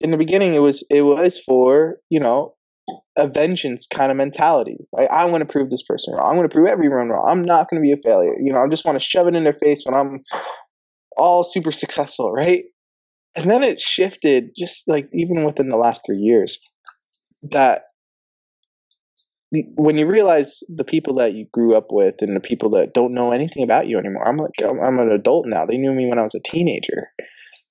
in 0.00 0.10
the 0.10 0.16
beginning 0.16 0.54
it 0.54 0.60
was 0.60 0.84
it 0.90 1.02
was 1.02 1.38
for 1.38 1.96
you 2.08 2.20
know 2.20 2.54
a 3.16 3.28
vengeance 3.28 3.86
kind 3.86 4.10
of 4.10 4.16
mentality. 4.16 4.78
Right? 4.96 5.08
I'm 5.10 5.28
going 5.28 5.40
to 5.40 5.46
prove 5.46 5.70
this 5.70 5.82
person 5.82 6.14
wrong. 6.14 6.26
I'm 6.26 6.36
going 6.36 6.48
to 6.48 6.54
prove 6.54 6.68
everyone 6.68 7.08
wrong. 7.08 7.26
I'm 7.28 7.42
not 7.42 7.68
going 7.68 7.82
to 7.82 7.86
be 7.86 7.92
a 7.92 8.02
failure. 8.02 8.34
You 8.40 8.52
know, 8.52 8.60
I 8.60 8.68
just 8.68 8.84
want 8.84 8.98
to 8.98 9.04
shove 9.04 9.26
it 9.26 9.34
in 9.34 9.44
their 9.44 9.52
face 9.52 9.82
when 9.84 9.94
I'm 9.94 10.22
all 11.16 11.44
super 11.44 11.72
successful, 11.72 12.32
right? 12.32 12.64
And 13.36 13.50
then 13.50 13.62
it 13.62 13.80
shifted, 13.80 14.50
just 14.56 14.88
like 14.88 15.08
even 15.12 15.44
within 15.44 15.68
the 15.68 15.76
last 15.76 16.04
three 16.06 16.18
years, 16.18 16.58
that 17.50 17.82
when 19.76 19.96
you 19.96 20.06
realize 20.06 20.60
the 20.68 20.84
people 20.84 21.14
that 21.14 21.34
you 21.34 21.46
grew 21.52 21.74
up 21.76 21.86
with 21.90 22.16
and 22.20 22.36
the 22.36 22.40
people 22.40 22.70
that 22.70 22.92
don't 22.92 23.14
know 23.14 23.32
anything 23.32 23.62
about 23.62 23.86
you 23.86 23.98
anymore, 23.98 24.26
I'm 24.28 24.36
like, 24.36 24.50
I'm, 24.62 24.80
I'm 24.80 24.98
an 24.98 25.10
adult 25.10 25.46
now. 25.46 25.64
They 25.64 25.78
knew 25.78 25.92
me 25.92 26.06
when 26.06 26.18
I 26.18 26.22
was 26.22 26.34
a 26.34 26.40
teenager, 26.40 27.08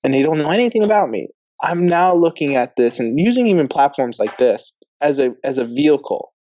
and 0.02 0.12
they 0.12 0.22
don't 0.22 0.38
know 0.38 0.50
anything 0.50 0.82
about 0.84 1.08
me. 1.08 1.28
I'm 1.62 1.86
now 1.86 2.14
looking 2.14 2.56
at 2.56 2.76
this 2.76 2.98
and 2.98 3.18
using 3.18 3.46
even 3.48 3.68
platforms 3.68 4.18
like 4.18 4.38
this 4.38 4.76
as 5.00 5.18
a 5.18 5.34
as 5.44 5.58
a 5.58 5.64
vehicle 5.64 6.32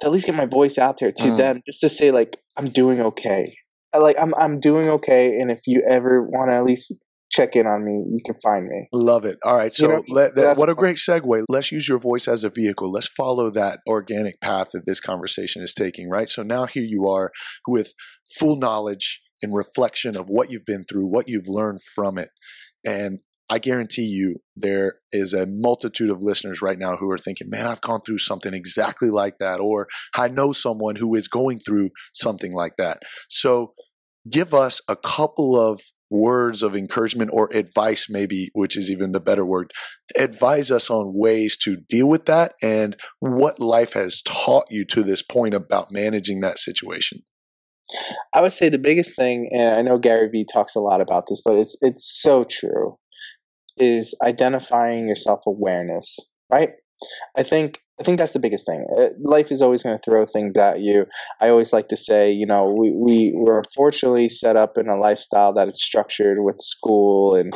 to 0.00 0.06
at 0.06 0.12
least 0.12 0.26
get 0.26 0.34
my 0.34 0.46
voice 0.46 0.78
out 0.78 0.98
there 0.98 1.12
to 1.12 1.22
Mm. 1.24 1.36
them, 1.36 1.62
just 1.66 1.80
to 1.80 1.88
say 1.88 2.10
like 2.10 2.36
I'm 2.56 2.68
doing 2.70 3.00
okay. 3.00 3.54
Like 3.96 4.16
I'm 4.18 4.34
I'm 4.34 4.60
doing 4.60 4.88
okay, 4.90 5.40
and 5.40 5.50
if 5.50 5.60
you 5.66 5.82
ever 5.88 6.22
want 6.22 6.50
to 6.50 6.54
at 6.54 6.64
least 6.64 6.94
check 7.30 7.56
in 7.56 7.66
on 7.66 7.84
me, 7.84 8.04
you 8.10 8.20
can 8.24 8.34
find 8.42 8.66
me. 8.66 8.88
Love 8.92 9.24
it. 9.24 9.38
All 9.44 9.56
right. 9.56 9.72
So 9.72 9.86
You 9.86 9.92
know, 9.96 10.04
let, 10.08 10.34
that, 10.36 10.56
what 10.56 10.70
a 10.70 10.74
great 10.74 10.96
segue. 10.96 11.44
Let's 11.48 11.70
use 11.70 11.88
your 11.88 11.98
voice 11.98 12.26
as 12.26 12.44
a 12.44 12.50
vehicle. 12.50 12.90
Let's 12.90 13.08
follow 13.08 13.50
that 13.50 13.80
organic 13.86 14.40
path 14.40 14.70
that 14.72 14.86
this 14.86 15.00
conversation 15.00 15.62
is 15.62 15.74
taking, 15.74 16.08
right? 16.08 16.28
So 16.28 16.42
now 16.42 16.66
here 16.66 16.84
you 16.84 17.08
are 17.08 17.30
with 17.66 17.94
full 18.38 18.56
knowledge 18.56 19.20
and 19.42 19.54
reflection 19.54 20.16
of 20.16 20.26
what 20.28 20.50
you've 20.50 20.66
been 20.66 20.84
through, 20.84 21.06
what 21.06 21.28
you've 21.28 21.48
learned 21.48 21.80
from 21.94 22.18
it. 22.18 22.30
And 22.86 23.20
I 23.50 23.58
guarantee 23.58 24.02
you 24.02 24.36
there 24.56 24.96
is 25.10 25.32
a 25.32 25.46
multitude 25.46 26.10
of 26.10 26.22
listeners 26.22 26.60
right 26.60 26.78
now 26.78 26.96
who 26.96 27.10
are 27.10 27.18
thinking, 27.18 27.48
man, 27.48 27.66
I've 27.66 27.80
gone 27.80 28.00
through 28.00 28.18
something 28.18 28.52
exactly 28.52 29.10
like 29.10 29.38
that, 29.38 29.58
or 29.58 29.86
I 30.14 30.28
know 30.28 30.52
someone 30.52 30.96
who 30.96 31.14
is 31.14 31.28
going 31.28 31.60
through 31.60 31.90
something 32.12 32.52
like 32.52 32.76
that. 32.76 33.02
So 33.28 33.72
give 34.30 34.52
us 34.52 34.82
a 34.86 34.96
couple 34.96 35.58
of 35.58 35.80
words 36.10 36.62
of 36.62 36.74
encouragement 36.74 37.30
or 37.32 37.48
advice, 37.52 38.06
maybe, 38.08 38.50
which 38.54 38.76
is 38.76 38.90
even 38.90 39.12
the 39.12 39.20
better 39.20 39.44
word. 39.44 39.72
Advise 40.16 40.70
us 40.70 40.90
on 40.90 41.12
ways 41.14 41.56
to 41.58 41.76
deal 41.88 42.08
with 42.08 42.26
that 42.26 42.54
and 42.62 42.96
what 43.20 43.60
life 43.60 43.92
has 43.92 44.22
taught 44.22 44.66
you 44.70 44.84
to 44.86 45.02
this 45.02 45.22
point 45.22 45.54
about 45.54 45.92
managing 45.92 46.40
that 46.40 46.58
situation. 46.58 47.20
I 48.34 48.42
would 48.42 48.52
say 48.52 48.68
the 48.68 48.78
biggest 48.78 49.16
thing, 49.16 49.50
and 49.52 49.70
I 49.70 49.82
know 49.82 49.98
Gary 49.98 50.28
Vee 50.28 50.46
talks 50.50 50.74
a 50.74 50.80
lot 50.80 51.00
about 51.00 51.24
this, 51.28 51.40
but 51.44 51.56
it's 51.56 51.78
it's 51.80 52.20
so 52.20 52.44
true, 52.44 52.98
is 53.78 54.14
identifying 54.22 55.06
your 55.06 55.16
self 55.16 55.40
awareness. 55.46 56.18
Right? 56.50 56.72
I 57.36 57.44
think 57.44 57.80
I 58.00 58.04
think 58.04 58.18
that's 58.18 58.32
the 58.32 58.38
biggest 58.38 58.66
thing. 58.66 58.86
Uh, 58.96 59.08
Life 59.20 59.50
is 59.50 59.60
always 59.60 59.82
going 59.82 59.98
to 59.98 60.02
throw 60.02 60.24
things 60.24 60.56
at 60.56 60.80
you. 60.80 61.06
I 61.40 61.48
always 61.48 61.72
like 61.72 61.88
to 61.88 61.96
say, 61.96 62.30
you 62.32 62.46
know, 62.46 62.74
we 62.78 62.92
we 62.92 63.32
were 63.34 63.58
unfortunately 63.58 64.28
set 64.28 64.56
up 64.56 64.78
in 64.78 64.88
a 64.88 64.96
lifestyle 64.96 65.52
that 65.54 65.68
is 65.68 65.82
structured 65.82 66.38
with 66.40 66.60
school 66.60 67.34
and 67.34 67.52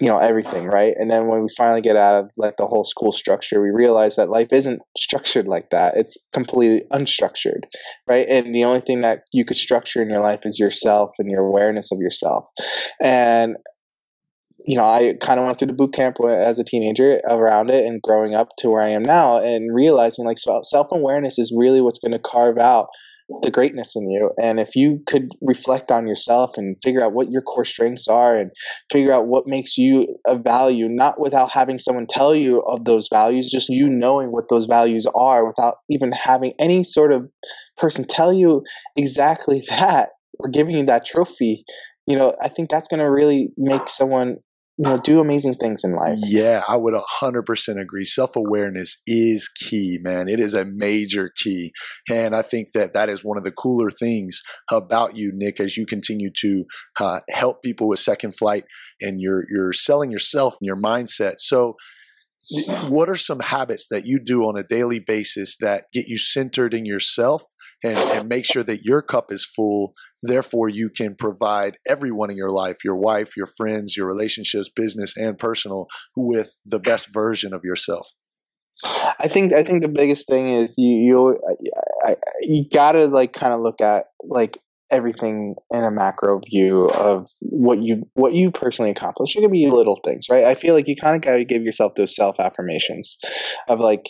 you 0.00 0.08
know 0.08 0.18
everything 0.18 0.66
right 0.66 0.94
and 0.96 1.10
then 1.10 1.26
when 1.26 1.42
we 1.42 1.48
finally 1.56 1.80
get 1.80 1.96
out 1.96 2.14
of 2.14 2.30
like 2.36 2.56
the 2.56 2.66
whole 2.66 2.84
school 2.84 3.12
structure 3.12 3.60
we 3.60 3.70
realize 3.70 4.16
that 4.16 4.30
life 4.30 4.48
isn't 4.52 4.80
structured 4.96 5.48
like 5.48 5.70
that 5.70 5.96
it's 5.96 6.16
completely 6.32 6.86
unstructured 6.92 7.62
right 8.06 8.28
and 8.28 8.54
the 8.54 8.64
only 8.64 8.80
thing 8.80 9.00
that 9.00 9.22
you 9.32 9.44
could 9.44 9.56
structure 9.56 10.00
in 10.00 10.08
your 10.08 10.20
life 10.20 10.40
is 10.44 10.58
yourself 10.58 11.10
and 11.18 11.30
your 11.30 11.44
awareness 11.44 11.90
of 11.90 11.98
yourself 11.98 12.44
and 13.00 13.56
you 14.68 14.76
know 14.76 14.84
i 14.84 15.14
kind 15.20 15.40
of 15.40 15.46
went 15.46 15.58
through 15.58 15.66
the 15.66 15.72
boot 15.72 15.92
camp 15.92 16.16
as 16.22 16.58
a 16.58 16.64
teenager 16.64 17.20
around 17.28 17.70
it 17.70 17.84
and 17.86 18.02
growing 18.02 18.34
up 18.34 18.50
to 18.58 18.68
where 18.68 18.82
i 18.82 18.88
am 18.88 19.02
now 19.02 19.42
and 19.42 19.74
realizing 19.74 20.24
like 20.24 20.38
self 20.38 20.86
awareness 20.92 21.38
is 21.38 21.52
really 21.56 21.80
what's 21.80 21.98
going 21.98 22.12
to 22.12 22.18
carve 22.18 22.58
out 22.58 22.88
the 23.42 23.50
greatness 23.50 23.94
in 23.94 24.08
you. 24.08 24.30
And 24.40 24.58
if 24.58 24.74
you 24.74 25.02
could 25.06 25.32
reflect 25.42 25.90
on 25.90 26.06
yourself 26.06 26.56
and 26.56 26.76
figure 26.82 27.02
out 27.02 27.12
what 27.12 27.30
your 27.30 27.42
core 27.42 27.64
strengths 27.64 28.08
are 28.08 28.34
and 28.34 28.50
figure 28.90 29.12
out 29.12 29.26
what 29.26 29.46
makes 29.46 29.76
you 29.76 30.16
a 30.26 30.38
value, 30.38 30.88
not 30.88 31.20
without 31.20 31.50
having 31.50 31.78
someone 31.78 32.06
tell 32.08 32.34
you 32.34 32.60
of 32.60 32.84
those 32.84 33.08
values, 33.12 33.50
just 33.50 33.68
you 33.68 33.88
knowing 33.88 34.32
what 34.32 34.48
those 34.48 34.64
values 34.64 35.06
are 35.14 35.46
without 35.46 35.76
even 35.90 36.10
having 36.12 36.54
any 36.58 36.82
sort 36.82 37.12
of 37.12 37.28
person 37.76 38.04
tell 38.04 38.32
you 38.32 38.62
exactly 38.96 39.62
that 39.68 40.10
or 40.38 40.48
giving 40.48 40.76
you 40.76 40.86
that 40.86 41.04
trophy, 41.04 41.64
you 42.06 42.16
know, 42.16 42.34
I 42.40 42.48
think 42.48 42.70
that's 42.70 42.88
going 42.88 43.00
to 43.00 43.10
really 43.10 43.50
make 43.58 43.88
someone 43.88 44.38
you 44.78 44.84
know 44.88 44.96
do 44.96 45.20
amazing 45.20 45.56
things 45.56 45.82
in 45.84 45.94
life. 45.94 46.18
Yeah 46.22 46.62
i 46.68 46.76
would 46.76 46.94
100% 46.94 47.80
agree. 47.80 48.04
Self-awareness 48.04 48.98
is 49.06 49.48
key 49.48 49.98
man. 50.00 50.28
It 50.28 50.40
is 50.40 50.54
a 50.54 50.64
major 50.64 51.30
key. 51.36 51.72
And 52.10 52.34
i 52.34 52.42
think 52.42 52.72
that 52.72 52.92
that 52.92 53.08
is 53.08 53.24
one 53.24 53.38
of 53.38 53.44
the 53.44 53.52
cooler 53.52 53.90
things 53.90 54.40
about 54.70 55.16
you 55.16 55.32
nick 55.34 55.60
as 55.60 55.76
you 55.76 55.86
continue 55.86 56.30
to 56.40 56.64
uh, 57.00 57.20
help 57.30 57.62
people 57.62 57.88
with 57.88 57.98
second 57.98 58.36
flight 58.36 58.64
and 59.00 59.20
you're 59.20 59.44
you're 59.50 59.72
selling 59.72 60.10
yourself 60.10 60.56
and 60.60 60.66
your 60.66 60.76
mindset. 60.76 61.34
So 61.38 61.74
what 62.88 63.08
are 63.08 63.16
some 63.16 63.40
habits 63.40 63.88
that 63.90 64.06
you 64.06 64.18
do 64.18 64.42
on 64.44 64.56
a 64.56 64.62
daily 64.62 64.98
basis 64.98 65.56
that 65.60 65.86
get 65.92 66.06
you 66.06 66.16
centered 66.16 66.72
in 66.72 66.86
yourself 66.86 67.44
and, 67.84 67.98
and 67.98 68.28
make 68.28 68.44
sure 68.44 68.62
that 68.62 68.82
your 68.82 69.02
cup 69.02 69.30
is 69.30 69.44
full. 69.44 69.92
Therefore, 70.22 70.68
you 70.68 70.88
can 70.88 71.14
provide 71.14 71.76
everyone 71.86 72.30
in 72.30 72.36
your 72.36 72.50
life, 72.50 72.78
your 72.84 72.96
wife, 72.96 73.36
your 73.36 73.46
friends, 73.46 73.96
your 73.96 74.06
relationships, 74.06 74.70
business 74.74 75.16
and 75.16 75.38
personal, 75.38 75.86
with 76.16 76.56
the 76.64 76.80
best 76.80 77.12
version 77.12 77.52
of 77.52 77.62
yourself. 77.64 78.08
I 78.84 79.26
think 79.28 79.52
I 79.52 79.64
think 79.64 79.82
the 79.82 79.88
biggest 79.88 80.28
thing 80.28 80.50
is 80.50 80.76
you 80.78 80.88
you 80.88 81.38
I, 82.04 82.10
I, 82.10 82.16
you 82.42 82.64
gotta 82.72 83.06
like 83.06 83.32
kind 83.32 83.52
of 83.52 83.60
look 83.60 83.80
at 83.80 84.06
like 84.22 84.58
everything 84.90 85.54
in 85.70 85.84
a 85.84 85.90
macro 85.90 86.40
view 86.40 86.86
of 86.86 87.28
what 87.40 87.82
you 87.82 88.08
what 88.14 88.34
you 88.34 88.50
personally 88.50 88.90
accomplish. 88.90 89.36
It 89.36 89.42
could 89.42 89.52
be 89.52 89.68
little 89.70 90.00
things, 90.04 90.26
right? 90.30 90.44
I 90.44 90.54
feel 90.54 90.74
like 90.74 90.88
you 90.88 90.96
kind 90.96 91.16
of 91.16 91.22
got 91.22 91.36
to 91.36 91.44
give 91.44 91.62
yourself 91.62 91.94
those 91.94 92.14
self 92.14 92.36
affirmations 92.38 93.18
of 93.68 93.80
like 93.80 94.04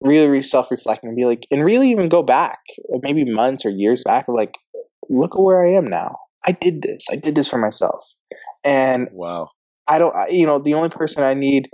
really 0.00 0.42
self 0.42 0.70
reflecting 0.70 1.08
and 1.08 1.16
be 1.16 1.24
like, 1.24 1.46
and 1.50 1.64
really 1.64 1.90
even 1.90 2.08
go 2.08 2.22
back, 2.22 2.58
maybe 3.02 3.24
months 3.24 3.64
or 3.64 3.70
years 3.70 4.02
back, 4.04 4.26
like, 4.28 4.54
look 5.08 5.32
at 5.34 5.40
where 5.40 5.64
I 5.64 5.72
am 5.72 5.88
now. 5.88 6.16
I 6.44 6.52
did 6.52 6.82
this. 6.82 7.06
I 7.10 7.16
did 7.16 7.34
this 7.34 7.48
for 7.48 7.58
myself. 7.58 8.04
And 8.64 9.08
wow, 9.12 9.48
I 9.88 9.98
don't, 9.98 10.14
you 10.30 10.46
know, 10.46 10.58
the 10.58 10.74
only 10.74 10.88
person 10.88 11.22
I 11.22 11.34
need 11.34 11.68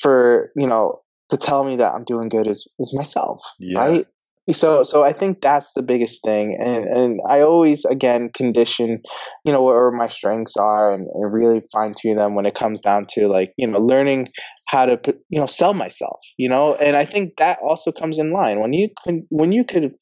for, 0.00 0.50
you 0.56 0.66
know, 0.66 1.00
to 1.30 1.36
tell 1.36 1.64
me 1.64 1.76
that 1.76 1.92
I'm 1.92 2.04
doing 2.04 2.28
good 2.28 2.46
is, 2.46 2.70
is 2.78 2.94
myself. 2.94 3.42
Yeah. 3.58 3.78
Right 3.78 4.06
so 4.52 4.84
so 4.84 5.02
i 5.02 5.12
think 5.12 5.40
that's 5.40 5.72
the 5.74 5.82
biggest 5.82 6.22
thing 6.24 6.56
and 6.60 6.84
and 6.84 7.20
i 7.28 7.40
always 7.40 7.84
again 7.86 8.30
condition 8.32 9.02
you 9.44 9.52
know 9.52 9.62
where 9.62 9.90
my 9.90 10.08
strengths 10.08 10.56
are 10.56 10.92
and, 10.94 11.08
and 11.14 11.32
really 11.32 11.62
fine 11.72 11.94
tune 11.94 12.16
them 12.16 12.34
when 12.34 12.46
it 12.46 12.54
comes 12.54 12.80
down 12.80 13.06
to 13.08 13.26
like 13.26 13.52
you 13.56 13.66
know 13.66 13.78
learning 13.80 14.28
how 14.66 14.86
to 14.86 14.98
you 15.28 15.40
know 15.40 15.46
sell 15.46 15.74
myself 15.74 16.20
you 16.36 16.48
know? 16.48 16.74
And 16.74 16.96
i 16.96 17.04
think 17.04 17.36
that 17.38 17.58
also 17.62 17.92
comes 17.92 18.18
in 18.18 18.32
line. 18.32 18.60
When 18.60 18.72
you 18.72 18.88
can 19.04 19.26
when 19.30 19.52
you 19.52 19.64
could 19.64 19.94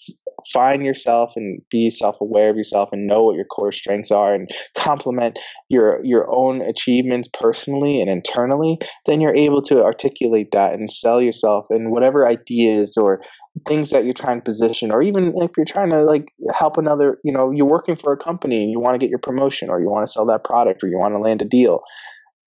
find 0.53 0.85
yourself 0.85 1.33
and 1.37 1.63
be 1.71 1.91
self-aware 1.91 2.51
of 2.51 2.57
yourself 2.57 2.91
and 2.93 3.07
know 3.07 3.25
what 3.25 3.37
your 3.37 3.47
core 3.47 3.73
strengths 3.73 4.11
are 4.11 4.35
and 4.35 4.51
complement 4.77 5.39
your 5.69 6.05
your 6.05 6.27
own 6.31 6.61
achievements 6.61 7.29
personally 7.33 8.01
and 8.01 8.11
internally 8.11 8.79
then 9.07 9.21
you're 9.21 9.35
able 9.35 9.63
to 9.63 9.83
articulate 9.83 10.51
that 10.53 10.75
and 10.75 10.93
sell 10.93 11.21
yourself 11.21 11.65
and 11.71 11.91
whatever 11.91 12.27
ideas 12.27 12.97
or 12.97 13.23
things 13.67 13.91
that 13.91 14.05
you're 14.05 14.13
trying 14.13 14.39
to 14.39 14.45
position 14.45 14.91
or 14.91 15.01
even 15.03 15.33
if 15.37 15.51
you're 15.57 15.65
trying 15.65 15.91
to 15.91 16.03
like 16.03 16.33
help 16.55 16.77
another 16.77 17.19
you 17.25 17.33
know 17.33 17.51
you're 17.51 17.67
working 17.67 17.97
for 17.97 18.13
a 18.13 18.17
company 18.17 18.63
and 18.63 18.71
you 18.71 18.81
want 18.81 18.95
to 18.95 18.99
get 18.99 19.11
your 19.11 19.19
promotion 19.19 19.71
or 19.71 19.81
you 19.81 19.89
want 19.89 20.05
to 20.05 20.13
sell 20.13 20.27
that 20.27 20.45
product 20.45 20.83
or 20.83 20.89
you 20.89 20.99
want 20.99 21.15
to 21.15 21.19
land 21.19 21.41
a 21.41 21.45
deal 21.47 21.83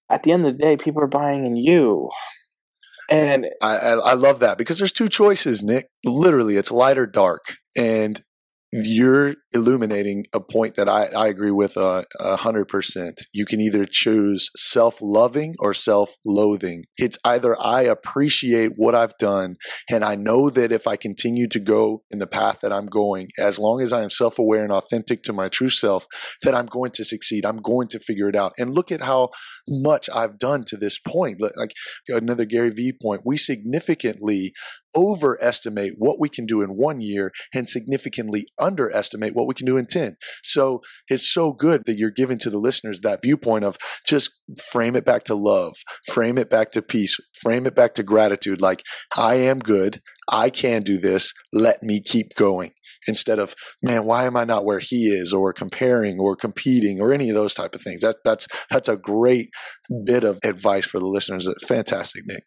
at 0.09 0.23
the 0.23 0.31
end 0.31 0.45
of 0.45 0.57
the 0.57 0.63
day, 0.63 0.77
people 0.77 1.03
are 1.03 1.07
buying 1.07 1.45
in 1.45 1.55
you. 1.55 2.09
And 3.09 3.47
I, 3.61 3.77
I, 3.77 3.91
I 3.93 4.13
love 4.13 4.39
that 4.39 4.57
because 4.57 4.77
there's 4.77 4.91
two 4.91 5.07
choices, 5.07 5.63
Nick. 5.63 5.87
Literally, 6.03 6.57
it's 6.57 6.71
light 6.71 6.97
or 6.97 7.05
dark. 7.07 7.55
And 7.75 8.21
you're 8.85 9.35
illuminating 9.53 10.25
a 10.33 10.39
point 10.39 10.75
that 10.75 10.89
I, 10.89 11.07
I 11.17 11.27
agree 11.27 11.51
with 11.51 11.77
uh, 11.77 12.03
a 12.19 12.35
hundred 12.37 12.67
percent. 12.67 13.21
You 13.33 13.45
can 13.45 13.59
either 13.59 13.85
choose 13.85 14.49
self-loving 14.55 15.55
or 15.59 15.73
self-loathing. 15.73 16.85
It's 16.97 17.17
either 17.23 17.55
I 17.59 17.81
appreciate 17.81 18.73
what 18.75 18.95
I've 18.95 19.17
done 19.17 19.55
and 19.89 20.03
I 20.03 20.15
know 20.15 20.49
that 20.49 20.71
if 20.71 20.87
I 20.87 20.95
continue 20.95 21.47
to 21.49 21.59
go 21.59 22.03
in 22.11 22.19
the 22.19 22.27
path 22.27 22.59
that 22.61 22.73
I'm 22.73 22.87
going, 22.87 23.29
as 23.39 23.57
long 23.57 23.81
as 23.81 23.93
I 23.93 24.03
am 24.03 24.09
self-aware 24.09 24.63
and 24.63 24.71
authentic 24.71 25.23
to 25.23 25.33
my 25.33 25.49
true 25.49 25.69
self, 25.69 26.05
that 26.43 26.55
I'm 26.55 26.65
going 26.65 26.91
to 26.91 27.05
succeed. 27.05 27.45
I'm 27.45 27.57
going 27.57 27.87
to 27.89 27.99
figure 27.99 28.29
it 28.29 28.35
out. 28.35 28.53
And 28.57 28.75
look 28.75 28.91
at 28.91 29.01
how 29.01 29.29
much 29.67 30.09
I've 30.13 30.39
done 30.39 30.63
to 30.67 30.77
this 30.77 30.99
point. 30.99 31.41
Like 31.41 31.71
another 32.09 32.45
Gary 32.45 32.69
Vee 32.69 32.93
point, 32.99 33.21
we 33.25 33.37
significantly 33.37 34.53
overestimate 34.97 35.93
what 35.97 36.19
we 36.19 36.27
can 36.27 36.45
do 36.45 36.61
in 36.61 36.71
one 36.71 36.99
year 36.99 37.31
and 37.53 37.69
significantly 37.69 38.47
underestimate 38.57 39.35
what 39.35 39.47
we 39.47 39.53
can 39.53 39.65
do 39.65 39.77
in 39.77 39.85
10. 39.85 40.17
So 40.43 40.81
it's 41.07 41.31
so 41.31 41.53
good 41.53 41.83
that 41.85 41.97
you're 41.97 42.09
giving 42.09 42.39
to 42.39 42.49
the 42.49 42.57
listeners 42.57 43.01
that 43.01 43.21
viewpoint 43.21 43.63
of 43.63 43.77
just 44.05 44.31
frame 44.71 44.95
it 44.95 45.05
back 45.05 45.23
to 45.25 45.35
love, 45.35 45.75
frame 46.07 46.37
it 46.37 46.49
back 46.49 46.71
to 46.71 46.81
peace, 46.81 47.17
frame 47.41 47.67
it 47.67 47.75
back 47.75 47.93
to 47.95 48.03
gratitude. 48.03 48.59
Like, 48.59 48.83
I 49.15 49.35
am 49.35 49.59
good. 49.59 50.01
I 50.29 50.49
can 50.49 50.81
do 50.81 50.97
this. 50.97 51.33
Let 51.53 51.83
me 51.83 52.01
keep 52.01 52.35
going 52.35 52.71
instead 53.07 53.39
of, 53.39 53.55
man, 53.83 54.05
why 54.05 54.25
am 54.25 54.35
I 54.35 54.43
not 54.43 54.65
where 54.65 54.79
he 54.79 55.09
is 55.09 55.31
or 55.31 55.53
comparing 55.53 56.19
or 56.19 56.35
competing 56.35 56.99
or 56.99 57.13
any 57.13 57.29
of 57.29 57.35
those 57.35 57.53
type 57.53 57.75
of 57.75 57.81
things. 57.81 58.01
That, 58.01 58.17
that's, 58.25 58.47
that's 58.69 58.89
a 58.89 58.97
great 58.97 59.49
bit 60.05 60.23
of 60.23 60.39
advice 60.43 60.85
for 60.85 60.99
the 60.99 61.05
listeners. 61.05 61.47
Fantastic, 61.67 62.23
Nick. 62.25 62.43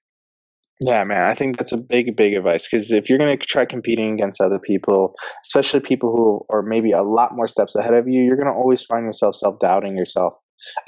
Yeah, 0.81 1.05
man, 1.05 1.27
I 1.27 1.35
think 1.35 1.59
that's 1.59 1.73
a 1.73 1.77
big, 1.77 2.17
big 2.17 2.33
advice 2.35 2.67
because 2.67 2.91
if 2.91 3.11
you're 3.11 3.19
going 3.19 3.39
to 3.39 3.47
try 3.47 3.67
competing 3.67 4.15
against 4.15 4.41
other 4.41 4.59
people, 4.59 5.15
especially 5.45 5.81
people 5.81 6.11
who 6.11 6.55
are 6.55 6.63
maybe 6.63 6.93
a 6.93 7.03
lot 7.03 7.35
more 7.35 7.49
steps 7.49 7.75
ahead 7.75 7.93
of 7.93 8.09
you, 8.09 8.23
you're 8.23 8.37
going 8.37 8.49
to 8.49 8.55
always 8.55 8.83
find 8.85 9.05
yourself 9.05 9.35
self 9.35 9.59
doubting 9.61 9.97
yourself. 9.97 10.35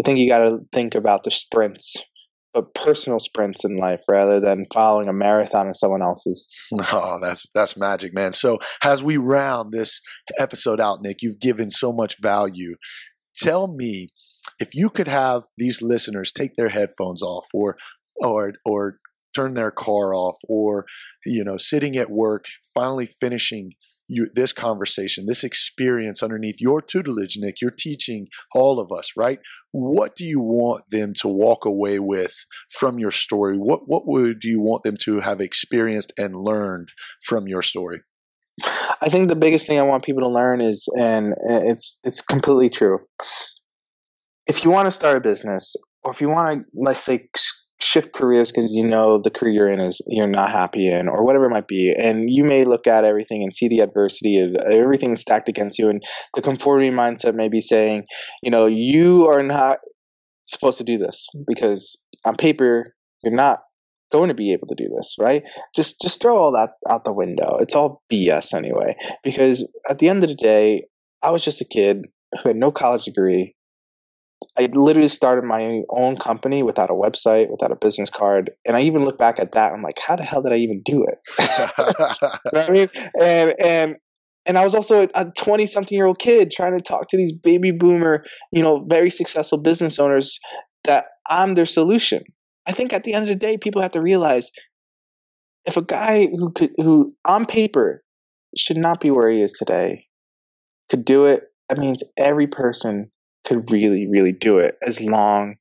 I 0.00 0.02
think 0.02 0.18
you 0.18 0.28
got 0.30 0.44
to 0.44 0.58
think 0.74 0.94
about 0.94 1.24
the 1.24 1.30
sprints, 1.30 1.96
but 2.54 2.74
personal 2.74 3.20
sprints 3.20 3.66
in 3.66 3.76
life 3.76 4.00
rather 4.08 4.40
than 4.40 4.64
following 4.72 5.08
a 5.08 5.12
marathon 5.12 5.68
of 5.68 5.76
someone 5.76 6.02
else's. 6.02 6.48
Oh, 6.92 7.18
that's 7.20 7.46
that's 7.54 7.76
magic, 7.76 8.14
man. 8.14 8.32
So 8.32 8.58
as 8.82 9.02
we 9.02 9.18
round 9.18 9.72
this 9.72 10.00
episode 10.38 10.80
out, 10.80 11.02
Nick, 11.02 11.20
you've 11.20 11.40
given 11.40 11.70
so 11.70 11.92
much 11.92 12.16
value. 12.20 12.76
Tell 13.36 13.68
me 13.68 14.08
if 14.58 14.74
you 14.74 14.88
could 14.88 15.08
have 15.08 15.42
these 15.58 15.82
listeners 15.82 16.32
take 16.32 16.56
their 16.56 16.70
headphones 16.70 17.22
off 17.22 17.46
or 17.52 17.76
or 18.20 18.54
or 18.64 18.98
turn 19.34 19.54
their 19.54 19.70
car 19.70 20.14
off 20.14 20.36
or 20.48 20.84
you 21.24 21.44
know 21.44 21.56
sitting 21.56 21.96
at 21.96 22.10
work 22.10 22.46
finally 22.74 23.06
finishing 23.06 23.72
you, 24.08 24.26
this 24.34 24.52
conversation 24.52 25.26
this 25.26 25.44
experience 25.44 26.22
underneath 26.22 26.60
your 26.60 26.82
tutelage 26.82 27.36
nick 27.38 27.60
you're 27.60 27.70
teaching 27.70 28.26
all 28.54 28.80
of 28.80 28.90
us 28.92 29.12
right? 29.16 29.38
What 29.70 30.16
do 30.16 30.24
you 30.24 30.40
want 30.40 30.84
them 30.90 31.12
to 31.20 31.28
walk 31.28 31.64
away 31.64 31.98
with 31.98 32.34
from 32.68 32.98
your 32.98 33.10
story? 33.10 33.56
What 33.56 33.82
what 33.86 34.06
would 34.06 34.44
you 34.44 34.60
want 34.60 34.82
them 34.82 34.96
to 35.02 35.20
have 35.20 35.40
experienced 35.40 36.12
and 36.18 36.34
learned 36.34 36.90
from 37.22 37.46
your 37.46 37.62
story? 37.62 38.00
I 39.00 39.08
think 39.08 39.28
the 39.28 39.36
biggest 39.36 39.66
thing 39.66 39.78
i 39.78 39.82
want 39.82 40.04
people 40.04 40.22
to 40.22 40.28
learn 40.28 40.60
is 40.60 40.88
and 40.98 41.32
eh, 41.32 41.62
it's 41.64 41.98
it's 42.04 42.20
completely 42.20 42.70
true. 42.70 43.00
If 44.46 44.64
you 44.64 44.70
want 44.70 44.86
to 44.86 44.90
start 44.90 45.16
a 45.16 45.20
business 45.20 45.76
or 46.02 46.12
if 46.12 46.20
you 46.20 46.28
want 46.28 46.60
to 46.60 46.64
let's 46.74 47.02
say 47.02 47.28
shift 47.82 48.12
careers 48.12 48.52
because 48.52 48.72
you 48.72 48.84
know 48.84 49.18
the 49.18 49.30
career 49.30 49.52
you're 49.52 49.70
in 49.70 49.80
is 49.80 50.00
you're 50.06 50.26
not 50.26 50.50
happy 50.50 50.88
in 50.88 51.08
or 51.08 51.24
whatever 51.24 51.46
it 51.46 51.50
might 51.50 51.66
be 51.66 51.94
and 51.96 52.30
you 52.30 52.44
may 52.44 52.64
look 52.64 52.86
at 52.86 53.04
everything 53.04 53.42
and 53.42 53.52
see 53.52 53.68
the 53.68 53.80
adversity 53.80 54.38
of 54.38 54.54
everything 54.56 55.16
stacked 55.16 55.48
against 55.48 55.78
you 55.78 55.88
and 55.88 56.02
the 56.34 56.42
conformity 56.42 56.90
mindset 56.90 57.34
may 57.34 57.48
be 57.48 57.60
saying 57.60 58.04
you 58.42 58.50
know 58.50 58.66
you 58.66 59.26
are 59.28 59.42
not 59.42 59.78
supposed 60.44 60.78
to 60.78 60.84
do 60.84 60.98
this 60.98 61.28
because 61.46 61.96
on 62.24 62.36
paper 62.36 62.94
you're 63.22 63.34
not 63.34 63.60
going 64.12 64.28
to 64.28 64.34
be 64.34 64.52
able 64.52 64.66
to 64.68 64.74
do 64.74 64.88
this 64.94 65.16
right? 65.18 65.42
Just 65.74 66.00
just 66.00 66.20
throw 66.20 66.36
all 66.36 66.52
that 66.52 66.72
out 66.88 67.04
the 67.04 67.12
window. 67.12 67.56
It's 67.60 67.74
all 67.74 68.02
bs 68.12 68.54
anyway 68.54 68.96
because 69.24 69.66
at 69.88 69.98
the 69.98 70.08
end 70.08 70.22
of 70.22 70.28
the 70.28 70.36
day 70.36 70.86
i 71.22 71.30
was 71.30 71.44
just 71.44 71.60
a 71.60 71.64
kid 71.64 72.06
who 72.42 72.48
had 72.48 72.56
no 72.56 72.70
college 72.70 73.04
degree 73.04 73.54
I 74.58 74.68
literally 74.72 75.08
started 75.08 75.44
my 75.44 75.82
own 75.88 76.16
company 76.16 76.62
without 76.62 76.90
a 76.90 76.94
website, 76.94 77.50
without 77.50 77.72
a 77.72 77.76
business 77.76 78.10
card, 78.10 78.50
and 78.66 78.76
I 78.76 78.82
even 78.82 79.04
look 79.04 79.16
back 79.16 79.38
at 79.40 79.52
that. 79.52 79.72
I'm 79.72 79.82
like, 79.82 79.98
how 79.98 80.16
the 80.16 80.24
hell 80.24 80.42
did 80.42 80.52
I 80.52 80.56
even 80.56 80.82
do 80.84 81.04
it? 81.04 81.18
you 81.38 82.50
know 82.52 82.66
I 82.66 82.70
mean? 82.70 82.88
And 83.18 83.54
and 83.58 83.96
and 84.44 84.58
I 84.58 84.64
was 84.64 84.74
also 84.74 85.08
a 85.14 85.30
20 85.36 85.66
something 85.66 85.96
year 85.96 86.06
old 86.06 86.18
kid 86.18 86.50
trying 86.50 86.76
to 86.76 86.82
talk 86.82 87.08
to 87.08 87.16
these 87.16 87.32
baby 87.32 87.70
boomer, 87.70 88.24
you 88.50 88.62
know, 88.62 88.84
very 88.86 89.08
successful 89.08 89.62
business 89.62 89.98
owners 89.98 90.38
that 90.84 91.06
I'm 91.28 91.54
their 91.54 91.66
solution. 91.66 92.24
I 92.66 92.72
think 92.72 92.92
at 92.92 93.04
the 93.04 93.14
end 93.14 93.22
of 93.22 93.28
the 93.28 93.34
day, 93.34 93.56
people 93.56 93.82
have 93.82 93.92
to 93.92 94.02
realize 94.02 94.50
if 95.64 95.76
a 95.76 95.82
guy 95.82 96.26
who 96.26 96.50
could, 96.52 96.72
who 96.76 97.14
on 97.24 97.46
paper 97.46 98.02
should 98.56 98.76
not 98.76 99.00
be 99.00 99.10
where 99.10 99.30
he 99.30 99.40
is 99.40 99.52
today, 99.52 100.06
could 100.90 101.04
do 101.04 101.26
it, 101.26 101.44
that 101.68 101.78
means 101.78 102.02
every 102.18 102.46
person 102.46 103.10
could 103.44 103.70
really, 103.70 104.06
really 104.08 104.32
do 104.32 104.58
it 104.58 104.76
as 104.86 105.00
long 105.00 105.56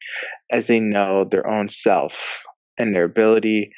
as 0.52 0.68
they 0.68 0.80
know 0.80 1.24
their 1.24 1.48
own 1.48 1.70
self 1.70 2.44
and 2.78 2.96
their 2.96 3.06
ability 3.06 3.72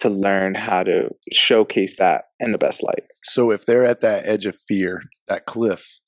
to 0.00 0.10
learn 0.10 0.54
how 0.54 0.82
to 0.82 1.10
showcase 1.32 1.96
that 1.98 2.24
in 2.40 2.52
the 2.52 2.58
best 2.58 2.82
light. 2.82 3.04
So 3.22 3.50
if 3.50 3.64
they're 3.64 3.86
at 3.86 4.00
that 4.00 4.26
edge 4.26 4.44
of 4.46 4.56
fear, 4.68 5.02
that 5.28 5.46
cliff, 5.46 6.00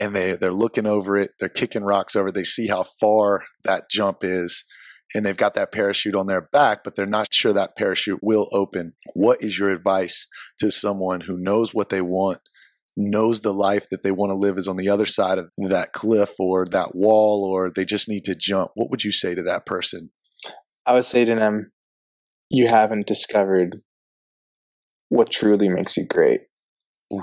and 0.00 0.14
they 0.14 0.32
they're 0.32 0.52
looking 0.52 0.86
over 0.86 1.16
it, 1.16 1.32
they're 1.38 1.48
kicking 1.48 1.84
rocks 1.84 2.16
over, 2.16 2.32
they 2.32 2.44
see 2.44 2.66
how 2.66 2.82
far 2.82 3.44
that 3.64 3.88
jump 3.90 4.18
is, 4.22 4.64
and 5.14 5.24
they've 5.24 5.36
got 5.36 5.54
that 5.54 5.72
parachute 5.72 6.16
on 6.16 6.26
their 6.26 6.40
back, 6.40 6.82
but 6.82 6.96
they're 6.96 7.06
not 7.06 7.28
sure 7.30 7.52
that 7.52 7.76
parachute 7.76 8.20
will 8.22 8.48
open. 8.52 8.94
What 9.12 9.42
is 9.42 9.58
your 9.58 9.70
advice 9.70 10.26
to 10.58 10.70
someone 10.70 11.22
who 11.22 11.36
knows 11.38 11.72
what 11.72 11.90
they 11.90 12.00
want, 12.00 12.40
knows 12.96 13.40
the 13.40 13.52
life 13.52 13.88
that 13.90 14.02
they 14.02 14.12
want 14.12 14.30
to 14.30 14.36
live 14.36 14.58
is 14.58 14.68
on 14.68 14.76
the 14.76 14.88
other 14.88 15.06
side 15.06 15.38
of 15.38 15.50
that 15.56 15.92
cliff 15.92 16.30
or 16.38 16.66
that 16.66 16.94
wall, 16.94 17.44
or 17.44 17.70
they 17.70 17.84
just 17.84 18.08
need 18.08 18.24
to 18.24 18.34
jump? 18.34 18.70
What 18.74 18.90
would 18.90 19.04
you 19.04 19.12
say 19.12 19.34
to 19.34 19.42
that 19.42 19.66
person? 19.66 20.10
I 20.86 20.94
would 20.94 21.04
say 21.04 21.24
to 21.24 21.34
them, 21.34 21.72
you 22.50 22.68
haven't 22.68 23.06
discovered 23.06 23.80
what 25.08 25.30
truly 25.30 25.68
makes 25.68 25.96
you 25.96 26.06
great. 26.06 26.42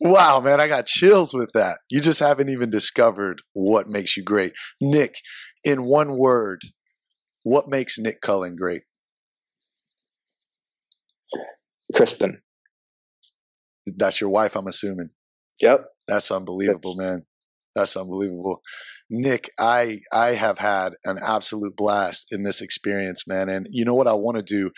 wow, 0.00 0.40
man, 0.40 0.60
I 0.60 0.68
got 0.68 0.86
chills 0.86 1.34
with 1.34 1.50
that. 1.54 1.78
You 1.90 2.00
just 2.00 2.20
haven't 2.20 2.48
even 2.48 2.70
discovered 2.70 3.42
what 3.52 3.86
makes 3.88 4.16
you 4.16 4.22
great. 4.22 4.52
Nick, 4.80 5.16
in 5.64 5.84
one 5.84 6.16
word, 6.16 6.62
what 7.42 7.68
makes 7.68 7.98
Nick 7.98 8.20
Kullin 8.20 8.56
great? 8.56 8.82
Kristen. 11.94 12.40
That's 13.86 14.20
your 14.20 14.30
wife, 14.30 14.56
I'm 14.56 14.66
assuming. 14.66 15.10
Yep. 15.60 15.86
That's 16.08 16.30
unbelievable, 16.30 16.96
That's- 16.96 17.14
man. 17.16 17.26
That's 17.74 17.96
unbelievable. 17.96 18.62
Nick, 19.10 19.50
I 19.58 20.00
I 20.12 20.34
have 20.34 20.58
had 20.58 20.92
an 21.04 21.18
absolute 21.20 21.76
blast 21.76 22.32
in 22.32 22.44
this 22.44 22.62
experience, 22.62 23.26
man. 23.26 23.48
And 23.48 23.66
you 23.70 23.84
know 23.84 23.94
what 23.96 24.06
I 24.06 24.12
want 24.12 24.36
to 24.36 24.42
do? 24.44 24.70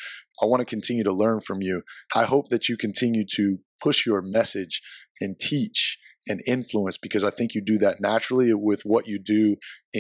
I 0.43 0.47
want 0.47 0.61
to 0.61 0.65
continue 0.65 1.05
to 1.05 1.13
learn 1.13 1.41
from 1.43 1.61
you. 1.61 1.83
I 2.15 2.25
hope 2.25 2.49
that 2.49 2.71
you 2.71 2.77
continue 2.79 3.25
to 3.35 3.59
push 3.83 4.07
your 4.07 4.23
message 4.23 4.81
and 5.21 5.39
teach 5.39 5.99
and 6.27 6.41
influence 6.47 6.97
because 6.99 7.23
I 7.23 7.31
think 7.31 7.55
you 7.55 7.61
do 7.61 7.77
that 7.79 8.01
naturally 8.01 8.53
with 8.55 8.83
what 8.85 9.07
you 9.07 9.19
do 9.19 9.57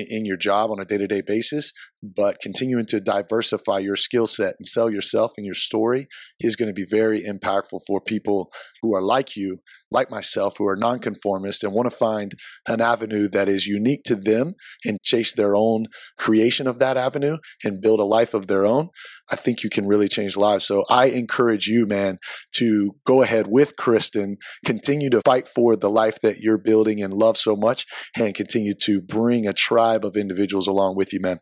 in, 0.09 0.25
your 0.25 0.37
job 0.37 0.71
on 0.71 0.81
a 0.81 0.85
day 0.85 0.99
to 0.99 1.07
day 1.07 1.21
basis. 1.21 1.73
But 2.03 2.39
continuing 2.41 2.87
to 2.87 3.01
diversify 3.01 3.79
your 3.79 3.97
skill 3.97 4.27
set 4.27 4.55
and 4.59 4.67
sell 4.67 4.91
yourself 4.91 5.33
and 5.37 5.45
your 5.47 5.55
story 5.55 6.07
is 6.41 6.55
going 6.55 6.69
to 6.69 6.75
be 6.75 6.87
very 6.89 7.23
impactful 7.23 7.81
for 7.87 8.01
people 8.01 8.51
who 8.83 8.95
are 8.95 9.03
like 9.03 9.37
you, 9.37 9.59
like 9.91 10.11
myself, 10.11 10.59
who 10.59 10.67
are 10.67 10.77
nonconformist 10.77 11.65
and 11.65 11.73
want 11.73 11.91
to 11.91 11.97
find 11.97 12.33
an 12.69 12.81
avenue 12.81 13.29
that 13.29 13.49
is 13.49 13.67
unique 13.67 14.03
to 14.05 14.15
them 14.15 14.53
and 14.85 14.99
chase 15.03 15.33
their 15.35 15.57
own 15.57 15.87
creation 16.19 16.67
of 16.67 16.79
that 16.79 16.97
avenue 16.97 17.39
and 17.65 17.81
build 17.81 17.99
a 17.99 18.05
life 18.05 18.35
of 18.35 18.47
their 18.47 18.67
own. 18.67 18.89
I 19.31 19.37
think 19.37 19.65
you 19.65 19.71
can 19.71 19.89
really 19.89 20.09
change 20.09 20.37
lives. 20.37 20.67
So 20.67 20.85
I 20.89 21.07
encourage 21.07 21.67
you, 21.67 21.87
man, 21.87 22.19
to 22.55 22.97
go 23.05 23.23
ahead 23.23 23.47
with 23.49 23.77
Kristen, 23.77 24.37
continue 24.65 25.11
to 25.11 25.23
fight 25.25 25.49
for 25.49 25.75
the 25.75 25.91
life 25.91 26.21
that 26.21 26.39
you're 26.39 26.59
building 26.59 27.03
and 27.03 27.13
love 27.13 27.37
so 27.37 27.57
much, 27.57 27.87
and 28.17 28.35
continue 28.35 28.75
to 28.83 29.01
bring 29.01 29.47
a 29.47 29.53
tribe 29.53 29.86
of 29.95 30.17
individuals 30.17 30.67
along 30.67 30.97
with 30.97 31.13
you, 31.13 31.21
man. 31.21 31.41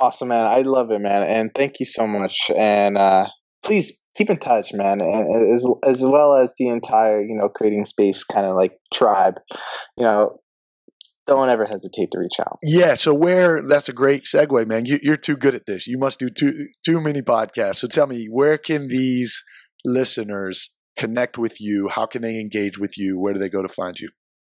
Awesome, 0.00 0.28
man. 0.28 0.46
I 0.46 0.62
love 0.62 0.90
it, 0.90 1.00
man. 1.00 1.22
And 1.22 1.50
thank 1.54 1.80
you 1.80 1.86
so 1.86 2.06
much. 2.06 2.50
And 2.56 2.96
uh, 2.96 3.28
please 3.62 4.00
keep 4.16 4.30
in 4.30 4.38
touch, 4.38 4.72
man. 4.72 5.00
And 5.00 5.54
as 5.54 5.66
as 5.84 6.02
well 6.02 6.34
as 6.34 6.54
the 6.58 6.68
entire, 6.68 7.20
you 7.20 7.36
know, 7.36 7.48
creating 7.48 7.84
space 7.84 8.24
kind 8.24 8.46
of 8.46 8.54
like 8.54 8.78
tribe. 8.92 9.34
You 9.96 10.04
know, 10.04 10.38
don't 11.26 11.48
ever 11.48 11.66
hesitate 11.66 12.10
to 12.12 12.18
reach 12.18 12.40
out. 12.40 12.58
Yeah. 12.62 12.94
So 12.94 13.12
where 13.12 13.62
that's 13.62 13.88
a 13.88 13.92
great 13.92 14.22
segue, 14.22 14.66
man. 14.66 14.86
You, 14.86 15.12
are 15.12 15.16
too 15.16 15.36
good 15.36 15.54
at 15.54 15.66
this. 15.66 15.86
You 15.86 15.98
must 15.98 16.18
do 16.18 16.28
too 16.28 16.68
too 16.84 17.00
many 17.00 17.22
podcasts. 17.22 17.76
So 17.76 17.88
tell 17.88 18.06
me, 18.06 18.26
where 18.30 18.58
can 18.58 18.88
these 18.88 19.44
listeners 19.84 20.70
connect 20.96 21.36
with 21.36 21.60
you? 21.60 21.88
How 21.88 22.06
can 22.06 22.22
they 22.22 22.40
engage 22.40 22.78
with 22.78 22.96
you? 22.96 23.18
Where 23.18 23.34
do 23.34 23.40
they 23.40 23.48
go 23.48 23.62
to 23.62 23.68
find 23.68 23.98
you? 23.98 24.10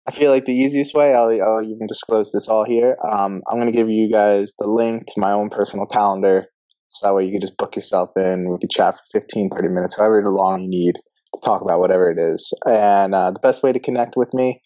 I 0.09 0.13
feel 0.13 0.31
like 0.31 0.45
the 0.45 0.55
easiest 0.55 0.95
way, 0.95 1.15
I'll, 1.15 1.31
I'll 1.43 1.63
even 1.63 1.89
disclose 1.89 2.31
this 2.31 2.49
all 2.49 2.65
here. 2.65 2.97
Um, 3.03 3.43
I'm 3.51 3.59
going 3.59 3.71
to 3.71 3.77
give 3.77 3.91
you 3.91 4.11
guys 4.11 4.55
the 4.59 4.69
link 4.69 5.07
to 5.09 5.21
my 5.21 5.33
own 5.33 5.51
personal 5.51 5.87
calendar. 5.87 6.47
So 6.89 7.07
that 7.07 7.15
way 7.15 7.25
you 7.25 7.33
can 7.33 7.41
just 7.41 7.57
book 7.57 7.75
yourself 7.75 8.11
in. 8.17 8.49
We 8.51 8.59
can 8.59 8.69
chat 8.71 8.95
for 8.95 9.21
15, 9.21 9.51
30 9.51 9.69
minutes, 9.69 9.97
however 9.97 10.23
long 10.27 10.63
you 10.63 10.69
need 10.69 10.93
to 10.95 11.41
talk 11.45 11.61
about 11.61 11.81
whatever 11.81 12.09
it 12.11 12.19
is. 12.21 12.53
And 12.67 13.15
uh, 13.15 13.33
the 13.33 13.41
best 13.41 13.65
way 13.65 13.73
to 13.73 13.81
connect 13.81 14.15
with 14.17 14.33
me 14.33 14.63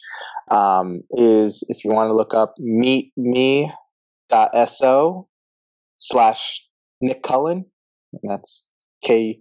um, 0.50 1.00
is 1.10 1.64
if 1.68 1.84
you 1.84 1.92
want 1.92 2.08
to 2.10 2.14
look 2.14 2.34
up 2.34 2.54
meetme.so 2.60 3.68
slash 5.96 6.62
Nick 7.00 7.22
Kullin. 7.22 7.64
And 8.12 8.30
that's 8.30 8.68
K 9.02 9.38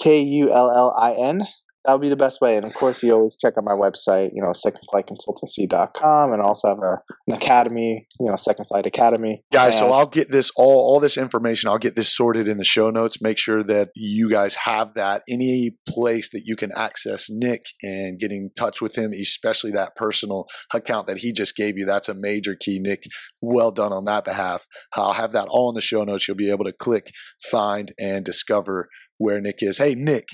K 0.00 0.20
U 0.22 0.52
L 0.52 0.70
L 0.70 0.94
I 0.98 1.12
N 1.12 1.42
that 1.86 1.92
would 1.92 2.02
be 2.02 2.08
the 2.08 2.16
best 2.16 2.40
way. 2.40 2.56
And 2.56 2.66
of 2.66 2.74
course, 2.74 3.02
you 3.02 3.12
always 3.12 3.36
check 3.36 3.54
out 3.56 3.64
my 3.64 3.72
website, 3.72 4.30
you 4.34 4.42
know, 4.42 4.52
secondflightconsultancy.com 4.52 6.32
and 6.32 6.42
also 6.42 6.68
have 6.68 6.78
a, 6.78 7.00
an 7.28 7.34
academy, 7.34 8.06
you 8.18 8.28
know, 8.28 8.36
Second 8.36 8.66
Flight 8.66 8.86
Academy. 8.86 9.44
Guys, 9.52 9.74
and 9.74 9.88
so 9.88 9.92
I'll 9.92 10.06
get 10.06 10.30
this 10.30 10.50
all 10.56 10.66
all 10.66 11.00
this 11.00 11.16
information, 11.16 11.68
I'll 11.68 11.78
get 11.78 11.94
this 11.94 12.14
sorted 12.14 12.48
in 12.48 12.58
the 12.58 12.64
show 12.64 12.90
notes. 12.90 13.22
Make 13.22 13.38
sure 13.38 13.62
that 13.64 13.90
you 13.94 14.28
guys 14.28 14.56
have 14.56 14.94
that. 14.94 15.22
Any 15.28 15.76
place 15.88 16.28
that 16.30 16.42
you 16.44 16.56
can 16.56 16.72
access 16.76 17.28
Nick 17.30 17.66
and 17.82 18.18
get 18.18 18.32
in 18.32 18.50
touch 18.58 18.82
with 18.82 18.96
him, 18.96 19.12
especially 19.12 19.70
that 19.72 19.94
personal 19.94 20.46
account 20.74 21.06
that 21.06 21.18
he 21.18 21.32
just 21.32 21.54
gave 21.54 21.78
you. 21.78 21.86
That's 21.86 22.08
a 22.08 22.14
major 22.14 22.56
key, 22.58 22.78
Nick. 22.80 23.04
Well 23.40 23.70
done 23.70 23.92
on 23.92 24.04
that 24.06 24.24
behalf. 24.24 24.66
I'll 24.94 25.12
have 25.12 25.32
that 25.32 25.48
all 25.48 25.68
in 25.68 25.74
the 25.74 25.80
show 25.80 26.02
notes. 26.02 26.26
You'll 26.26 26.36
be 26.36 26.50
able 26.50 26.64
to 26.64 26.72
click, 26.72 27.12
find, 27.50 27.92
and 27.98 28.24
discover 28.24 28.88
where 29.18 29.40
Nick 29.40 29.56
is. 29.60 29.78
Hey, 29.78 29.94
Nick, 29.94 30.28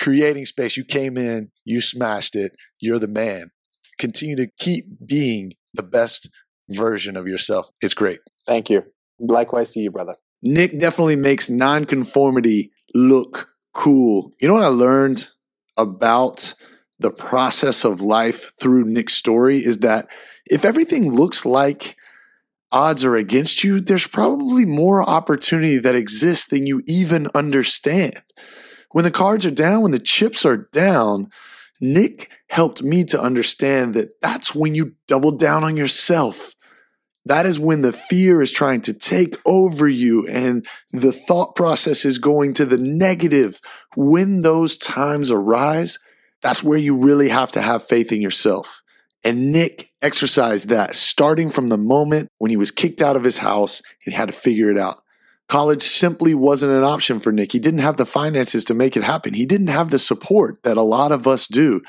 creating 0.00 0.46
space. 0.46 0.76
You 0.76 0.84
came 0.84 1.16
in, 1.16 1.50
you 1.64 1.80
smashed 1.80 2.34
it. 2.34 2.56
You're 2.80 2.98
the 2.98 3.08
man. 3.08 3.50
Continue 3.98 4.36
to 4.36 4.48
keep 4.58 4.86
being 5.06 5.52
the 5.74 5.82
best 5.82 6.28
version 6.68 7.16
of 7.16 7.28
yourself. 7.28 7.68
It's 7.82 7.94
great. 7.94 8.20
Thank 8.46 8.70
you. 8.70 8.82
Likewise 9.18 9.72
to 9.72 9.80
you, 9.80 9.90
brother. 9.90 10.16
Nick 10.42 10.78
definitely 10.78 11.16
makes 11.16 11.50
nonconformity 11.50 12.72
look 12.94 13.50
cool. 13.74 14.32
You 14.40 14.48
know 14.48 14.54
what 14.54 14.62
I 14.62 14.68
learned 14.68 15.28
about 15.76 16.54
the 16.98 17.10
process 17.10 17.84
of 17.84 18.00
life 18.00 18.52
through 18.58 18.84
Nick's 18.84 19.14
story 19.14 19.58
is 19.58 19.78
that 19.78 20.08
if 20.50 20.64
everything 20.64 21.12
looks 21.12 21.44
like 21.44 21.96
odds 22.72 23.04
are 23.04 23.16
against 23.16 23.64
you, 23.64 23.80
there's 23.80 24.06
probably 24.06 24.64
more 24.64 25.02
opportunity 25.02 25.78
that 25.78 25.94
exists 25.94 26.46
than 26.46 26.66
you 26.66 26.82
even 26.86 27.28
understand. 27.34 28.14
When 28.92 29.04
the 29.04 29.10
cards 29.10 29.46
are 29.46 29.50
down, 29.50 29.82
when 29.82 29.92
the 29.92 29.98
chips 29.98 30.44
are 30.44 30.68
down, 30.72 31.30
Nick 31.80 32.30
helped 32.48 32.82
me 32.82 33.04
to 33.04 33.20
understand 33.20 33.94
that 33.94 34.20
that's 34.20 34.54
when 34.54 34.74
you 34.74 34.94
double 35.06 35.32
down 35.32 35.64
on 35.64 35.76
yourself. 35.76 36.54
That 37.24 37.46
is 37.46 37.58
when 37.58 37.82
the 37.82 37.92
fear 37.92 38.42
is 38.42 38.50
trying 38.50 38.80
to 38.82 38.92
take 38.92 39.36
over 39.46 39.88
you 39.88 40.26
and 40.26 40.66
the 40.90 41.12
thought 41.12 41.54
process 41.54 42.04
is 42.04 42.18
going 42.18 42.54
to 42.54 42.64
the 42.64 42.78
negative. 42.78 43.60
When 43.94 44.42
those 44.42 44.76
times 44.76 45.30
arise, 45.30 45.98
that's 46.42 46.62
where 46.62 46.78
you 46.78 46.96
really 46.96 47.28
have 47.28 47.52
to 47.52 47.62
have 47.62 47.86
faith 47.86 48.10
in 48.10 48.20
yourself. 48.20 48.82
And 49.22 49.52
Nick 49.52 49.90
exercised 50.00 50.68
that 50.70 50.94
starting 50.94 51.50
from 51.50 51.68
the 51.68 51.76
moment 51.76 52.28
when 52.38 52.50
he 52.50 52.56
was 52.56 52.70
kicked 52.70 53.02
out 53.02 53.16
of 53.16 53.24
his 53.24 53.38
house 53.38 53.82
and 54.06 54.14
had 54.14 54.28
to 54.28 54.34
figure 54.34 54.70
it 54.70 54.78
out. 54.78 55.02
College 55.50 55.82
simply 55.82 56.32
wasn't 56.32 56.72
an 56.72 56.84
option 56.84 57.18
for 57.18 57.32
Nick. 57.32 57.50
He 57.50 57.58
didn't 57.58 57.80
have 57.80 57.96
the 57.96 58.06
finances 58.06 58.64
to 58.66 58.72
make 58.72 58.96
it 58.96 59.02
happen. 59.02 59.34
He 59.34 59.44
didn't 59.44 59.66
have 59.66 59.90
the 59.90 59.98
support 59.98 60.62
that 60.62 60.76
a 60.76 60.82
lot 60.82 61.10
of 61.10 61.26
us 61.26 61.48
do. 61.48 61.82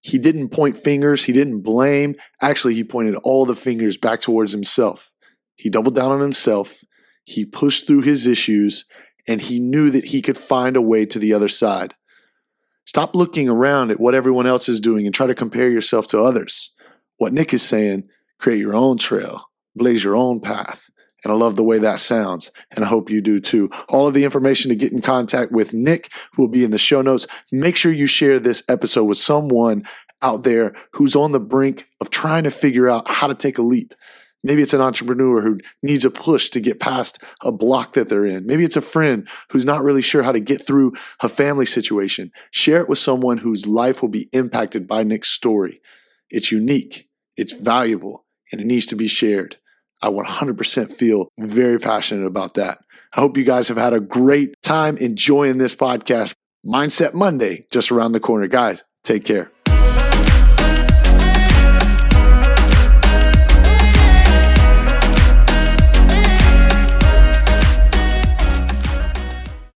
He 0.00 0.18
didn't 0.18 0.48
point 0.48 0.76
fingers. 0.76 1.22
He 1.22 1.32
didn't 1.32 1.60
blame. 1.60 2.16
Actually, 2.42 2.74
he 2.74 2.82
pointed 2.82 3.14
all 3.22 3.46
the 3.46 3.54
fingers 3.54 3.96
back 3.96 4.20
towards 4.20 4.50
himself. 4.50 5.12
He 5.54 5.70
doubled 5.70 5.94
down 5.94 6.10
on 6.10 6.20
himself. 6.20 6.82
He 7.22 7.44
pushed 7.44 7.86
through 7.86 8.02
his 8.02 8.26
issues 8.26 8.86
and 9.28 9.40
he 9.40 9.60
knew 9.60 9.88
that 9.90 10.06
he 10.06 10.20
could 10.20 10.36
find 10.36 10.76
a 10.76 10.82
way 10.82 11.06
to 11.06 11.20
the 11.20 11.32
other 11.32 11.48
side. 11.48 11.94
Stop 12.86 13.14
looking 13.14 13.48
around 13.48 13.92
at 13.92 14.00
what 14.00 14.16
everyone 14.16 14.48
else 14.48 14.68
is 14.68 14.80
doing 14.80 15.06
and 15.06 15.14
try 15.14 15.28
to 15.28 15.34
compare 15.36 15.70
yourself 15.70 16.08
to 16.08 16.20
others. 16.20 16.72
What 17.18 17.32
Nick 17.32 17.54
is 17.54 17.62
saying, 17.62 18.08
create 18.40 18.58
your 18.58 18.74
own 18.74 18.96
trail, 18.96 19.44
blaze 19.76 20.02
your 20.02 20.16
own 20.16 20.40
path. 20.40 20.90
And 21.26 21.32
I 21.32 21.36
love 21.36 21.56
the 21.56 21.64
way 21.64 21.80
that 21.80 21.98
sounds. 21.98 22.52
And 22.70 22.84
I 22.84 22.88
hope 22.88 23.10
you 23.10 23.20
do 23.20 23.40
too. 23.40 23.68
All 23.88 24.06
of 24.06 24.14
the 24.14 24.22
information 24.22 24.68
to 24.68 24.76
get 24.76 24.92
in 24.92 25.02
contact 25.02 25.50
with 25.50 25.72
Nick 25.72 26.12
will 26.38 26.46
be 26.46 26.62
in 26.62 26.70
the 26.70 26.78
show 26.78 27.02
notes. 27.02 27.26
Make 27.50 27.74
sure 27.74 27.90
you 27.90 28.06
share 28.06 28.38
this 28.38 28.62
episode 28.68 29.06
with 29.06 29.18
someone 29.18 29.82
out 30.22 30.44
there 30.44 30.72
who's 30.92 31.16
on 31.16 31.32
the 31.32 31.40
brink 31.40 31.88
of 32.00 32.10
trying 32.10 32.44
to 32.44 32.50
figure 32.52 32.88
out 32.88 33.08
how 33.08 33.26
to 33.26 33.34
take 33.34 33.58
a 33.58 33.62
leap. 33.62 33.92
Maybe 34.44 34.62
it's 34.62 34.72
an 34.72 34.80
entrepreneur 34.80 35.40
who 35.40 35.58
needs 35.82 36.04
a 36.04 36.12
push 36.12 36.48
to 36.50 36.60
get 36.60 36.78
past 36.78 37.20
a 37.42 37.50
block 37.50 37.94
that 37.94 38.08
they're 38.08 38.24
in. 38.24 38.46
Maybe 38.46 38.62
it's 38.62 38.76
a 38.76 38.80
friend 38.80 39.26
who's 39.50 39.64
not 39.64 39.82
really 39.82 40.02
sure 40.02 40.22
how 40.22 40.30
to 40.30 40.38
get 40.38 40.64
through 40.64 40.92
a 41.18 41.28
family 41.28 41.66
situation. 41.66 42.30
Share 42.52 42.82
it 42.82 42.88
with 42.88 42.98
someone 42.98 43.38
whose 43.38 43.66
life 43.66 44.00
will 44.00 44.10
be 44.10 44.28
impacted 44.32 44.86
by 44.86 45.02
Nick's 45.02 45.30
story. 45.30 45.80
It's 46.30 46.52
unique, 46.52 47.08
it's 47.36 47.52
valuable, 47.52 48.26
and 48.52 48.60
it 48.60 48.66
needs 48.68 48.86
to 48.86 48.94
be 48.94 49.08
shared. 49.08 49.56
I 50.02 50.08
100% 50.08 50.92
feel 50.92 51.28
very 51.38 51.78
passionate 51.78 52.26
about 52.26 52.54
that. 52.54 52.78
I 53.14 53.20
hope 53.20 53.36
you 53.36 53.44
guys 53.44 53.68
have 53.68 53.76
had 53.76 53.94
a 53.94 54.00
great 54.00 54.54
time 54.62 54.96
enjoying 54.98 55.58
this 55.58 55.74
podcast. 55.74 56.34
Mindset 56.64 57.14
Monday 57.14 57.66
just 57.70 57.90
around 57.90 58.12
the 58.12 58.20
corner. 58.20 58.48
Guys, 58.48 58.84
take 59.04 59.24
care. 59.24 59.52